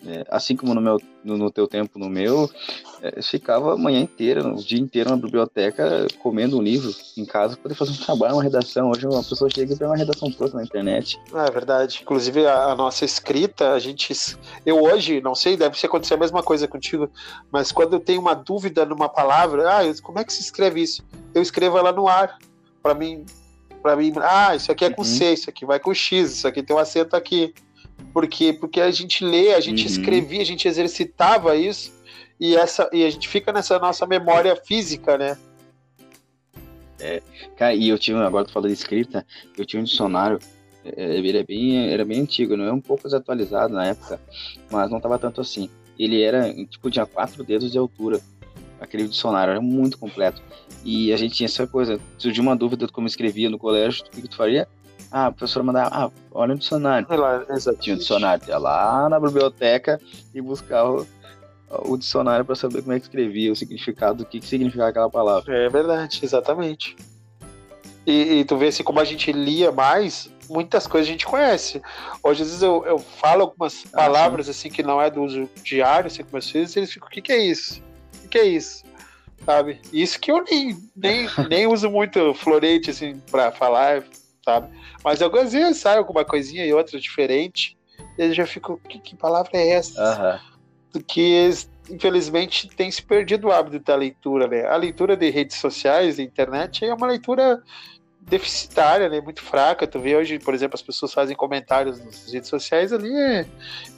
é, 0.06 0.26
assim 0.30 0.56
como 0.56 0.74
no, 0.74 0.80
meu, 0.80 0.98
no, 1.24 1.38
no, 1.38 1.52
teu 1.52 1.68
tempo, 1.68 2.00
no 2.00 2.10
meu, 2.10 2.50
é, 3.02 3.22
ficava 3.22 3.74
a 3.74 3.78
manhã 3.78 4.00
inteira, 4.00 4.48
o 4.48 4.64
dia 4.64 4.80
inteiro 4.80 5.10
na 5.10 5.18
biblioteca, 5.18 6.08
comendo 6.20 6.58
um 6.58 6.62
livro 6.62 6.94
em 7.18 7.26
casa 7.26 7.56
para 7.56 7.64
poder 7.64 7.76
fazer 7.76 7.92
um 7.92 8.06
trabalho, 8.06 8.36
uma 8.36 8.44
redação. 8.44 8.90
Hoje 8.90 9.06
uma 9.06 9.22
pessoa 9.22 9.50
chega 9.50 9.74
e 9.74 9.78
tem 9.78 9.86
uma 9.86 9.98
redação 9.98 10.32
pronta 10.32 10.56
na 10.56 10.64
internet. 10.64 11.20
É 11.34 11.52
verdade. 11.52 12.00
Inclusive 12.02 12.46
a, 12.46 12.72
a, 12.72 12.76
nossa 12.76 13.04
escrita, 13.04 13.74
a 13.74 13.80
gente. 13.80 14.14
Eu 14.66 14.82
hoje, 14.82 15.20
não 15.20 15.36
sei, 15.36 15.58
deve 15.58 15.78
acontecer 15.84 16.14
a 16.14 16.18
mesma 16.18 16.42
coisa 16.42 16.68
contigo, 16.68 17.12
mas 17.52 17.72
quando 17.72 17.94
eu 17.94 18.00
tenho 18.00 18.22
uma 18.22 18.34
dúvida 18.34 18.86
numa 18.86 19.10
palavra, 19.10 19.70
ah, 19.70 19.82
como 20.02 20.20
é 20.20 20.24
que 20.24 20.32
se 20.32 20.42
escreve 20.42 20.82
isso? 20.82 21.04
Eu 21.34 21.42
escrevo 21.42 21.78
ela 21.78 21.92
no 21.92 22.08
ar. 22.08 22.38
Para 22.82 22.94
mim, 22.94 23.26
para 23.82 23.98
mim, 23.98 24.14
ah, 24.22 24.56
isso 24.56 24.72
aqui 24.72 24.86
é 24.86 24.90
com 24.90 25.02
uhum. 25.02 25.08
C, 25.08 25.34
isso 25.34 25.50
aqui 25.50 25.66
vai 25.66 25.80
com 25.80 25.94
X, 25.94 26.32
isso 26.32 26.48
aqui 26.48 26.64
tem 26.64 26.74
um 26.74 26.80
acento 26.80 27.18
aqui. 27.18 27.54
Por 28.14 28.28
quê? 28.28 28.54
Porque 28.54 28.82
a 28.82 28.92
gente 28.92 29.24
lê, 29.24 29.54
a 29.54 29.60
gente 29.60 29.82
uhum. 29.82 29.92
escrevia, 29.92 30.42
a 30.42 30.46
gente 30.46 30.68
exercitava 30.68 31.56
isso 31.56 31.94
e, 32.40 32.56
essa, 32.56 32.90
e 32.94 33.06
a 33.06 33.10
gente 33.10 33.28
fica 33.28 33.52
nessa 33.52 33.78
nossa 33.78 34.08
memória 34.08 34.56
física, 34.56 35.18
né? 35.18 35.38
É, 37.00 37.22
cara, 37.56 37.74
e 37.74 37.88
eu 37.88 37.98
tive, 37.98 38.20
agora 38.20 38.46
tu 38.46 38.52
falou 38.52 38.68
de 38.68 38.74
escrita, 38.74 39.26
eu 39.58 39.66
tinha 39.66 39.82
um 39.82 39.86
dicionário, 39.86 40.40
é, 40.84 41.04
é, 41.04 41.18
ele 41.18 41.38
é 41.38 41.44
bem, 41.44 41.92
era 41.92 42.04
bem 42.04 42.22
antigo, 42.22 42.58
não 42.58 42.66
é 42.66 42.74
um 42.74 42.82
pouco 42.82 43.04
desatualizado 43.04 43.74
na 43.74 43.86
época, 43.86 44.20
mas 44.70 44.90
não 44.90 45.00
tava 45.00 45.18
tanto 45.18 45.40
assim. 45.40 45.70
Ele 45.98 46.22
era, 46.22 46.54
tipo, 46.66 46.90
tinha 46.90 47.06
quatro 47.06 47.44
dedos 47.44 47.72
de 47.72 47.78
altura 47.78 48.22
aquele 48.80 49.08
dicionário, 49.08 49.52
era 49.52 49.62
muito 49.62 49.98
completo. 49.98 50.42
E 50.84 51.12
a 51.12 51.18
gente 51.18 51.36
tinha 51.36 51.46
essa 51.46 51.68
coisa, 51.68 52.00
surgiu 52.18 52.42
uma 52.42 52.56
dúvida 52.56 52.86
de 52.86 52.92
como 52.92 53.08
escrevia 53.08 53.50
no 53.50 53.60
colégio, 53.60 54.06
o 54.06 54.10
que, 54.10 54.22
que 54.22 54.28
tu 54.28 54.38
faria? 54.38 54.68
Ah, 55.12 55.28
a 55.28 55.32
professora 55.32 55.64
mandava, 55.64 55.90
ah, 55.92 56.12
olha 56.32 56.54
o 56.54 56.58
dicionário. 56.58 57.08
Lá, 57.10 57.46
Tinha 57.80 57.96
o 57.96 58.00
dicionário, 58.00 58.44
ia 58.48 58.58
lá 58.58 59.10
na 59.10 59.20
biblioteca 59.20 60.00
e 60.34 60.42
buscava 60.42 60.92
o, 60.92 61.08
o 61.94 61.98
dicionário 61.98 62.46
para 62.46 62.56
saber 62.56 62.82
como 62.82 62.94
é 62.94 63.00
que 63.00 63.06
escrevia, 63.06 63.52
o 63.52 63.56
significado, 63.56 64.24
o 64.24 64.26
que, 64.26 64.40
que 64.40 64.48
significava 64.48 64.90
aquela 64.90 65.10
palavra. 65.10 65.56
É 65.56 65.70
verdade, 65.70 66.20
exatamente. 66.24 66.96
E, 68.06 68.40
e, 68.40 68.46
tu 68.46 68.58
vê 68.58 68.68
assim, 68.68 68.84
como 68.84 69.00
a 69.00 69.04
gente 69.04 69.32
lia 69.32 69.72
mais, 69.72 70.30
muitas 70.50 70.88
coisas 70.88 71.08
a 71.08 71.12
gente 71.12 71.26
conhece. 71.26 71.82
Hoje, 72.24 72.42
às 72.42 72.48
vezes, 72.48 72.64
eu, 72.64 72.84
eu 72.86 72.98
falo 72.98 73.44
algumas 73.44 73.86
ah, 73.94 73.98
palavras 73.98 74.46
sim. 74.46 74.52
assim 74.52 74.70
que 74.70 74.82
não 74.82 75.02
é 75.02 75.10
do 75.10 75.22
uso 75.22 75.50
diário, 75.64 76.08
assim, 76.08 76.24
com 76.24 76.30
meus 76.32 76.50
filhos, 76.50 76.76
e 76.76 76.80
eles 76.80 76.92
ficam, 76.92 77.08
o 77.08 77.12
que, 77.12 77.22
que 77.22 77.32
é 77.32 77.38
isso? 77.38 77.82
que 78.30 78.38
é 78.38 78.46
isso? 78.46 78.84
Sabe? 79.46 79.80
Isso 79.92 80.20
que 80.20 80.32
eu 80.32 80.44
nem, 80.44 80.78
nem, 80.96 81.28
nem 81.50 81.68
uso 81.68 81.90
muito 81.90 82.34
florete, 82.34 82.92
assim, 82.92 83.20
pra 83.32 83.52
falar, 83.52 84.04
sabe? 84.50 84.70
Mas 85.04 85.22
algumas 85.22 85.54
vezes 85.54 85.78
sai 85.78 85.98
alguma 85.98 86.26
coisinha 86.26 86.66
e 86.66 86.74
outra 86.74 87.00
diferente, 87.00 87.78
e 88.18 88.24
eu 88.24 88.34
já 88.34 88.48
fico, 88.48 88.82
que, 88.90 89.00
que 89.00 89.16
palavra 89.16 89.52
é 89.54 89.70
essa? 89.70 90.42
Uhum. 90.94 91.02
Que, 91.08 91.50
infelizmente, 91.90 92.68
tem 92.68 92.90
se 92.90 93.04
perdido 93.04 93.48
o 93.48 93.52
hábito 93.52 93.80
da 93.80 93.96
leitura, 93.96 94.48
né? 94.48 94.66
A 94.66 94.76
leitura 94.76 95.16
de 95.16 95.30
redes 95.30 95.58
sociais, 95.58 96.18
da 96.18 96.24
internet, 96.24 96.84
é 96.84 96.94
uma 96.94 97.06
leitura 97.06 97.62
deficitária, 98.22 99.08
né? 99.08 99.22
Muito 99.22 99.44
fraca. 99.44 99.86
Tu 99.86 100.00
vê 100.00 100.16
hoje, 100.16 100.40
por 100.40 100.56
exemplo, 100.56 100.76
as 100.76 100.82
pessoas 100.82 101.14
fazem 101.14 101.36
comentários 101.36 102.04
nas 102.04 102.32
redes 102.32 102.50
sociais 102.50 102.92
ali 102.92 103.16
é, 103.16 103.46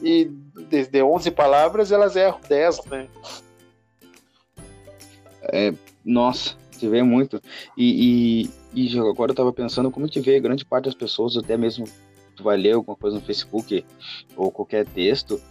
e 0.02 0.26
de 0.90 1.02
11 1.02 1.32
palavras 1.32 1.92
elas 1.92 2.18
erram 2.18 2.42
10, 2.48 2.86
né? 2.86 3.08
É, 5.44 5.74
nossa, 6.04 6.56
você 6.72 6.90
vê 6.90 7.02
muito. 7.02 7.42
E, 7.78 8.44
e, 8.44 8.61
E 8.74 8.98
agora 9.00 9.32
eu 9.32 9.36
tava 9.36 9.52
pensando 9.52 9.92
como 9.92 10.08
te 10.08 10.20
vê 10.20 10.40
grande 10.40 10.66
parte 10.66 10.86
das 10.86 10.96
pessoas, 10.96 11.36
até 11.36 11.58
mesmo 11.58 11.86
tu 12.36 12.44
vai 12.44 12.58
ler 12.58 12.74
alguma 12.74 12.96
coisa 12.96 13.18
no 13.18 13.24
Facebook 13.24 13.86
ou 14.36 14.52
qualquer 14.52 14.88
texto, 14.88 15.42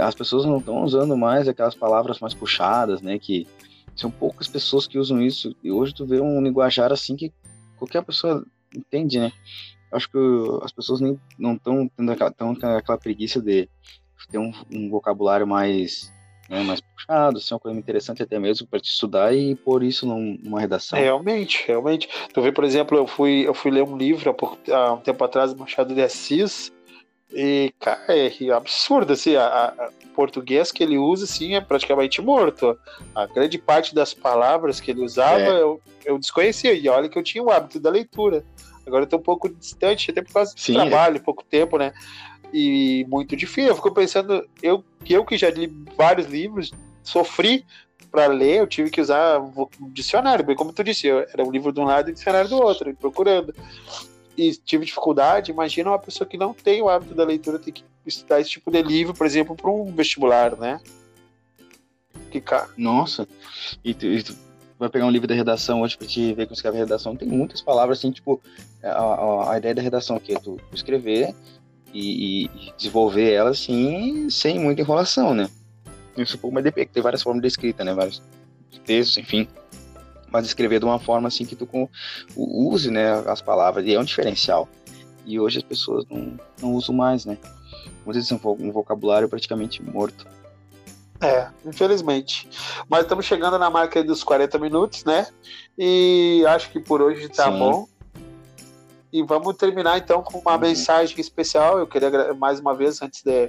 as 0.00 0.14
pessoas 0.14 0.44
não 0.44 0.58
estão 0.58 0.82
usando 0.82 1.16
mais 1.16 1.46
aquelas 1.46 1.74
palavras 1.74 2.18
mais 2.20 2.34
puxadas, 2.34 3.02
né? 3.02 3.18
Que 3.18 3.46
são 3.94 4.10
poucas 4.10 4.48
pessoas 4.48 4.86
que 4.86 4.98
usam 4.98 5.20
isso. 5.20 5.54
E 5.62 5.70
hoje 5.70 5.94
tu 5.94 6.06
vê 6.06 6.20
um 6.20 6.42
linguajar 6.42 6.92
assim 6.92 7.14
que 7.14 7.32
qualquer 7.76 8.02
pessoa 8.02 8.44
entende, 8.74 9.18
né? 9.18 9.30
Acho 9.92 10.10
que 10.10 10.18
as 10.62 10.72
pessoas 10.72 11.00
nem 11.00 11.20
não 11.38 11.54
estão 11.54 11.88
tendo 11.94 12.12
aquela, 12.12 12.30
tão, 12.30 12.52
aquela 12.52 12.98
preguiça 12.98 13.40
de 13.40 13.68
ter 14.30 14.38
um, 14.38 14.52
um 14.72 14.88
vocabulário 14.88 15.46
mais 15.46 16.12
né, 16.52 16.62
mais 16.62 16.80
puxado, 16.82 17.38
assim, 17.38 17.54
uma 17.54 17.60
coisa 17.60 17.78
interessante 17.78 18.22
até 18.22 18.38
mesmo 18.38 18.66
para 18.66 18.78
te 18.78 18.90
estudar 18.90 19.34
e 19.34 19.54
pôr 19.54 19.82
isso 19.82 20.06
numa 20.06 20.60
redação. 20.60 20.98
Realmente, 20.98 21.64
realmente. 21.66 22.08
Tu 22.32 22.42
vê, 22.42 22.52
por 22.52 22.62
exemplo, 22.62 22.98
eu 22.98 23.06
fui, 23.06 23.46
eu 23.46 23.54
fui 23.54 23.70
ler 23.70 23.82
um 23.82 23.96
livro 23.96 24.36
há, 24.70 24.92
um 24.92 24.98
tempo 24.98 25.24
atrás, 25.24 25.54
Machado 25.54 25.94
de 25.94 26.02
Assis, 26.02 26.70
e, 27.32 27.72
cara, 27.80 28.04
é 28.08 28.50
absurdo, 28.50 29.14
assim, 29.14 29.34
a, 29.34 29.46
a, 29.46 29.90
português 30.14 30.70
que 30.70 30.82
ele 30.82 30.98
usa, 30.98 31.24
assim, 31.24 31.54
é 31.54 31.60
praticamente 31.62 32.20
morto. 32.20 32.78
A 33.14 33.24
grande 33.26 33.56
parte 33.56 33.94
das 33.94 34.12
palavras 34.12 34.78
que 34.78 34.90
ele 34.90 35.02
usava, 35.02 35.40
é. 35.40 35.62
eu, 35.62 35.80
eu 36.04 36.18
desconhecia, 36.18 36.74
e 36.74 36.86
olha 36.86 37.08
que 37.08 37.18
eu 37.18 37.22
tinha 37.22 37.42
o 37.42 37.50
hábito 37.50 37.80
da 37.80 37.88
leitura. 37.88 38.44
Agora 38.86 39.04
eu 39.04 39.08
tô 39.08 39.16
um 39.16 39.22
pouco 39.22 39.48
distante, 39.48 40.10
até 40.10 40.20
por 40.20 40.34
causa 40.34 40.54
do 40.54 40.60
Sim, 40.60 40.74
trabalho, 40.74 41.16
é. 41.16 41.20
pouco 41.20 41.42
tempo, 41.42 41.78
né? 41.78 41.94
E 42.52 43.06
muito 43.08 43.34
difícil. 43.36 43.70
Eu 43.70 43.76
fico 43.76 43.92
pensando, 43.92 44.46
eu, 44.62 44.84
eu 45.08 45.24
que 45.24 45.36
já 45.36 45.50
li 45.50 45.66
vários 45.96 46.26
livros, 46.26 46.72
sofri 47.02 47.64
para 48.10 48.26
ler, 48.26 48.58
eu 48.58 48.66
tive 48.66 48.90
que 48.90 49.00
usar 49.00 49.40
um 49.40 49.68
dicionário, 49.88 50.44
bem 50.44 50.54
como 50.54 50.72
tu 50.72 50.84
disse, 50.84 51.08
era 51.08 51.42
um 51.42 51.50
livro 51.50 51.72
de 51.72 51.80
um 51.80 51.84
lado 51.84 52.08
e 52.08 52.12
um 52.12 52.14
dicionário 52.14 52.50
do 52.50 52.58
outro, 52.58 52.94
procurando. 52.94 53.54
E 54.36 54.52
tive 54.52 54.84
dificuldade, 54.84 55.50
imagina 55.50 55.90
uma 55.90 55.98
pessoa 55.98 56.28
que 56.28 56.36
não 56.36 56.52
tem 56.52 56.82
o 56.82 56.88
hábito 56.88 57.14
da 57.14 57.24
leitura 57.24 57.58
ter 57.58 57.72
que 57.72 57.84
estudar 58.06 58.40
esse 58.40 58.50
tipo 58.50 58.70
de 58.70 58.82
livro, 58.82 59.14
por 59.14 59.26
exemplo, 59.26 59.56
para 59.56 59.70
um 59.70 59.86
vestibular, 59.92 60.56
né? 60.56 60.80
Que 62.30 62.40
cara. 62.40 62.68
Nossa, 62.76 63.26
e 63.84 63.94
tu, 63.94 64.06
e 64.06 64.22
tu 64.22 64.36
vai 64.78 64.88
pegar 64.88 65.06
um 65.06 65.10
livro 65.10 65.28
da 65.28 65.34
redação 65.34 65.82
hoje 65.82 65.96
para 65.96 66.06
te 66.06 66.32
ver 66.34 66.46
como 66.46 66.54
escreve 66.54 66.78
a 66.78 66.80
redação, 66.80 67.16
tem 67.16 67.28
muitas 67.28 67.62
palavras 67.62 67.98
assim, 67.98 68.10
tipo, 68.10 68.40
a, 68.82 68.88
a, 68.88 69.52
a 69.52 69.58
ideia 69.58 69.74
da 69.74 69.82
redação 69.82 70.16
aqui 70.16 70.34
é 70.34 70.38
tu 70.38 70.58
escrever 70.72 71.34
e, 71.92 72.44
e 72.44 72.72
desenvolver 72.76 73.32
ela 73.32 73.50
assim, 73.50 74.28
sem 74.30 74.58
muita 74.58 74.80
enrolação, 74.80 75.34
né? 75.34 75.48
Isso 76.16 76.38
um 76.42 76.50
mas 76.50 76.64
tem 76.72 77.02
várias 77.02 77.22
formas 77.22 77.42
de 77.42 77.48
escrita, 77.48 77.84
né? 77.84 77.94
Vários 77.94 78.22
textos, 78.84 79.18
enfim. 79.18 79.48
Mas 80.30 80.46
escrever 80.46 80.78
de 80.78 80.84
uma 80.84 80.98
forma 80.98 81.28
assim 81.28 81.44
que 81.44 81.56
tu 81.56 81.66
com, 81.66 81.88
use 82.36 82.90
né, 82.90 83.12
as 83.26 83.42
palavras, 83.42 83.84
e 83.86 83.94
é 83.94 84.00
um 84.00 84.04
diferencial. 84.04 84.68
E 85.26 85.38
hoje 85.38 85.58
as 85.58 85.64
pessoas 85.64 86.04
não, 86.10 86.38
não 86.60 86.74
usam 86.74 86.94
mais, 86.94 87.24
né? 87.24 87.38
Muitas 88.04 88.28
vezes 88.28 88.32
um 88.32 88.72
vocabulário 88.72 89.28
praticamente 89.28 89.82
morto. 89.82 90.26
É, 91.20 91.48
infelizmente. 91.64 92.48
Mas 92.88 93.02
estamos 93.02 93.24
chegando 93.24 93.56
na 93.58 93.70
marca 93.70 94.02
dos 94.02 94.24
40 94.24 94.58
minutos, 94.58 95.04
né? 95.04 95.28
E 95.78 96.44
acho 96.48 96.70
que 96.70 96.80
por 96.80 97.00
hoje 97.00 97.28
tá 97.28 97.50
Sim. 97.50 97.58
bom. 97.58 97.88
E 99.12 99.22
vamos 99.22 99.56
terminar 99.56 99.98
então 99.98 100.22
com 100.22 100.38
uma 100.38 100.54
uhum. 100.54 100.60
mensagem 100.60 101.20
especial. 101.20 101.78
Eu 101.78 101.86
queria, 101.86 102.32
mais 102.32 102.60
uma 102.60 102.74
vez, 102.74 103.02
antes 103.02 103.22
de, 103.22 103.48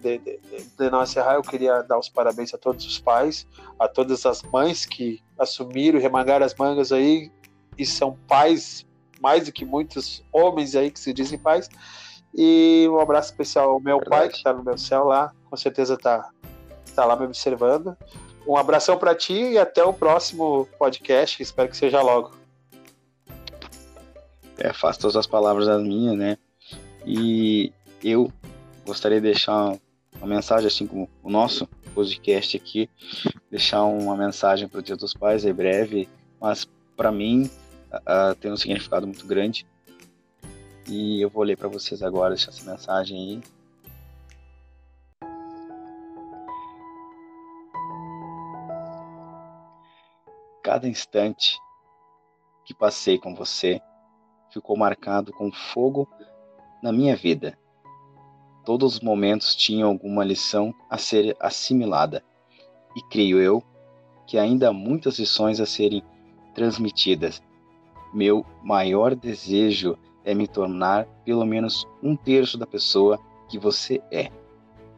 de, 0.00 0.18
de, 0.18 0.40
de 0.78 0.90
não 0.90 1.02
encerrar, 1.02 1.34
eu 1.34 1.42
queria 1.42 1.82
dar 1.82 1.98
os 1.98 2.08
parabéns 2.08 2.54
a 2.54 2.58
todos 2.58 2.86
os 2.86 2.98
pais, 2.98 3.46
a 3.78 3.86
todas 3.86 4.24
as 4.24 4.42
mães 4.42 4.86
que 4.86 5.22
assumiram 5.38 5.98
e 5.98 6.02
remangaram 6.02 6.46
as 6.46 6.54
mangas 6.54 6.92
aí 6.92 7.30
e 7.76 7.84
são 7.84 8.18
pais, 8.26 8.86
mais 9.20 9.44
do 9.44 9.52
que 9.52 9.64
muitos 9.66 10.24
homens 10.32 10.74
aí 10.74 10.90
que 10.90 10.98
se 10.98 11.12
dizem 11.12 11.38
pais. 11.38 11.68
E 12.34 12.88
um 12.90 12.98
abraço 12.98 13.30
especial 13.30 13.70
ao 13.70 13.80
meu 13.80 13.98
Verdade. 13.98 14.22
pai, 14.22 14.28
que 14.30 14.38
está 14.38 14.52
no 14.54 14.64
meu 14.64 14.78
céu 14.78 15.04
lá, 15.04 15.30
com 15.50 15.56
certeza 15.58 15.94
está 15.94 16.30
tá 16.94 17.04
lá 17.04 17.16
me 17.16 17.26
observando. 17.26 17.94
Um 18.46 18.56
abração 18.56 18.96
para 18.96 19.14
ti 19.14 19.34
e 19.34 19.58
até 19.58 19.84
o 19.84 19.92
próximo 19.92 20.66
podcast. 20.78 21.42
Espero 21.42 21.68
que 21.68 21.76
seja 21.76 22.00
logo 22.00 22.41
é, 24.62 24.72
faço 24.72 25.00
todas 25.00 25.16
as 25.16 25.26
palavras 25.26 25.66
as 25.66 25.82
minhas, 25.82 26.16
né? 26.16 26.38
E 27.04 27.72
eu 28.02 28.32
gostaria 28.86 29.20
de 29.20 29.26
deixar 29.26 29.76
uma 30.16 30.26
mensagem, 30.26 30.68
assim 30.68 30.86
como 30.86 31.10
o 31.20 31.28
nosso 31.28 31.66
podcast 31.92 32.56
aqui, 32.56 32.88
deixar 33.50 33.82
uma 33.82 34.16
mensagem 34.16 34.68
para 34.68 34.78
o 34.78 34.82
Dia 34.82 34.96
dos 34.96 35.14
Pais, 35.14 35.44
é 35.44 35.52
breve, 35.52 36.08
mas 36.40 36.64
para 36.96 37.10
mim 37.10 37.50
uh, 37.92 38.34
tem 38.36 38.52
um 38.52 38.56
significado 38.56 39.04
muito 39.04 39.26
grande. 39.26 39.66
E 40.88 41.20
eu 41.20 41.28
vou 41.28 41.42
ler 41.42 41.56
para 41.56 41.68
vocês 41.68 42.00
agora, 42.00 42.34
deixar 42.34 42.52
essa 42.52 42.70
mensagem 42.70 43.18
aí. 43.18 43.40
Cada 50.62 50.88
instante 50.88 51.58
que 52.64 52.72
passei 52.72 53.18
com 53.18 53.34
você 53.34 53.82
ficou 54.52 54.76
marcado 54.76 55.32
com 55.32 55.50
fogo 55.50 56.08
na 56.82 56.92
minha 56.92 57.16
vida. 57.16 57.58
Todos 58.64 58.94
os 58.94 59.00
momentos 59.00 59.56
tinham 59.56 59.88
alguma 59.88 60.24
lição 60.24 60.74
a 60.88 60.98
ser 60.98 61.36
assimilada, 61.40 62.22
e 62.96 63.02
creio 63.02 63.40
eu 63.40 63.62
que 64.26 64.38
ainda 64.38 64.68
há 64.68 64.72
muitas 64.72 65.18
lições 65.18 65.58
a 65.58 65.66
serem 65.66 66.02
transmitidas. 66.54 67.42
Meu 68.14 68.44
maior 68.62 69.14
desejo 69.14 69.98
é 70.24 70.34
me 70.34 70.46
tornar 70.46 71.06
pelo 71.24 71.44
menos 71.44 71.86
um 72.02 72.14
terço 72.14 72.56
da 72.56 72.66
pessoa 72.66 73.18
que 73.48 73.58
você 73.58 74.00
é. 74.10 74.30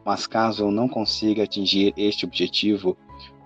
Mas 0.03 0.27
caso 0.27 0.63
eu 0.63 0.71
não 0.71 0.87
consiga 0.87 1.43
atingir 1.43 1.93
este 1.97 2.25
objetivo, 2.25 2.95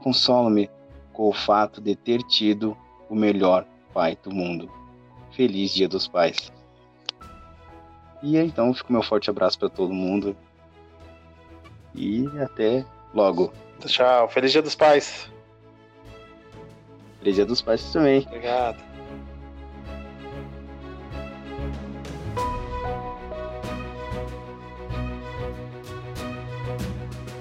consolo-me 0.04 0.70
com 1.14 1.30
o 1.30 1.34
fato 1.34 1.80
de 1.80 1.96
ter 1.96 2.22
tido 2.24 2.76
o 3.10 3.16
melhor 3.16 3.66
pai 3.94 4.18
do 4.22 4.32
mundo. 4.32 4.79
Feliz 5.40 5.74
Dia 5.74 5.88
dos 5.88 6.06
Pais. 6.06 6.52
E 8.22 8.36
então 8.36 8.74
fica 8.74 8.90
o 8.90 8.92
meu 8.92 9.02
forte 9.02 9.30
abraço 9.30 9.58
para 9.58 9.70
todo 9.70 9.94
mundo. 9.94 10.36
E 11.96 12.28
até 12.42 12.86
logo. 13.14 13.54
Tchau. 13.86 14.28
Feliz 14.28 14.52
Dia 14.52 14.62
dos 14.62 14.76
Pais. 14.76 15.32
Feliz 17.20 17.36
Dia 17.36 17.46
dos 17.46 17.62
Pais 17.62 17.90
também. 17.94 18.20
Obrigado. 18.28 18.84